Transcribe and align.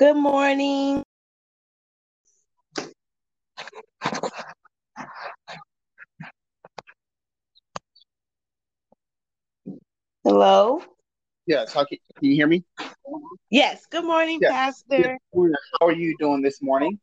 Good 0.00 0.16
morning. 0.16 1.02
Hello. 10.24 10.82
Yes. 11.46 11.74
How 11.74 11.84
can, 11.84 11.98
can 12.16 12.24
you 12.24 12.34
hear 12.34 12.46
me? 12.46 12.64
Yes. 13.50 13.84
Good 13.90 14.06
morning, 14.06 14.38
Yes. 14.40 14.50
Pastor. 14.50 15.18
How 15.34 15.88
are 15.88 15.92
you 15.92 16.16
doing 16.18 16.40
this 16.40 16.62
morning? 16.62 16.98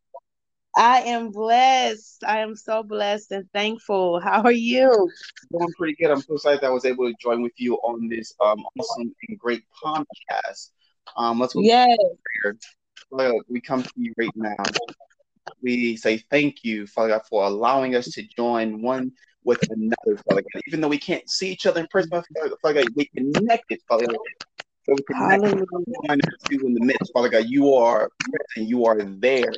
I 0.75 1.01
am 1.01 1.29
blessed. 1.29 2.23
I 2.25 2.39
am 2.39 2.55
so 2.55 2.81
blessed 2.81 3.31
and 3.31 3.47
thankful. 3.53 4.19
How 4.19 4.41
are 4.41 4.51
you? 4.51 5.11
Doing 5.51 5.71
pretty 5.77 5.95
good. 6.01 6.09
I'm 6.09 6.21
so 6.21 6.33
excited 6.33 6.61
that 6.61 6.67
I 6.67 6.71
was 6.71 6.85
able 6.85 7.07
to 7.07 7.15
join 7.21 7.43
with 7.43 7.53
you 7.57 7.75
on 7.75 8.07
this 8.07 8.33
um, 8.39 8.63
awesome 8.79 9.13
and 9.29 9.37
great 9.37 9.61
podcast. 9.83 10.71
Um, 11.15 11.37
let's 11.39 11.53
go 11.53 11.61
Yes. 11.61 11.95
Father, 13.09 13.33
we 13.47 13.61
come 13.61 13.83
to 13.83 13.91
you 13.95 14.13
right 14.17 14.35
now. 14.35 14.55
We 15.61 15.95
say 15.97 16.17
thank 16.29 16.63
you, 16.63 16.87
Father 16.87 17.09
God, 17.09 17.21
for 17.29 17.43
allowing 17.43 17.95
us 17.95 18.05
to 18.11 18.23
join 18.35 18.81
one 18.81 19.11
with 19.43 19.63
another, 19.69 20.21
Father 20.27 20.41
God. 20.41 20.61
Even 20.67 20.81
though 20.81 20.87
we 20.87 20.99
can't 20.99 21.27
see 21.29 21.51
each 21.51 21.65
other 21.65 21.79
in 21.81 21.87
person, 21.87 22.09
Father 22.09 22.25
God, 22.61 22.87
we 22.95 23.05
connected, 23.15 23.79
Father 23.87 24.07
God. 24.07 24.17
So 24.83 24.95
we 24.95 25.03
connect 25.15 25.43
Hallelujah. 25.43 25.83
one 25.85 26.19
or 26.19 26.37
two 26.49 26.65
in 26.65 26.73
the 26.73 26.85
midst, 26.85 27.11
Father 27.13 27.29
God. 27.29 27.45
You 27.47 27.73
are 27.73 28.09
present. 28.19 28.69
You 28.69 28.85
are 28.85 29.01
there. 29.01 29.51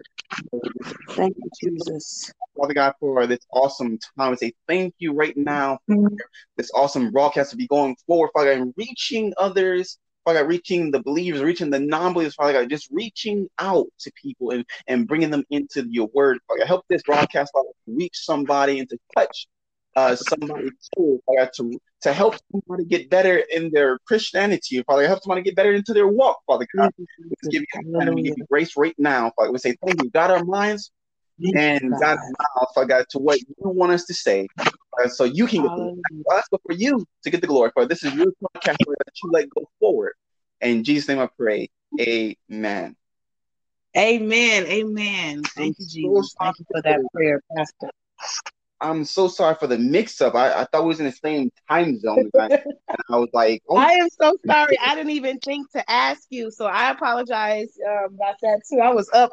Thank 1.09 1.37
you, 1.37 1.49
Jesus. 1.61 2.31
Father 2.57 2.73
God, 2.73 2.93
for 2.99 3.27
this 3.27 3.39
awesome 3.51 3.97
time. 4.17 4.33
I 4.33 4.35
say 4.35 4.53
thank 4.67 4.95
you 4.99 5.13
right 5.13 5.35
now 5.35 5.79
for 5.87 6.09
this 6.57 6.71
awesome 6.73 7.11
broadcast 7.11 7.51
to 7.51 7.57
be 7.57 7.67
going 7.67 7.95
forward, 8.07 8.29
Father 8.33 8.53
God, 8.53 8.61
and 8.61 8.73
reaching 8.77 9.33
others, 9.37 9.97
Father 10.29 10.41
God, 10.41 10.49
reaching 10.49 10.91
the 10.91 11.01
believers, 11.01 11.41
reaching 11.41 11.71
the 11.71 11.79
non-believers, 11.79 12.35
Father 12.35 12.53
God, 12.53 12.69
just 12.69 12.87
reaching 12.91 13.49
out 13.57 13.87
to 14.01 14.11
people 14.11 14.51
and, 14.51 14.63
and 14.87 15.07
bringing 15.07 15.31
them 15.31 15.43
into 15.49 15.87
your 15.89 16.07
word, 16.13 16.37
Father 16.47 16.59
God. 16.59 16.67
Help 16.67 16.85
this 16.87 17.01
broadcast, 17.01 17.51
Father, 17.51 17.69
to 17.69 17.95
reach 17.95 18.15
somebody 18.15 18.77
and 18.77 18.87
to 18.89 18.97
touch 19.17 19.47
uh, 19.95 20.15
somebody's 20.15 20.69
soul, 20.95 21.19
Father 21.25 21.49
to, 21.55 21.79
to 22.03 22.13
help 22.13 22.35
somebody 22.51 22.85
get 22.85 23.09
better 23.09 23.37
in 23.37 23.71
their 23.71 23.97
Christianity, 24.05 24.83
Father 24.83 25.07
help 25.07 25.23
somebody 25.23 25.41
get 25.41 25.55
better 25.55 25.73
into 25.73 25.95
their 25.95 26.07
walk, 26.07 26.37
Father 26.45 26.67
God. 26.77 26.91
We 26.97 27.49
give 27.49 27.63
you 27.63 27.99
and 27.99 28.13
we 28.13 28.21
give 28.21 28.37
you 28.37 28.45
grace 28.51 28.77
right 28.77 28.93
now, 28.99 29.31
Father. 29.35 29.51
We 29.51 29.57
say 29.57 29.75
thank 29.83 30.03
you. 30.03 30.11
God 30.11 30.29
our 30.29 30.45
minds 30.45 30.91
and 31.55 31.91
God 31.99 32.19
mouth, 32.19 32.69
Father 32.75 32.85
God, 32.85 33.05
to 33.09 33.17
what 33.17 33.39
you 33.39 33.55
want 33.57 33.93
us 33.93 34.05
to 34.05 34.13
say, 34.13 34.47
uh, 35.03 35.07
so 35.07 35.23
you 35.23 35.47
can 35.47 35.63
get 35.63 35.75
the 35.75 35.81
glory 35.81 36.21
for 36.23 36.35
us, 36.35 36.45
but 36.51 36.61
for 36.67 36.73
you 36.73 37.03
to 37.23 37.29
get 37.31 37.41
the 37.41 37.47
glory. 37.47 37.71
For 37.73 37.87
this 37.87 38.03
is 38.03 38.13
your 38.13 38.27
podcast 38.27 38.77
that 38.77 39.13
you 39.23 39.31
let 39.31 39.49
go 39.49 39.67
forward. 39.79 40.13
In 40.61 40.83
Jesus' 40.83 41.07
name, 41.07 41.19
I 41.19 41.29
pray. 41.37 41.69
Amen. 41.99 42.95
Amen. 43.97 44.65
Amen. 44.65 45.43
Thank 45.43 45.77
you, 45.79 45.85
I'm 45.85 46.23
so 46.23 46.23
Jesus. 46.23 46.35
sorry 46.37 46.47
Thank 46.47 46.59
you 46.59 46.65
for 46.71 46.81
that 46.81 46.99
prayer, 47.13 47.41
Pastor. 47.55 47.89
I'm 48.81 49.03
so 49.03 49.27
sorry 49.27 49.55
for 49.55 49.67
the 49.67 49.77
mix-up. 49.77 50.35
I, 50.35 50.61
I 50.61 50.65
thought 50.65 50.83
we 50.83 50.89
was 50.89 50.99
in 50.99 51.05
the 51.05 51.11
same 51.11 51.51
time 51.69 51.99
zone, 51.99 52.29
I, 52.37 52.45
and 52.51 52.99
I 53.09 53.17
was 53.17 53.29
like, 53.33 53.61
oh, 53.67 53.75
I 53.75 53.91
am 53.93 54.09
so 54.09 54.37
sorry. 54.45 54.77
I 54.81 54.95
didn't 54.95 55.11
even 55.11 55.39
think 55.39 55.69
to 55.71 55.91
ask 55.91 56.23
you, 56.29 56.49
so 56.51 56.65
I 56.65 56.91
apologize 56.91 57.77
um, 57.85 58.13
about 58.15 58.35
that 58.41 58.61
too. 58.69 58.79
I 58.79 58.93
was 58.93 59.09
up 59.13 59.31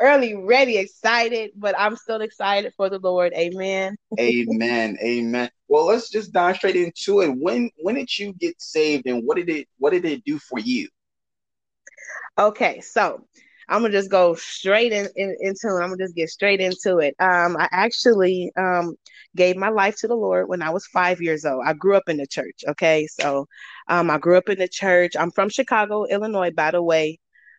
early, 0.00 0.34
ready, 0.34 0.78
excited, 0.78 1.52
but 1.56 1.74
I'm 1.78 1.96
still 1.96 2.20
excited 2.20 2.72
for 2.76 2.88
the 2.88 2.98
Lord. 2.98 3.32
Amen. 3.34 3.96
amen, 4.18 4.98
amen. 5.02 5.50
Well, 5.68 5.86
let's 5.86 6.10
just 6.10 6.32
dive 6.32 6.56
straight 6.56 6.76
into 6.76 7.20
it. 7.20 7.28
When 7.36 7.70
when 7.82 7.94
did 7.94 8.16
you 8.18 8.32
get 8.34 8.60
saved, 8.60 9.06
and 9.06 9.24
what 9.24 9.36
did 9.36 9.48
it 9.48 9.68
what 9.78 9.90
did 9.90 10.04
it 10.04 10.24
do 10.24 10.38
for 10.38 10.58
you? 10.58 10.88
Okay, 12.38 12.80
so 12.80 13.24
I'm 13.68 13.82
gonna 13.82 13.92
just 13.92 14.10
go 14.10 14.34
straight 14.34 14.92
in, 14.92 15.08
in 15.16 15.36
into 15.40 15.68
it. 15.68 15.80
I'm 15.80 15.90
gonna 15.90 15.98
just 15.98 16.16
get 16.16 16.28
straight 16.28 16.60
into 16.60 16.98
it. 16.98 17.14
Um, 17.18 17.56
I 17.56 17.68
actually 17.72 18.52
um 18.56 18.96
gave 19.36 19.56
my 19.56 19.68
life 19.68 19.96
to 19.98 20.08
the 20.08 20.14
Lord 20.14 20.48
when 20.48 20.62
I 20.62 20.70
was 20.70 20.86
five 20.86 21.20
years 21.20 21.44
old. 21.44 21.62
I 21.66 21.72
grew 21.72 21.96
up 21.96 22.08
in 22.08 22.16
the 22.18 22.26
church. 22.26 22.64
Okay, 22.68 23.06
so 23.06 23.46
um, 23.88 24.10
I 24.10 24.18
grew 24.18 24.36
up 24.36 24.48
in 24.48 24.58
the 24.58 24.68
church. 24.68 25.16
I'm 25.16 25.30
from 25.30 25.48
Chicago, 25.48 26.04
Illinois, 26.04 26.50
by 26.50 26.70
the 26.70 26.82
way. 26.82 27.18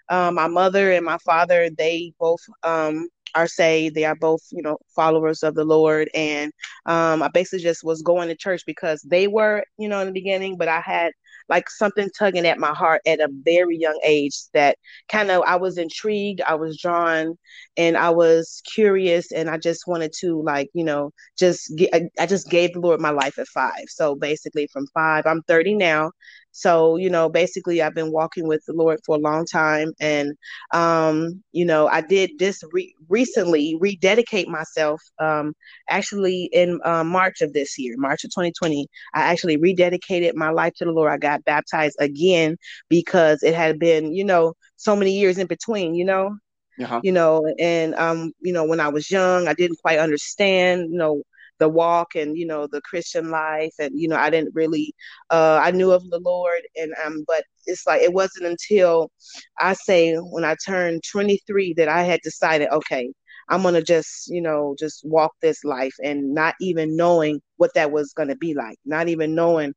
Um, 0.10 0.36
my 0.36 0.48
mother 0.48 0.92
and 0.92 1.06
my 1.06 1.18
father, 1.20 1.70
they 1.70 2.14
both 2.20 2.42
um 2.64 3.08
are 3.36 3.48
saved. 3.48 3.96
They 3.96 4.06
are 4.06 4.16
both, 4.16 4.42
you 4.52 4.62
know, 4.62 4.78
followers 4.96 5.44
of 5.44 5.56
the 5.56 5.66
Lord. 5.66 6.10
And 6.16 6.54
um, 6.86 7.22
I 7.22 7.28
basically 7.28 7.64
just 7.64 7.84
was 7.84 8.02
going 8.02 8.30
to 8.30 8.36
church 8.36 8.64
because 8.66 9.02
they 9.02 9.28
were, 9.28 9.64
you 9.78 9.90
know, 9.90 10.00
in 10.00 10.08
the 10.08 10.14
beginning, 10.14 10.58
but 10.58 10.70
I 10.70 10.80
had 10.80 11.12
like 11.50 11.70
something 11.70 12.10
tugging 12.18 12.48
at 12.48 12.60
my 12.60 12.74
heart 12.74 13.02
at 13.06 13.20
a 13.20 13.30
very 13.44 13.78
young 13.78 14.00
age 14.06 14.36
that 14.54 14.78
kind 15.10 15.30
of 15.32 15.44
I 15.46 15.58
was 15.58 15.78
intrigued, 15.78 16.42
I 16.42 16.56
was 16.56 16.80
drawn, 16.80 17.38
and 17.78 17.98
I 17.98 18.10
was 18.10 18.62
curious, 18.74 19.32
and 19.32 19.50
I 19.50 19.58
just 19.58 19.84
wanted 19.88 20.12
to 20.22 20.42
like 20.42 20.70
you 20.74 20.84
know 20.84 21.12
just 21.38 21.76
get, 21.78 21.90
I, 21.94 22.10
I 22.20 22.26
just 22.26 22.50
gave 22.50 22.74
the 22.74 22.80
Lord 22.80 23.00
my 23.02 23.12
life 23.12 23.38
at 23.38 23.48
five. 23.48 23.86
So 23.88 24.16
basically, 24.16 24.68
from 24.72 24.88
five, 24.94 25.26
I'm 25.26 25.42
30 25.44 25.76
now. 25.76 26.12
So 26.56 26.96
you 26.98 27.10
know, 27.10 27.30
basically, 27.30 27.82
I've 27.82 27.96
been 27.96 28.12
walking 28.12 28.48
with 28.48 28.64
the 28.66 28.74
Lord 28.74 29.00
for 29.06 29.16
a 29.16 29.20
long 29.20 29.46
time, 29.46 29.92
and 30.00 30.34
um, 30.74 31.44
you 31.52 31.66
know, 31.66 31.88
I 31.88 32.02
did 32.02 32.32
this 32.40 32.62
re- 32.72 32.96
recently 33.10 33.78
rededicate 33.80 34.48
myself. 34.48 35.02
Um, 35.20 35.54
actually, 35.90 36.50
in 36.54 36.80
uh, 36.86 37.04
March 37.04 37.42
of 37.42 37.54
this 37.54 37.78
year, 37.78 37.96
March 37.98 38.24
of 38.24 38.32
2020, 38.34 38.88
I 39.14 39.22
actually 39.24 39.58
rededicated 39.58 40.36
my 40.36 40.50
life 40.52 40.74
to 40.78 40.86
the 40.86 40.92
Lord. 40.92 41.12
I 41.12 41.18
got 41.18 41.44
baptized 41.46 41.98
again 42.00 42.58
because 42.90 43.44
it 43.44 43.54
had 43.56 43.80
been, 43.80 44.14
you 44.14 44.24
know, 44.26 44.54
so 44.78 44.96
many 44.96 45.18
years 45.18 45.38
in 45.38 45.48
between, 45.48 45.96
you 45.96 46.06
know, 46.06 46.38
Uh-huh. 46.82 47.02
you 47.02 47.12
know, 47.12 47.46
and 47.60 47.96
um, 47.96 48.32
you 48.42 48.54
know, 48.54 48.66
when 48.66 48.80
I 48.80 48.90
was 48.90 49.10
young, 49.12 49.48
I 49.48 49.54
didn't 49.54 49.80
quite 49.82 50.00
understand, 50.00 50.92
you 50.92 50.98
know, 50.98 51.22
the 51.60 51.70
walk 51.70 52.16
and 52.16 52.38
you 52.38 52.46
know 52.46 52.68
the 52.68 52.82
Christian 52.82 53.30
life, 53.32 53.74
and 53.80 53.92
you 54.00 54.08
know, 54.08 54.18
I 54.18 54.30
didn't 54.30 54.54
really, 54.56 54.94
uh, 55.30 55.60
I 55.64 55.72
knew 55.72 55.92
of 55.92 56.10
the 56.10 56.20
Lord, 56.20 56.62
and 56.76 56.94
um, 57.06 57.24
but 57.28 57.44
it's 57.66 57.86
like 57.88 58.02
it 58.02 58.14
wasn't 58.14 58.46
until 58.46 59.12
I 59.60 59.74
say 59.74 60.16
when 60.16 60.44
I 60.46 60.56
turned 60.66 61.04
23 61.12 61.74
that 61.76 61.88
I 61.90 62.04
had 62.04 62.20
decided, 62.24 62.70
okay, 62.72 63.12
I'm 63.50 63.64
gonna 63.64 63.82
just, 63.82 64.28
you 64.30 64.42
know, 64.42 64.76
just 64.80 65.02
walk 65.06 65.32
this 65.42 65.64
life 65.64 65.96
and 66.04 66.34
not 66.34 66.56
even 66.62 66.96
knowing 66.96 67.42
what 67.58 67.74
that 67.76 67.92
was 67.92 68.14
gonna 68.14 68.36
be 68.36 68.54
like, 68.54 68.78
not 68.86 69.08
even 69.10 69.36
knowing, 69.36 69.74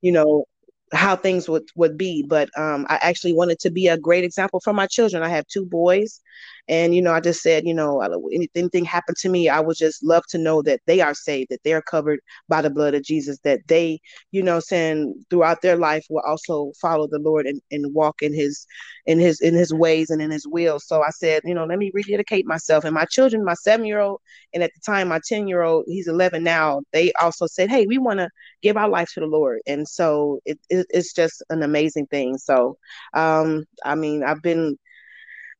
you 0.00 0.12
know, 0.12 0.44
how 0.92 1.16
things 1.16 1.48
would 1.48 1.64
would 1.76 1.96
be. 1.96 2.24
But 2.26 2.48
um, 2.58 2.86
I 2.88 2.98
actually 3.02 3.32
wanted 3.34 3.58
to 3.60 3.70
be 3.70 3.88
a 3.88 3.98
great 3.98 4.24
example 4.24 4.60
for 4.62 4.72
my 4.72 4.86
children. 4.86 5.22
I 5.22 5.28
have 5.30 5.46
two 5.46 5.64
boys, 5.66 6.20
and 6.68 6.94
you 6.94 7.02
know, 7.02 7.12
I 7.12 7.20
just 7.20 7.42
said, 7.42 7.66
you 7.66 7.74
know, 7.74 8.00
anything, 8.32 8.84
happened 8.84 9.16
to 9.18 9.28
me, 9.28 9.48
I 9.48 9.60
would 9.60 9.76
just 9.76 10.02
love 10.04 10.24
to 10.30 10.38
know 10.38 10.62
that 10.62 10.80
they 10.86 11.00
are 11.00 11.14
saved, 11.14 11.50
that 11.50 11.62
they 11.64 11.72
are 11.72 11.82
covered 11.82 12.20
by 12.48 12.62
the 12.62 12.70
blood 12.70 12.94
of 12.94 13.02
Jesus, 13.02 13.38
that 13.44 13.60
they, 13.68 14.00
you 14.30 14.42
know, 14.42 14.60
saying 14.60 15.24
throughout 15.30 15.62
their 15.62 15.76
life 15.76 16.04
will 16.10 16.22
also 16.26 16.72
follow 16.80 17.06
the 17.08 17.18
Lord 17.18 17.46
and, 17.46 17.60
and 17.70 17.94
walk 17.94 18.22
in 18.22 18.34
His 18.34 18.66
in 19.06 19.18
his 19.18 19.40
in 19.40 19.54
his 19.54 19.72
ways 19.74 20.10
and 20.10 20.22
in 20.22 20.30
his 20.30 20.46
will. 20.46 20.78
So 20.78 21.02
I 21.02 21.10
said, 21.10 21.42
you 21.44 21.54
know, 21.54 21.64
let 21.64 21.78
me 21.78 21.90
rededicate 21.92 22.46
myself. 22.46 22.84
And 22.84 22.94
my 22.94 23.04
children, 23.06 23.44
my 23.44 23.54
seven 23.54 23.84
year 23.86 24.00
old, 24.00 24.20
and 24.54 24.62
at 24.62 24.70
the 24.74 24.80
time 24.80 25.08
my 25.08 25.20
ten 25.26 25.48
year 25.48 25.62
old, 25.62 25.84
he's 25.88 26.08
eleven 26.08 26.44
now. 26.44 26.82
They 26.92 27.12
also 27.20 27.46
said, 27.46 27.70
hey, 27.70 27.86
we 27.86 27.98
want 27.98 28.20
to 28.20 28.28
give 28.62 28.76
our 28.76 28.88
life 28.88 29.10
to 29.14 29.20
the 29.20 29.26
Lord. 29.26 29.60
And 29.66 29.86
so 29.88 30.40
it, 30.44 30.58
it, 30.70 30.86
it's 30.90 31.12
just 31.12 31.42
an 31.50 31.62
amazing 31.62 32.06
thing. 32.06 32.38
So, 32.38 32.78
um, 33.14 33.64
I 33.84 33.94
mean, 33.94 34.22
I've 34.24 34.42
been. 34.42 34.76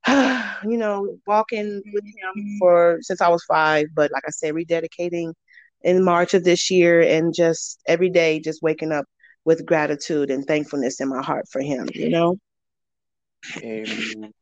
you 0.08 0.76
know, 0.78 1.16
walking 1.26 1.82
with 1.92 2.04
him 2.04 2.58
for 2.58 2.98
since 3.02 3.20
I 3.20 3.28
was 3.28 3.44
five, 3.44 3.86
but 3.94 4.10
like 4.12 4.24
I 4.26 4.30
said, 4.30 4.54
rededicating 4.54 5.32
in 5.82 6.04
March 6.04 6.34
of 6.34 6.44
this 6.44 6.70
year, 6.70 7.00
and 7.00 7.34
just 7.34 7.80
every 7.86 8.10
day, 8.10 8.40
just 8.40 8.62
waking 8.62 8.92
up 8.92 9.04
with 9.44 9.66
gratitude 9.66 10.30
and 10.30 10.44
thankfulness 10.44 11.00
in 11.00 11.08
my 11.08 11.22
heart 11.22 11.46
for 11.50 11.60
him. 11.60 11.88
You 11.94 12.10
know. 12.10 12.36
Amen. 13.62 14.32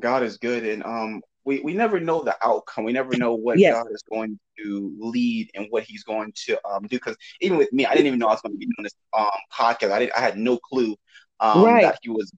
God 0.00 0.22
is 0.22 0.38
good, 0.38 0.64
and 0.66 0.82
um, 0.84 1.22
we 1.44 1.60
we 1.60 1.72
never 1.72 2.00
know 2.00 2.22
the 2.22 2.36
outcome. 2.42 2.84
We 2.84 2.92
never 2.92 3.16
know 3.16 3.34
what 3.34 3.58
Yes. 3.58 3.74
God 3.74 3.86
is 3.92 4.02
going 4.10 4.38
to 4.58 4.92
lead 4.98 5.50
and 5.54 5.66
what 5.70 5.84
He's 5.84 6.02
going 6.02 6.32
to 6.46 6.58
um 6.66 6.82
do. 6.82 6.96
Because 6.96 7.16
even 7.40 7.58
with 7.58 7.72
me, 7.72 7.86
I 7.86 7.92
didn't 7.94 8.06
even 8.08 8.18
know 8.18 8.26
I 8.28 8.32
was 8.32 8.40
going 8.40 8.54
to 8.54 8.58
be 8.58 8.66
doing 8.66 8.82
this 8.82 8.94
um 9.16 9.26
podcast. 9.52 9.92
I 9.92 10.00
didn't. 10.00 10.16
I 10.16 10.20
had 10.20 10.36
no 10.36 10.58
clue 10.58 10.96
um 11.40 11.62
Right. 11.62 11.82
that 11.82 11.98
He 12.02 12.08
was 12.10 12.32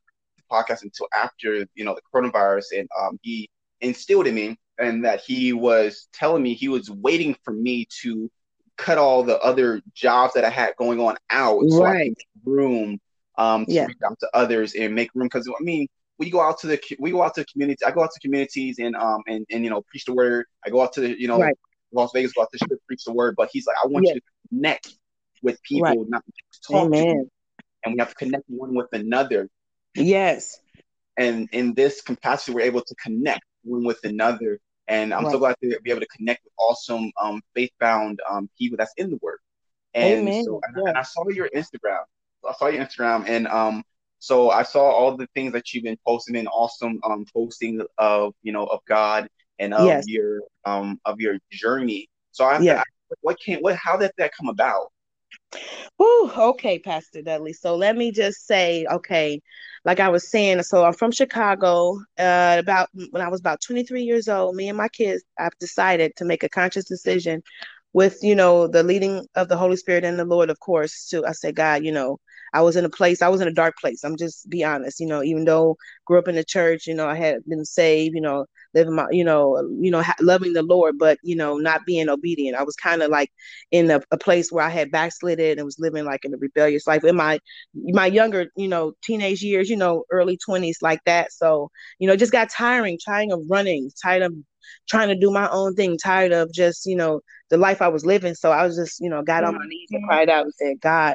podcast 0.50 0.82
until 0.82 1.06
after 1.14 1.66
you 1.74 1.84
know 1.84 1.94
the 1.94 2.02
coronavirus, 2.12 2.78
and 2.78 2.88
um 3.00 3.18
He 3.22 3.50
instilled 3.80 4.26
in 4.26 4.34
me, 4.34 4.56
and 4.78 5.04
that 5.04 5.20
He 5.20 5.52
was 5.52 6.08
telling 6.12 6.42
me 6.42 6.54
He 6.54 6.68
was 6.68 6.90
waiting 6.90 7.36
for 7.44 7.52
me 7.52 7.86
to 8.02 8.30
cut 8.76 8.98
all 8.98 9.22
the 9.22 9.38
other 9.40 9.80
jobs 9.94 10.34
that 10.34 10.44
I 10.44 10.50
had 10.50 10.76
going 10.76 11.00
on 11.00 11.16
out, 11.30 11.70
so 11.70 11.86
I 11.86 11.94
Right. 11.94 12.14
make 12.16 12.26
room 12.44 13.00
um 13.38 13.66
to 13.66 13.72
Yeah. 13.72 13.86
reach 13.86 13.98
out 14.04 14.18
to 14.20 14.28
others 14.34 14.74
and 14.74 14.94
make 14.94 15.10
room. 15.14 15.26
Because 15.26 15.48
I 15.48 15.62
mean 15.62 15.86
we 16.18 16.30
go 16.30 16.40
out 16.40 16.58
to 16.60 16.66
the 16.66 16.80
we 16.98 17.10
go 17.10 17.22
out 17.22 17.34
to 17.34 17.44
community. 17.46 17.84
I 17.84 17.90
go 17.90 18.02
out 18.02 18.10
to 18.12 18.20
communities 18.20 18.78
and 18.78 18.96
um 18.96 19.22
and 19.26 19.46
and 19.50 19.64
you 19.64 19.70
know 19.70 19.82
preach 19.82 20.04
the 20.06 20.14
word. 20.14 20.46
I 20.64 20.70
go 20.70 20.82
out 20.82 20.92
to 20.94 21.00
the, 21.00 21.20
you 21.20 21.28
know 21.28 21.38
Right. 21.38 21.56
Las 21.92 22.10
Vegas, 22.14 22.32
go 22.32 22.42
out 22.42 22.48
to 22.52 22.58
strip, 22.58 22.80
preach 22.86 23.04
the 23.04 23.12
word. 23.12 23.34
But 23.36 23.48
he's 23.52 23.66
like, 23.66 23.76
I 23.82 23.86
want 23.86 24.06
Yeah. 24.06 24.14
you 24.14 24.20
to 24.20 24.26
connect 24.50 24.94
with 25.42 25.62
people, 25.62 25.82
Right. 25.82 25.98
not 26.08 26.22
just 26.50 26.64
talk 26.70 26.92
to 26.92 27.04
them. 27.04 27.30
And 27.84 27.94
we 27.94 27.98
have 28.00 28.08
to 28.10 28.14
connect 28.14 28.44
one 28.48 28.74
with 28.74 28.88
another. 28.92 29.48
Yes. 29.96 30.60
and 31.16 31.48
in 31.52 31.74
this 31.74 32.00
capacity, 32.00 32.52
we're 32.52 32.60
able 32.62 32.82
to 32.82 32.94
connect 32.96 33.42
one 33.64 33.84
with 33.84 34.04
another. 34.04 34.60
And 34.88 35.12
I'm 35.12 35.24
right. 35.24 35.32
so 35.32 35.38
glad 35.38 35.56
to 35.62 35.80
be 35.82 35.90
able 35.90 36.00
to 36.00 36.08
connect 36.16 36.44
with 36.44 36.52
awesome 36.58 37.10
um, 37.20 37.40
faith-bound 37.54 38.20
um, 38.30 38.48
people 38.56 38.76
that's 38.76 38.92
in 38.96 39.10
the 39.10 39.18
work. 39.20 39.40
And 39.94 40.28
Amen. 40.28 40.44
so, 40.44 40.60
and, 40.62 40.76
yeah. 40.76 40.90
and 40.90 40.98
I 40.98 41.02
saw 41.02 41.28
your 41.28 41.48
Instagram. 41.54 42.02
I 42.48 42.52
saw 42.52 42.68
your 42.68 42.84
Instagram, 42.84 43.24
and 43.26 43.48
um, 43.48 43.82
so 44.20 44.50
I 44.50 44.62
saw 44.62 44.82
all 44.82 45.16
the 45.16 45.26
things 45.34 45.52
that 45.54 45.72
you've 45.72 45.82
been 45.84 45.98
posting 46.06 46.36
and 46.36 46.48
awesome 46.52 47.00
um 47.02 47.24
posting 47.32 47.80
of 47.98 48.34
you 48.42 48.52
know 48.52 48.64
of 48.64 48.80
God 48.86 49.26
and 49.58 49.74
of 49.74 49.86
yes. 49.86 50.04
your 50.06 50.42
um 50.64 51.00
of 51.04 51.18
your 51.20 51.38
journey. 51.50 52.08
So 52.30 52.44
I 52.44 52.60
yeah. 52.60 52.82
what 53.22 53.40
came 53.40 53.60
what 53.60 53.74
how 53.76 53.96
did 53.96 54.12
that 54.18 54.32
come 54.36 54.48
about? 54.48 54.92
Whew, 55.96 56.30
okay, 56.36 56.78
Pastor 56.78 57.22
Dudley. 57.22 57.52
So 57.52 57.76
let 57.76 57.96
me 57.96 58.12
just 58.12 58.46
say, 58.46 58.86
okay, 58.90 59.40
like 59.84 60.00
I 60.00 60.08
was 60.08 60.28
saying, 60.28 60.62
so 60.62 60.84
I'm 60.84 60.92
from 60.92 61.12
Chicago. 61.12 61.98
Uh, 62.18 62.56
about 62.58 62.88
when 63.10 63.22
I 63.22 63.28
was 63.28 63.40
about 63.40 63.60
23 63.62 64.02
years 64.02 64.28
old, 64.28 64.56
me 64.56 64.68
and 64.68 64.76
my 64.76 64.88
kids, 64.88 65.22
I've 65.38 65.56
decided 65.58 66.12
to 66.16 66.24
make 66.24 66.42
a 66.42 66.48
conscious 66.48 66.84
decision 66.84 67.42
with, 67.96 68.18
you 68.22 68.34
know, 68.34 68.66
the 68.66 68.82
leading 68.82 69.26
of 69.36 69.48
the 69.48 69.56
Holy 69.56 69.74
Spirit 69.74 70.04
and 70.04 70.18
the 70.18 70.24
Lord, 70.26 70.50
of 70.50 70.60
course, 70.60 71.06
to 71.08 71.24
I 71.24 71.32
said, 71.32 71.56
God, 71.56 71.82
you 71.82 71.90
know, 71.90 72.18
I 72.52 72.60
was 72.60 72.76
in 72.76 72.84
a 72.84 72.90
place, 72.90 73.22
I 73.22 73.28
was 73.28 73.40
in 73.40 73.48
a 73.48 73.54
dark 73.54 73.78
place. 73.78 74.04
I'm 74.04 74.18
just 74.18 74.50
be 74.50 74.62
honest, 74.62 75.00
you 75.00 75.06
know, 75.06 75.22
even 75.22 75.46
though 75.46 75.78
grew 76.04 76.18
up 76.18 76.28
in 76.28 76.34
the 76.34 76.44
church, 76.44 76.86
you 76.86 76.92
know, 76.92 77.08
I 77.08 77.14
had 77.14 77.38
been 77.46 77.64
saved, 77.64 78.14
you 78.14 78.20
know, 78.20 78.44
living 78.74 78.94
my, 78.94 79.06
you 79.10 79.24
know, 79.24 79.66
you 79.80 79.90
know, 79.90 80.04
loving 80.20 80.52
the 80.52 80.62
Lord, 80.62 80.98
but 80.98 81.16
you 81.22 81.36
know, 81.36 81.56
not 81.56 81.86
being 81.86 82.10
obedient. 82.10 82.58
I 82.58 82.64
was 82.64 82.76
kind 82.76 83.00
of 83.02 83.10
like 83.10 83.30
in 83.70 83.90
a, 83.90 84.02
a, 84.10 84.18
place 84.18 84.52
where 84.52 84.64
I 84.66 84.68
had 84.68 84.90
backslidden 84.90 85.58
and 85.58 85.64
was 85.64 85.78
living 85.78 86.04
like 86.04 86.26
in 86.26 86.34
a 86.34 86.36
rebellious 86.36 86.86
life 86.86 87.02
in 87.02 87.16
my 87.16 87.38
my 87.74 88.04
younger, 88.04 88.48
you 88.56 88.68
know, 88.68 88.92
teenage 89.04 89.40
years, 89.40 89.70
you 89.70 89.76
know, 89.76 90.04
early 90.10 90.36
twenties 90.36 90.80
like 90.82 91.00
that. 91.06 91.32
So, 91.32 91.70
you 91.98 92.06
know, 92.06 92.16
just 92.16 92.32
got 92.32 92.50
tiring, 92.50 92.98
tiring 93.02 93.32
of 93.32 93.40
running, 93.48 93.90
tired 94.02 94.22
of 94.22 94.34
trying 94.88 95.08
to 95.08 95.14
do 95.14 95.30
my 95.30 95.48
own 95.50 95.74
thing, 95.74 95.98
tired 95.98 96.32
of 96.32 96.52
just, 96.52 96.86
you 96.86 96.96
know, 96.96 97.20
the 97.50 97.56
life 97.56 97.82
I 97.82 97.88
was 97.88 98.06
living. 98.06 98.34
So 98.34 98.50
I 98.50 98.64
was 98.66 98.76
just, 98.76 99.00
you 99.00 99.10
know, 99.10 99.22
got 99.22 99.44
on 99.44 99.54
my 99.54 99.66
knees 99.66 99.88
and 99.90 100.02
mm-hmm. 100.02 100.08
cried 100.08 100.30
out 100.30 100.44
and 100.44 100.54
said, 100.54 100.80
God, 100.80 101.14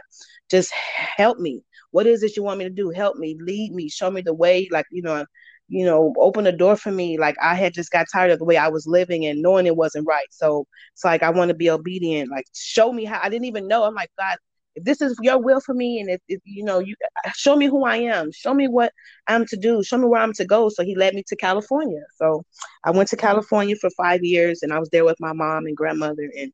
just 0.49 0.71
help 0.71 1.39
me. 1.39 1.63
What 1.91 2.07
is 2.07 2.23
it 2.23 2.37
you 2.37 2.43
want 2.43 2.59
me 2.59 2.65
to 2.65 2.69
do? 2.69 2.89
Help 2.89 3.17
me, 3.17 3.37
lead 3.39 3.73
me, 3.73 3.89
show 3.89 4.09
me 4.09 4.21
the 4.21 4.33
way. 4.33 4.67
Like, 4.71 4.85
you 4.91 5.01
know, 5.01 5.25
you 5.71 5.85
know, 5.85 6.13
open 6.17 6.43
the 6.43 6.51
door 6.51 6.75
for 6.75 6.91
me. 6.91 7.17
Like 7.17 7.37
I 7.41 7.55
had 7.55 7.73
just 7.73 7.91
got 7.91 8.07
tired 8.11 8.31
of 8.31 8.39
the 8.39 8.45
way 8.45 8.57
I 8.57 8.67
was 8.67 8.85
living 8.85 9.25
and 9.25 9.41
knowing 9.41 9.65
it 9.65 9.77
wasn't 9.77 10.07
right. 10.07 10.27
So 10.29 10.67
it's 10.93 11.05
like 11.05 11.23
I 11.23 11.29
want 11.29 11.49
to 11.49 11.55
be 11.55 11.69
obedient. 11.69 12.29
Like 12.29 12.45
show 12.53 12.91
me 12.91 13.05
how 13.05 13.21
I 13.23 13.29
didn't 13.29 13.45
even 13.45 13.67
know. 13.67 13.83
I'm 13.83 13.95
like, 13.95 14.11
God, 14.19 14.37
if 14.75 14.83
this 14.83 15.01
is 15.01 15.17
your 15.21 15.37
will 15.37 15.59
for 15.59 15.73
me 15.73 15.99
and 15.99 16.09
if, 16.09 16.21
if 16.27 16.41
you 16.45 16.63
know 16.63 16.79
you 16.79 16.95
show 17.35 17.55
me 17.55 17.67
who 17.67 17.85
i 17.85 17.97
am. 17.97 18.31
Show 18.31 18.53
me 18.53 18.67
what 18.67 18.91
i'm 19.27 19.45
to 19.47 19.57
do. 19.57 19.83
Show 19.83 19.97
me 19.97 20.05
where 20.05 20.21
i'm 20.21 20.33
to 20.33 20.45
go. 20.45 20.69
So 20.69 20.83
he 20.83 20.95
led 20.95 21.13
me 21.13 21.23
to 21.27 21.35
california. 21.35 22.01
So 22.15 22.43
i 22.83 22.91
went 22.91 23.09
to 23.09 23.17
california 23.17 23.75
for 23.75 23.89
five 23.91 24.23
years 24.23 24.63
and 24.63 24.73
i 24.73 24.79
was 24.79 24.89
there 24.89 25.05
with 25.05 25.19
my 25.19 25.33
mom 25.33 25.65
and 25.65 25.75
grandmother 25.75 26.29
and 26.37 26.51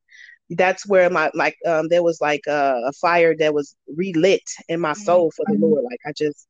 that's 0.51 0.87
where 0.87 1.09
my 1.09 1.29
like 1.33 1.55
um 1.65 1.87
there 1.89 2.03
was 2.03 2.21
like 2.21 2.41
a, 2.47 2.81
a 2.87 2.93
fire 2.93 3.35
that 3.37 3.53
was 3.53 3.75
relit 3.95 4.43
in 4.69 4.79
my 4.79 4.93
soul 4.93 5.31
for 5.35 5.43
the 5.47 5.53
mm-hmm. 5.53 5.63
lord. 5.63 5.83
Like 5.83 5.99
i 6.05 6.13
just 6.15 6.47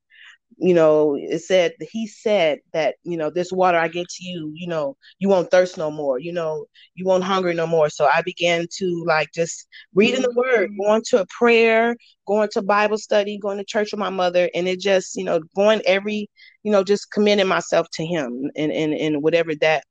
you 0.56 0.74
know, 0.74 1.16
it 1.16 1.40
said 1.40 1.72
he 1.80 2.06
said 2.06 2.58
that, 2.72 2.96
you 3.04 3.16
know, 3.16 3.30
this 3.30 3.52
water 3.52 3.78
I 3.78 3.88
get 3.88 4.08
to 4.08 4.24
you, 4.24 4.50
you 4.54 4.66
know, 4.66 4.96
you 5.18 5.28
won't 5.28 5.50
thirst 5.50 5.78
no 5.78 5.90
more, 5.90 6.18
you 6.18 6.32
know, 6.32 6.66
you 6.94 7.04
won't 7.04 7.22
hunger 7.24 7.52
no 7.54 7.66
more. 7.66 7.90
So 7.90 8.06
I 8.06 8.22
began 8.22 8.66
to 8.78 9.04
like 9.06 9.28
just 9.32 9.68
reading 9.94 10.22
the 10.22 10.32
word, 10.34 10.70
mm-hmm. 10.70 10.82
going 10.82 11.02
to 11.08 11.20
a 11.20 11.26
prayer, 11.26 11.96
going 12.26 12.48
to 12.52 12.62
Bible 12.62 12.98
study, 12.98 13.38
going 13.38 13.58
to 13.58 13.64
church 13.64 13.92
with 13.92 14.00
my 14.00 14.10
mother, 14.10 14.50
and 14.54 14.66
it 14.66 14.80
just, 14.80 15.16
you 15.16 15.24
know, 15.24 15.40
going 15.54 15.82
every, 15.86 16.28
you 16.62 16.72
know, 16.72 16.82
just 16.82 17.10
committing 17.12 17.46
myself 17.46 17.86
to 17.92 18.04
him 18.04 18.50
and 18.56 18.72
and 18.72 18.94
and 18.94 19.22
whatever 19.22 19.54
that 19.56 19.84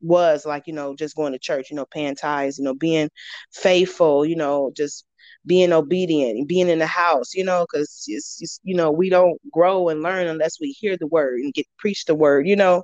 was 0.00 0.46
like, 0.46 0.66
you 0.66 0.72
know, 0.72 0.94
just 0.94 1.16
going 1.16 1.32
to 1.32 1.38
church, 1.38 1.68
you 1.70 1.76
know, 1.76 1.86
paying 1.86 2.14
tithes, 2.14 2.58
you 2.58 2.64
know, 2.64 2.74
being 2.74 3.10
faithful, 3.52 4.24
you 4.24 4.36
know, 4.36 4.70
just 4.76 5.06
being 5.46 5.72
obedient, 5.72 6.48
being 6.48 6.68
in 6.68 6.78
the 6.78 6.86
house, 6.86 7.34
you 7.34 7.44
know, 7.44 7.66
because 7.70 8.04
it's, 8.08 8.38
it's, 8.40 8.60
you 8.62 8.74
know, 8.74 8.90
we 8.90 9.08
don't 9.08 9.38
grow 9.52 9.88
and 9.88 10.02
learn 10.02 10.26
unless 10.26 10.58
we 10.60 10.70
hear 10.70 10.96
the 10.96 11.06
word 11.06 11.40
and 11.40 11.54
get 11.54 11.66
preached 11.78 12.06
the 12.06 12.14
word, 12.14 12.46
you 12.46 12.56
know, 12.56 12.82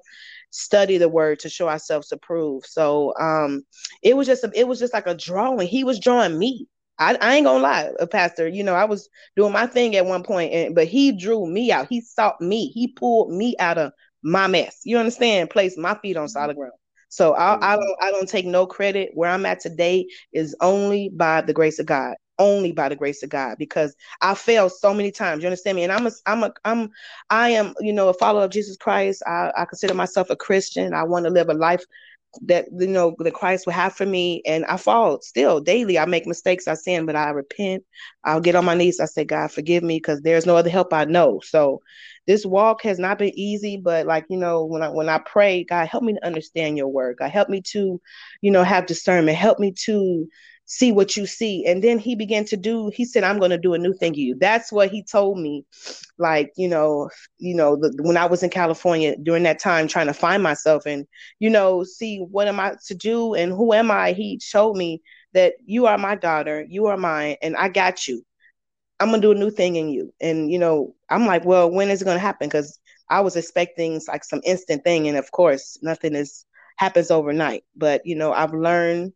study 0.51 0.99
the 0.99 1.09
word 1.09 1.39
to 1.41 1.49
show 1.49 1.69
ourselves 1.69 2.13
approved. 2.13 2.67
So 2.67 3.15
um 3.19 3.63
it 4.03 4.17
was 4.17 4.27
just 4.27 4.45
a, 4.45 4.51
it 4.55 4.69
was 4.69 4.79
just 4.79 4.93
like 4.95 5.07
a 5.07 5.15
drawing. 5.15 5.69
He 5.69 5.85
was 5.85 6.01
drawing 6.01 6.39
me. 6.39 6.67
I, 6.99 7.17
I 7.19 7.37
ain't 7.37 7.47
gonna 7.47 7.63
lie, 7.63 7.91
a 7.99 8.03
uh, 8.03 8.07
pastor. 8.07 8.47
You 8.47 8.63
know, 8.63 8.75
I 8.75 8.85
was 8.85 9.09
doing 9.35 9.53
my 9.53 9.67
thing 9.67 9.97
at 9.97 10.05
one 10.05 10.23
point, 10.23 10.53
and 10.53 10.75
but 10.75 10.87
he 10.87 11.17
drew 11.17 11.47
me 11.47 11.73
out. 11.73 11.87
He 11.89 12.03
sought 12.03 12.41
me. 12.43 12.69
He 12.69 12.89
pulled 12.89 13.33
me 13.33 13.57
out 13.59 13.79
of 13.79 13.93
my 14.23 14.47
mess. 14.49 14.81
You 14.85 14.99
understand? 14.99 15.49
Placed 15.49 15.79
my 15.79 15.95
feet 16.03 16.19
on 16.19 16.29
solid 16.29 16.57
ground. 16.57 16.75
So 17.09 17.33
I, 17.33 17.73
I 17.73 17.77
don't 17.77 17.97
I 18.03 18.11
don't 18.11 18.29
take 18.29 18.45
no 18.47 18.67
credit. 18.67 19.11
Where 19.15 19.31
I'm 19.31 19.47
at 19.47 19.61
today 19.61 20.07
is 20.33 20.55
only 20.61 21.09
by 21.09 21.41
the 21.41 21.55
grace 21.55 21.79
of 21.79 21.87
God 21.87 22.17
only 22.41 22.73
by 22.73 22.89
the 22.89 22.97
grace 22.97 23.23
of 23.23 23.31
God 23.31 23.59
because 23.59 23.95
I 24.21 24.35
failed 24.35 24.73
so 24.73 24.93
many 24.93 25.13
times. 25.13 25.43
You 25.43 25.49
understand 25.49 25.77
me? 25.77 25.85
And 25.85 25.93
I'm 25.93 26.07
a, 26.09 26.11
I'm 26.27 26.43
a, 26.43 26.53
I'm, 26.65 26.91
I 27.31 27.51
am, 27.51 27.75
you 27.81 27.93
know, 27.93 28.09
a 28.09 28.15
follower 28.15 28.45
of 28.45 28.51
Jesus 28.51 28.77
Christ. 28.77 29.23
I, 29.27 29.53
I 29.57 29.65
consider 29.67 29.95
myself 29.95 30.31
a 30.31 30.37
Christian. 30.37 30.95
I 30.95 31.05
want 31.05 31.27
to 31.27 31.31
live 31.31 31.49
a 31.49 31.55
life 31.55 31.85
that 32.43 32.67
you 32.73 32.87
know 32.87 33.15
that 33.19 33.35
Christ 33.35 33.67
will 33.67 33.73
have 33.73 33.95
for 33.95 34.07
me. 34.07 34.43
And 34.47 34.65
I 34.67 34.77
fall 34.77 35.21
still 35.21 35.61
daily. 35.61 35.99
I 35.99 36.07
make 36.07 36.27
mistakes. 36.27 36.69
I 36.69 36.75
sin, 36.75 37.07
but 37.07 37.17
I 37.17 37.31
repent. 37.31 37.85
I'll 38.25 38.41
get 38.41 38.55
on 38.55 38.65
my 38.65 38.75
knees. 38.75 39.01
I 39.01 39.07
say, 39.07 39.25
God, 39.25 39.51
forgive 39.51 39.83
me, 39.83 39.97
because 39.97 40.23
there's 40.23 40.47
no 40.47 40.57
other 40.57 40.71
help 40.71 40.93
I 40.93 41.05
know. 41.05 41.41
So 41.45 41.81
this 42.27 42.47
walk 42.47 42.83
has 42.83 42.99
not 42.99 43.19
been 43.19 43.37
easy, 43.39 43.77
but 43.77 44.07
like 44.07 44.27
you 44.31 44.37
know, 44.37 44.65
when 44.65 44.83
I 44.83 44.91
when 44.91 45.09
I 45.09 45.19
pray, 45.19 45.65
God, 45.65 45.89
help 45.89 46.05
me 46.05 46.15
to 46.15 46.27
understand 46.27 46.77
your 46.77 46.89
word. 46.89 47.17
God, 47.19 47.31
help 47.31 47.49
me 47.49 47.63
to, 47.73 48.01
you 48.43 48.51
know, 48.51 48.63
have 48.63 48.87
discernment. 48.87 49.37
Help 49.37 49.59
me 49.59 49.75
to 49.87 50.29
see 50.71 50.93
what 50.93 51.17
you 51.17 51.27
see. 51.27 51.67
And 51.67 51.83
then 51.83 51.99
he 51.99 52.15
began 52.15 52.45
to 52.45 52.57
do, 52.57 52.93
he 52.95 53.05
said, 53.05 53.25
I'm 53.25 53.41
going 53.41 53.51
to 53.51 53.59
do 53.59 53.75
a 53.75 53.79
new 53.79 53.93
thing 53.93 54.13
to 54.13 54.21
you. 54.21 54.37
That's 54.37 54.71
what 54.71 54.89
he 54.89 55.03
told 55.03 55.37
me. 55.37 55.67
Like, 56.17 56.53
you 56.57 56.69
know, 56.69 57.11
you 57.39 57.57
know, 57.57 57.75
the, 57.75 57.93
when 58.03 58.17
I 58.17 58.27
was 58.27 58.45
in 58.45 58.51
California 58.51 59.17
during 59.21 59.43
that 59.43 59.59
time 59.59 59.89
trying 59.89 60.07
to 60.07 60.15
find 60.15 60.45
myself 60.45 60.87
and, 60.87 61.09
you 61.41 61.51
know, 61.51 61.83
see 61.83 62.19
what 62.19 62.47
am 62.47 62.61
I 62.61 62.77
to 62.87 62.95
do 62.95 63.35
and 63.35 63.51
who 63.51 63.73
am 63.73 63.91
I? 63.91 64.13
He 64.13 64.39
showed 64.41 64.77
me 64.77 65.03
that 65.33 65.55
you 65.67 65.87
are 65.87 65.99
my 65.99 66.15
daughter, 66.15 66.65
you 66.69 66.87
are 66.87 66.97
mine, 66.97 67.37
and 67.43 67.57
I 67.57 67.69
got 67.69 68.07
you. 68.07 68.25
I'm 69.01 69.11
gonna 69.11 69.23
do 69.23 69.33
a 69.33 69.35
new 69.35 69.51
thing 69.51 69.75
in 69.75 69.89
you. 69.89 70.13
And 70.21 70.53
you 70.53 70.59
know, 70.59 70.95
I'm 71.09 71.27
like, 71.27 71.45
well, 71.45 71.69
when 71.69 71.91
is 71.91 72.01
it 72.01 72.05
gonna 72.05 72.21
happen? 72.21 72.49
Because 72.49 72.79
I 73.09 73.23
was 73.23 73.35
expecting 73.35 74.01
like 74.07 74.23
some 74.23 74.41
instant 74.45 74.85
thing, 74.85 75.09
and 75.09 75.17
of 75.17 75.33
course, 75.33 75.79
nothing 75.83 76.15
is 76.15 76.45
happens 76.77 77.11
overnight. 77.11 77.65
But 77.77 78.03
you 78.05 78.15
know, 78.15 78.33
I've 78.33 78.55
learned 78.55 79.15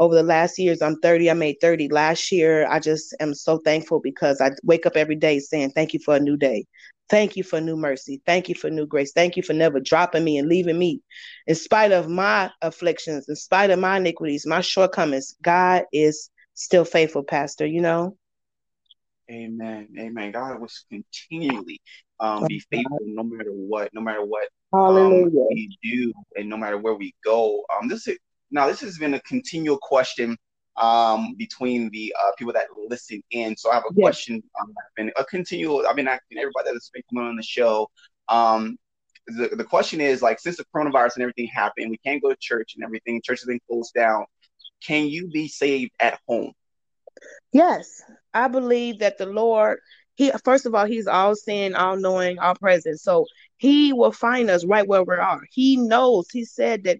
over 0.00 0.14
the 0.14 0.22
last 0.22 0.58
years. 0.58 0.82
I'm 0.82 0.98
30. 1.00 1.30
I 1.30 1.34
made 1.34 1.56
30 1.60 1.88
last 1.90 2.32
year. 2.32 2.66
I 2.66 2.80
just 2.80 3.14
am 3.20 3.34
so 3.34 3.58
thankful 3.58 4.00
because 4.00 4.40
I 4.40 4.50
wake 4.64 4.86
up 4.86 4.96
every 4.96 5.14
day 5.14 5.38
saying, 5.38 5.70
Thank 5.70 5.94
you 5.94 6.00
for 6.00 6.16
a 6.16 6.20
new 6.20 6.36
day. 6.36 6.64
Thank 7.10 7.36
you 7.36 7.44
for 7.44 7.60
new 7.60 7.76
mercy. 7.76 8.22
Thank 8.24 8.48
you 8.48 8.54
for 8.54 8.70
new 8.70 8.86
grace. 8.86 9.12
Thank 9.12 9.36
you 9.36 9.42
for 9.42 9.52
never 9.52 9.78
dropping 9.78 10.24
me 10.24 10.38
and 10.38 10.48
leaving 10.48 10.78
me. 10.78 11.02
In 11.46 11.54
spite 11.54 11.92
of 11.92 12.08
my 12.08 12.50
afflictions, 12.62 13.28
in 13.28 13.36
spite 13.36 13.70
of 13.70 13.78
my 13.78 13.98
iniquities, 13.98 14.46
my 14.46 14.60
shortcomings, 14.60 15.36
God 15.42 15.84
is 15.92 16.30
still 16.54 16.84
faithful, 16.84 17.22
Pastor, 17.22 17.66
you 17.66 17.80
know? 17.80 18.16
Amen. 19.30 19.88
Amen. 19.98 20.32
God 20.32 20.60
was 20.60 20.86
continually 20.90 21.80
um, 22.20 22.44
be 22.46 22.60
faithful 22.70 22.98
no 23.02 23.22
matter 23.22 23.50
what, 23.50 23.90
no 23.92 24.00
matter 24.00 24.24
what 24.24 24.48
um, 24.72 25.30
we 25.48 25.76
do, 25.82 26.12
and 26.36 26.48
no 26.48 26.56
matter 26.56 26.78
where 26.78 26.94
we 26.94 27.14
go. 27.24 27.64
Um, 27.74 27.88
this 27.88 28.06
is 28.06 28.18
now, 28.50 28.66
this 28.66 28.80
has 28.80 28.98
been 28.98 29.14
a 29.14 29.20
continual 29.20 29.78
question 29.78 30.36
um, 30.76 31.34
between 31.36 31.90
the 31.90 32.14
uh, 32.18 32.32
people 32.38 32.52
that 32.52 32.66
listen 32.88 33.22
in. 33.30 33.56
So 33.56 33.70
I 33.70 33.74
have 33.74 33.84
a 33.84 33.94
yes. 33.94 34.02
question. 34.02 34.42
Um, 34.60 34.70
I've 34.70 34.94
been 34.96 35.12
a 35.16 35.24
continual. 35.24 35.86
I've 35.86 35.96
been 35.96 36.08
asking 36.08 36.38
everybody 36.38 36.70
that's 36.72 36.90
been 36.90 37.02
coming 37.12 37.28
on 37.28 37.36
the 37.36 37.42
show. 37.42 37.88
Um, 38.28 38.76
the, 39.26 39.48
the 39.54 39.64
question 39.64 40.00
is 40.00 40.22
like, 40.22 40.40
since 40.40 40.56
the 40.56 40.64
coronavirus 40.74 41.16
and 41.16 41.22
everything 41.22 41.48
happened, 41.52 41.90
we 41.90 41.98
can't 41.98 42.22
go 42.22 42.30
to 42.30 42.36
church 42.40 42.74
and 42.74 42.84
everything. 42.84 43.20
Church 43.22 43.40
has 43.40 43.46
been 43.46 43.60
closed 43.68 43.92
down. 43.94 44.24
Can 44.84 45.06
you 45.06 45.28
be 45.28 45.46
saved 45.46 45.92
at 46.00 46.18
home? 46.26 46.52
Yes, 47.52 48.02
I 48.32 48.48
believe 48.48 49.00
that 49.00 49.18
the 49.18 49.26
Lord. 49.26 49.78
He 50.14 50.32
first 50.44 50.66
of 50.66 50.74
all, 50.74 50.86
He's 50.86 51.06
all 51.06 51.34
seeing, 51.34 51.74
all 51.74 51.96
knowing, 51.96 52.38
all 52.38 52.54
present. 52.54 53.00
So 53.00 53.26
He 53.58 53.92
will 53.92 54.12
find 54.12 54.50
us 54.50 54.64
right 54.64 54.86
where 54.86 55.02
we 55.02 55.14
are. 55.14 55.40
He 55.50 55.76
knows. 55.76 56.26
He 56.30 56.44
said 56.44 56.84
that 56.84 56.98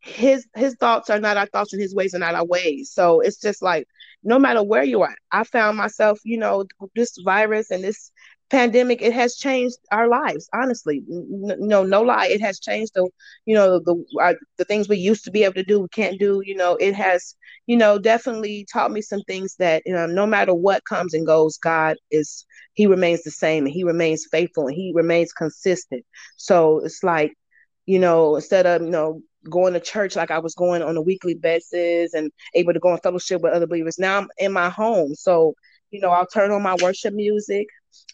his 0.00 0.46
his 0.54 0.74
thoughts 0.80 1.10
are 1.10 1.20
not 1.20 1.36
our 1.36 1.46
thoughts 1.46 1.72
and 1.72 1.82
his 1.82 1.94
ways 1.94 2.14
are 2.14 2.18
not 2.18 2.34
our 2.34 2.44
ways. 2.46 2.90
So 2.92 3.20
it's 3.20 3.40
just 3.40 3.62
like 3.62 3.86
no 4.22 4.38
matter 4.38 4.62
where 4.62 4.82
you 4.84 5.02
are 5.02 5.14
i 5.32 5.42
found 5.44 5.76
myself 5.78 6.18
you 6.24 6.38
know 6.38 6.64
this 6.94 7.16
virus 7.24 7.70
and 7.70 7.82
this 7.84 8.10
pandemic 8.50 9.00
it 9.02 9.12
has 9.12 9.36
changed 9.36 9.76
our 9.92 10.08
lives 10.08 10.48
honestly. 10.54 11.02
No 11.08 11.82
no 11.84 12.02
lie 12.02 12.26
it 12.26 12.40
has 12.40 12.58
changed 12.60 12.92
the 12.94 13.08
you 13.46 13.54
know 13.54 13.78
the 13.80 13.96
uh, 14.20 14.34
the 14.58 14.64
things 14.64 14.88
we 14.88 14.96
used 14.96 15.24
to 15.24 15.30
be 15.30 15.44
able 15.44 15.54
to 15.54 15.64
do 15.64 15.80
we 15.80 15.88
can't 15.88 16.18
do 16.18 16.42
you 16.44 16.54
know. 16.54 16.76
It 16.76 16.94
has 16.94 17.34
you 17.66 17.76
know 17.76 17.98
definitely 17.98 18.66
taught 18.72 18.90
me 18.92 19.00
some 19.02 19.22
things 19.26 19.56
that 19.58 19.82
you 19.86 19.92
know 19.94 20.06
no 20.06 20.26
matter 20.26 20.54
what 20.54 20.84
comes 20.84 21.14
and 21.14 21.26
goes 21.26 21.56
god 21.58 21.96
is 22.10 22.44
he 22.74 22.86
remains 22.86 23.22
the 23.22 23.30
same 23.30 23.64
and 23.66 23.72
he 23.72 23.84
remains 23.84 24.26
faithful 24.30 24.66
and 24.66 24.74
he 24.76 24.92
remains 24.94 25.32
consistent. 25.32 26.04
So 26.36 26.80
it's 26.84 27.02
like 27.02 27.32
you 27.86 27.98
know 27.98 28.36
instead 28.36 28.66
of 28.66 28.82
you 28.82 28.90
know 28.90 29.20
going 29.48 29.72
to 29.72 29.80
church 29.80 30.16
like 30.16 30.30
I 30.30 30.38
was 30.38 30.54
going 30.54 30.82
on 30.82 30.96
a 30.96 31.02
weekly 31.02 31.34
basis 31.34 32.14
and 32.14 32.30
able 32.54 32.72
to 32.72 32.80
go 32.80 32.92
in 32.92 32.98
fellowship 32.98 33.40
with 33.42 33.52
other 33.52 33.66
believers. 33.66 33.98
Now 33.98 34.18
I'm 34.18 34.28
in 34.38 34.52
my 34.52 34.68
home. 34.68 35.14
So, 35.14 35.54
you 35.90 36.00
know, 36.00 36.10
I'll 36.10 36.26
turn 36.26 36.50
on 36.50 36.62
my 36.62 36.76
worship 36.82 37.14
music. 37.14 37.66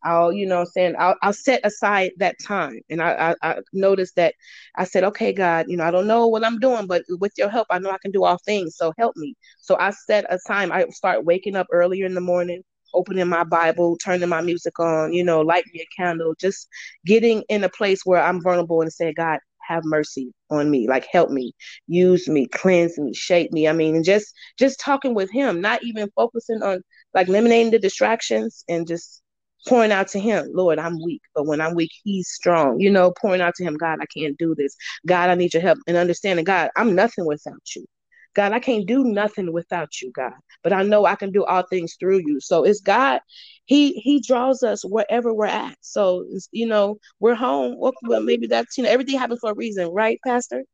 I'll, 0.04 0.32
you 0.32 0.46
know, 0.46 0.64
saying 0.64 0.94
I'll, 0.98 1.16
I'll 1.22 1.32
set 1.32 1.60
aside 1.64 2.12
that 2.18 2.36
time. 2.44 2.80
And 2.90 3.02
I, 3.02 3.34
I, 3.42 3.50
I 3.50 3.58
noticed 3.72 4.16
that 4.16 4.34
I 4.76 4.84
said, 4.84 5.04
okay, 5.04 5.32
God, 5.32 5.66
you 5.68 5.76
know, 5.76 5.84
I 5.84 5.90
don't 5.90 6.06
know 6.06 6.26
what 6.28 6.44
I'm 6.44 6.58
doing, 6.58 6.86
but 6.86 7.02
with 7.08 7.32
your 7.36 7.48
help, 7.48 7.66
I 7.70 7.78
know 7.78 7.90
I 7.90 7.98
can 8.00 8.12
do 8.12 8.24
all 8.24 8.38
things. 8.44 8.76
So 8.76 8.92
help 8.98 9.16
me. 9.16 9.34
So 9.60 9.76
I 9.78 9.90
set 9.90 10.24
a 10.30 10.38
time. 10.46 10.72
I 10.72 10.86
start 10.90 11.24
waking 11.24 11.56
up 11.56 11.66
earlier 11.72 12.06
in 12.06 12.14
the 12.14 12.20
morning, 12.20 12.62
opening 12.94 13.28
my 13.28 13.44
Bible, 13.44 13.96
turning 13.98 14.28
my 14.28 14.40
music 14.40 14.78
on, 14.78 15.12
you 15.12 15.24
know, 15.24 15.40
light 15.40 15.64
me 15.72 15.80
a 15.80 16.02
candle, 16.02 16.34
just 16.40 16.68
getting 17.04 17.42
in 17.48 17.64
a 17.64 17.68
place 17.68 18.00
where 18.04 18.22
I'm 18.22 18.42
vulnerable 18.42 18.80
and 18.82 18.92
say, 18.92 19.12
God, 19.12 19.40
have 19.66 19.84
mercy 19.84 20.32
on 20.50 20.70
me 20.70 20.88
like 20.88 21.06
help 21.10 21.30
me 21.30 21.52
use 21.86 22.28
me 22.28 22.46
cleanse 22.46 22.98
me 22.98 23.12
shape 23.14 23.52
me 23.52 23.68
i 23.68 23.72
mean 23.72 23.96
and 23.96 24.04
just 24.04 24.32
just 24.58 24.80
talking 24.80 25.14
with 25.14 25.30
him 25.30 25.60
not 25.60 25.82
even 25.82 26.10
focusing 26.16 26.62
on 26.62 26.80
like 27.14 27.28
eliminating 27.28 27.70
the 27.70 27.78
distractions 27.78 28.64
and 28.68 28.86
just 28.86 29.22
pouring 29.66 29.92
out 29.92 30.08
to 30.08 30.20
him, 30.20 30.48
Lord, 30.54 30.78
I'm 30.78 31.02
weak, 31.02 31.22
but 31.34 31.46
when 31.46 31.60
I'm 31.60 31.74
weak, 31.74 31.90
he's 32.04 32.28
strong. 32.28 32.80
You 32.80 32.90
know, 32.90 33.12
pouring 33.20 33.40
out 33.40 33.54
to 33.56 33.64
him, 33.64 33.74
God, 33.74 33.98
I 34.00 34.06
can't 34.06 34.38
do 34.38 34.54
this. 34.54 34.76
God, 35.06 35.30
I 35.30 35.34
need 35.34 35.54
your 35.54 35.62
help. 35.62 35.78
And 35.86 35.96
understanding, 35.96 36.44
God, 36.44 36.70
I'm 36.76 36.94
nothing 36.94 37.26
without 37.26 37.74
you. 37.74 37.84
God, 38.36 38.52
I 38.52 38.60
can't 38.60 38.86
do 38.86 39.02
nothing 39.02 39.50
without 39.50 40.00
you, 40.02 40.12
God. 40.12 40.34
But 40.62 40.74
I 40.74 40.82
know 40.82 41.06
I 41.06 41.14
can 41.14 41.32
do 41.32 41.44
all 41.46 41.62
things 41.62 41.96
through 41.98 42.18
you. 42.18 42.38
So 42.38 42.64
it's 42.64 42.82
God. 42.82 43.20
He 43.64 43.94
He 43.94 44.20
draws 44.20 44.62
us 44.62 44.84
wherever 44.84 45.32
we're 45.32 45.46
at. 45.46 45.76
So 45.80 46.26
you 46.52 46.66
know, 46.66 46.98
we're 47.18 47.34
home. 47.34 47.76
Well, 47.78 48.20
maybe 48.22 48.46
that's 48.46 48.76
you 48.76 48.84
know, 48.84 48.90
everything 48.90 49.18
happens 49.18 49.40
for 49.40 49.52
a 49.52 49.54
reason, 49.54 49.88
right, 49.88 50.20
Pastor? 50.24 50.64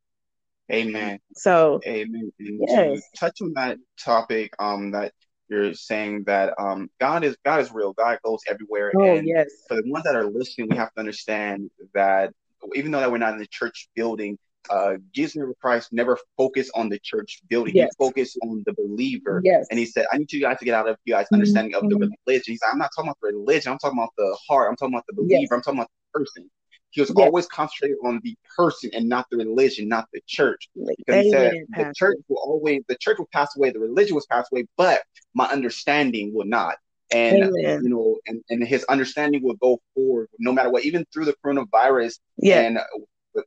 Amen. 0.72 1.20
So 1.34 1.80
Amen. 1.86 2.32
And 2.40 2.60
yes. 2.68 3.00
to 3.00 3.02
touch 3.16 3.40
on 3.40 3.52
that 3.54 3.78
topic, 3.96 4.52
um, 4.58 4.90
that 4.90 5.12
you're 5.48 5.74
saying 5.74 6.24
that 6.24 6.54
um, 6.58 6.90
God 6.98 7.22
is 7.22 7.36
God 7.44 7.60
is 7.60 7.70
real. 7.70 7.92
God 7.92 8.18
goes 8.24 8.40
everywhere. 8.48 8.92
Oh 8.96 9.16
and 9.16 9.26
yes. 9.26 9.46
For 9.68 9.76
the 9.76 9.88
ones 9.88 10.04
that 10.04 10.16
are 10.16 10.26
listening, 10.26 10.68
we 10.68 10.76
have 10.76 10.92
to 10.94 11.00
understand 11.00 11.70
that 11.94 12.32
even 12.74 12.90
though 12.90 13.00
that 13.00 13.12
we're 13.12 13.18
not 13.18 13.34
in 13.34 13.38
the 13.38 13.46
church 13.46 13.88
building, 13.94 14.36
uh, 14.70 14.94
Jesus 15.12 15.42
Christ 15.60 15.92
never 15.92 16.18
focused 16.36 16.70
on 16.74 16.88
the 16.88 16.98
church 17.00 17.40
building. 17.48 17.74
Yes. 17.74 17.90
He 17.98 18.04
focused 18.04 18.38
on 18.42 18.62
the 18.66 18.72
believer. 18.74 19.40
Yes. 19.44 19.66
And 19.70 19.78
he 19.78 19.86
said, 19.86 20.06
I 20.12 20.18
need 20.18 20.32
you 20.32 20.40
guys 20.40 20.58
to 20.58 20.64
get 20.64 20.74
out 20.74 20.88
of 20.88 20.96
you 21.04 21.14
guys' 21.14 21.26
mm-hmm. 21.26 21.36
understanding 21.36 21.74
of 21.74 21.82
the 21.88 21.96
mm-hmm. 21.96 22.12
religion. 22.26 22.52
He's 22.52 22.60
like, 22.62 22.72
I'm 22.72 22.78
not 22.78 22.90
talking 22.94 23.08
about 23.08 23.18
the 23.20 23.36
religion. 23.36 23.72
I'm 23.72 23.78
talking 23.78 23.98
about 23.98 24.12
the 24.16 24.36
heart. 24.48 24.68
I'm 24.70 24.76
talking 24.76 24.94
about 24.94 25.04
the 25.08 25.14
believer. 25.14 25.40
Yes. 25.40 25.48
I'm 25.52 25.62
talking 25.62 25.80
about 25.80 25.90
the 26.14 26.20
person. 26.20 26.50
He 26.90 27.00
was 27.00 27.10
always 27.12 27.46
concentrated 27.46 27.96
on 28.04 28.20
the 28.22 28.36
person 28.54 28.90
and 28.92 29.08
not 29.08 29.26
the 29.30 29.38
religion, 29.38 29.88
not 29.88 30.08
the 30.12 30.20
church. 30.26 30.68
Because 30.74 30.94
Amen, 31.08 31.24
he 31.24 31.30
said 31.30 31.52
Pastor. 31.72 31.88
the 31.88 31.94
church 31.94 32.16
will 32.28 32.36
always 32.36 32.82
the 32.86 32.96
church 32.96 33.18
will 33.18 33.28
pass 33.32 33.56
away, 33.56 33.70
the 33.70 33.80
religion 33.80 34.14
will 34.14 34.22
pass 34.30 34.46
away, 34.52 34.66
but 34.76 35.00
my 35.34 35.46
understanding 35.46 36.34
will 36.34 36.44
not. 36.44 36.76
And 37.10 37.44
Amen. 37.44 37.80
you 37.82 37.88
know, 37.88 38.18
and, 38.26 38.42
and 38.50 38.62
his 38.62 38.84
understanding 38.84 39.42
will 39.42 39.54
go 39.54 39.80
forward 39.94 40.28
no 40.38 40.52
matter 40.52 40.70
what, 40.70 40.84
even 40.84 41.06
through 41.12 41.24
the 41.24 41.34
coronavirus. 41.44 42.18
Yeah. 42.36 42.60
And 42.60 42.78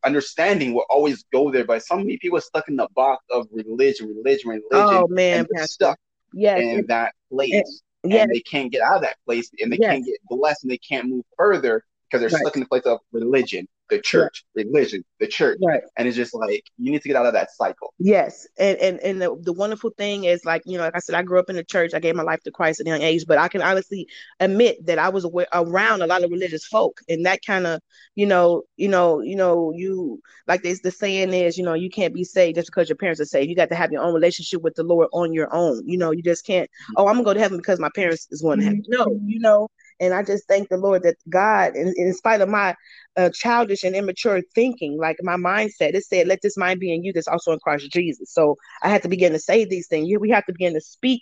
understanding 0.04 0.74
will 0.74 0.86
always 0.90 1.24
go 1.32 1.52
there. 1.52 1.66
But 1.66 1.84
so 1.84 1.98
many 1.98 2.18
people 2.18 2.38
are 2.38 2.42
stuck 2.42 2.68
in 2.68 2.76
the 2.76 2.88
box 2.96 3.24
of 3.32 3.48
religion, 3.52 4.08
religion, 4.16 4.50
religion. 4.50 4.68
Oh 4.72 5.08
man, 5.08 5.48
stuck 5.66 5.98
yes. 6.34 6.60
in 6.60 6.86
that 6.88 7.14
place. 7.32 7.52
yes. 7.52 7.82
And 8.04 8.32
they 8.32 8.42
can't 8.42 8.72
get 8.72 8.82
out 8.82 8.98
of 8.98 9.02
that 9.02 9.18
place 9.26 9.50
and 9.60 9.72
they 9.72 9.78
yes. 9.80 9.92
can't 9.92 10.06
get 10.06 10.18
blessed 10.30 10.64
and 10.64 10.72
they 10.72 10.78
can't 10.78 11.08
move 11.08 11.26
further 11.38 11.84
because 12.06 12.22
they're 12.22 12.30
right. 12.30 12.42
stuck 12.42 12.56
in 12.56 12.62
the 12.62 12.68
place 12.68 12.84
of 12.84 13.00
religion 13.12 13.68
the 13.90 14.00
church, 14.00 14.44
right. 14.56 14.66
religion, 14.66 15.04
the 15.20 15.28
church. 15.28 15.60
Right. 15.66 15.82
And 15.98 16.08
it's 16.08 16.18
just 16.18 16.34
like 16.34 16.64
you 16.78 16.92
need 16.92 17.02
to 17.02 17.08
get 17.08 17.16
out 17.16 17.26
of 17.26 17.34
that 17.34 17.52
cycle. 17.52 17.94
Yes. 18.00 18.48
And 18.58 18.78
and, 18.80 19.00
and 19.02 19.22
the, 19.22 19.36
the 19.42 19.54
wonderful 19.54 19.92
thing 19.98 20.24
is 20.24 20.44
like, 20.46 20.64
you 20.66 20.78
know, 20.78 20.84
like 20.84 20.96
I 20.96 21.00
said, 21.00 21.16
I 21.16 21.24
grew 21.24 21.40
up 21.40 21.50
in 21.50 21.56
the 21.56 21.64
church. 21.64 21.94
I 21.94 22.00
gave 22.00 22.16
my 22.16 22.24
life 22.24 22.42
to 22.44 22.52
Christ 22.52 22.80
at 22.80 22.88
a 22.88 22.90
young 22.90 23.02
age, 23.02 23.26
but 23.28 23.38
I 23.38 23.48
can 23.48 23.62
honestly 23.62 24.08
admit 24.40 24.86
that 24.86 25.00
I 25.00 25.10
was 25.10 25.24
aware, 25.24 25.48
around 25.54 26.02
a 26.02 26.08
lot 26.08 26.24
of 26.24 26.32
religious 26.32 26.66
folk. 26.66 27.00
And 27.10 27.26
that 27.26 27.40
kind 27.46 27.68
of, 27.68 27.80
you 28.16 28.26
know, 28.26 28.64
you 28.76 28.88
know, 28.88 29.22
you 29.22 29.36
know, 29.36 29.72
you 29.76 30.22
like 30.48 30.64
this 30.64 30.82
the 30.82 30.92
saying 30.92 31.34
is, 31.34 31.58
you 31.58 31.64
know, 31.64 31.74
you 31.74 31.90
can't 31.90 32.14
be 32.14 32.24
saved 32.24 32.56
just 32.56 32.68
because 32.68 32.90
your 32.90 32.98
parents 32.98 33.22
are 33.22 33.26
saved. 33.26 33.50
You 33.50 33.56
got 33.56 33.70
to 33.70 33.76
have 33.76 33.92
your 33.92 34.02
own 34.02 34.14
relationship 34.14 34.62
with 34.62 34.76
the 34.76 34.84
Lord 34.84 35.08
on 35.14 35.34
your 35.34 35.54
own. 35.54 35.84
You 35.86 35.98
know, 35.98 36.12
you 36.12 36.24
just 36.24 36.46
can't, 36.46 36.70
mm-hmm. 36.70 36.94
oh, 36.98 37.08
I'm 37.08 37.16
gonna 37.16 37.26
go 37.26 37.34
to 37.34 37.40
heaven 37.40 37.58
because 37.58 37.80
my 37.80 37.90
parents 37.96 38.28
is 38.32 38.42
going 38.42 38.60
to 38.60 38.66
heaven. 38.66 38.84
No, 38.88 39.20
you 39.26 39.40
know, 39.40 39.70
and 40.00 40.14
I 40.14 40.24
just 40.24 40.48
thank 40.48 40.70
the 40.70 40.78
Lord 40.78 41.04
that 41.04 41.16
God, 41.30 41.76
in, 41.76 41.94
in 41.98 42.14
spite 42.14 42.42
of 42.42 42.50
my 42.50 42.76
uh, 43.18 43.30
childish 43.34 43.84
and 43.84 43.96
immature 43.96 44.42
thinking, 44.54 44.98
like 44.98 45.18
my 45.22 45.36
mindset, 45.36 45.94
it 45.94 46.06
said, 46.06 46.28
"Let 46.28 46.42
this 46.42 46.58
mind 46.58 46.80
be 46.80 46.94
in 46.94 47.04
you 47.04 47.14
that's 47.14 47.28
also 47.28 47.52
in 47.54 47.60
Christ 47.60 47.92
Jesus." 47.92 48.34
So 48.34 48.58
I 48.82 48.90
had 48.90 49.04
to 49.04 49.10
begin 49.10 49.34
to 49.34 49.40
say 49.40 49.66
these 49.66 49.88
things. 49.88 50.10
We 50.20 50.30
have 50.32 50.46
to 50.46 50.54
begin 50.54 50.74
to 50.74 50.82
speak 50.82 51.22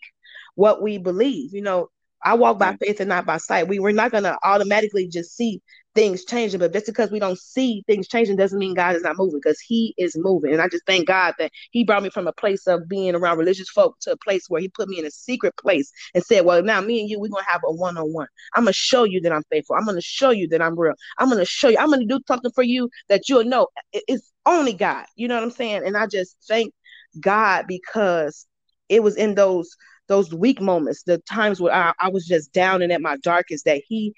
what 0.56 0.82
we 0.82 0.98
believe. 0.98 1.54
You 1.54 1.62
know, 1.62 1.90
I 2.24 2.36
walk 2.36 2.60
by 2.60 2.76
faith 2.78 3.00
and 3.00 3.10
not 3.10 3.26
by 3.26 3.38
sight. 3.38 3.68
We 3.68 3.80
we're 3.80 3.92
not 3.92 4.12
gonna 4.12 4.38
automatically 4.44 5.08
just 5.08 5.36
see 5.36 5.62
things 5.96 6.26
changing, 6.26 6.60
but 6.60 6.74
just 6.74 6.86
because 6.88 7.12
we 7.12 7.20
don't 7.20 7.38
see 7.38 7.84
things 7.88 8.08
changing 8.08 8.36
doesn't 8.36 8.58
mean 8.58 8.74
God 8.74 8.96
is 8.96 9.04
not 9.04 9.18
moving 9.18 9.40
because 9.44 9.60
He 9.60 9.94
is 9.98 10.18
moving. 10.18 10.52
And 10.54 10.62
I 10.62 10.68
just 10.68 10.86
thank 10.86 11.08
God 11.08 11.34
that 11.40 11.52
He 11.72 11.84
brought 11.84 12.04
me 12.04 12.10
from 12.10 12.28
a 12.28 12.34
place 12.34 12.66
of 12.68 12.88
being 12.88 13.16
around 13.16 13.38
religious 13.38 13.70
folk 13.70 13.98
to 14.02 14.12
a 14.14 14.18
place 14.18 14.46
where 14.50 14.62
He 14.62 14.70
put 14.70 14.90
me 14.90 15.00
in 15.00 15.06
a 15.06 15.12
secret 15.12 15.56
place 15.58 15.92
and 16.14 16.24
said, 16.24 16.46
Well, 16.46 16.64
now 16.64 16.82
me 16.82 17.02
and 17.02 17.10
you, 17.10 17.20
we're 17.20 17.30
gonna 17.30 17.44
have 17.48 17.62
a 17.66 17.72
one-on-one. 17.72 18.28
I'm 18.56 18.64
gonna 18.64 18.74
show 18.74 19.04
you 19.04 19.22
that 19.22 19.32
I'm 19.32 19.44
faithful. 19.52 19.76
I'm 19.76 19.86
gonna 19.86 20.02
show 20.02 20.32
you 20.32 20.48
that 20.50 20.62
I'm 20.62 20.78
real. 20.80 20.94
I'm 21.20 21.30
gonna 21.30 21.46
show 21.46 21.70
you, 21.70 21.78
I'm 21.78 21.90
gonna 21.90 22.06
do 22.06 22.20
something 22.28 22.52
for 22.54 22.64
you 22.64 22.90
that 23.10 23.30
you'll 23.30 23.46
know 23.46 23.68
it's 23.92 24.32
only 24.46 24.74
God. 24.74 25.06
You 25.16 25.28
know 25.28 25.36
what 25.36 25.44
I'm 25.44 25.52
saying? 25.52 25.84
And 25.86 25.98
I 25.98 26.08
just 26.08 26.38
thank 26.48 26.74
God 27.20 27.66
because 27.68 28.48
it 28.90 29.04
was 29.04 29.16
in 29.16 29.36
those 29.36 29.76
those 30.08 30.34
weak 30.34 30.62
moments, 30.62 31.04
the 31.04 31.18
times 31.20 31.62
where 31.62 31.74
I, 31.74 31.94
I 32.00 32.10
was 32.10 32.26
just 32.26 32.54
down 32.54 32.82
and 32.82 32.92
at 32.92 33.02
my 33.02 33.18
darkest, 33.18 33.66
that 33.66 33.82
he 33.88 34.14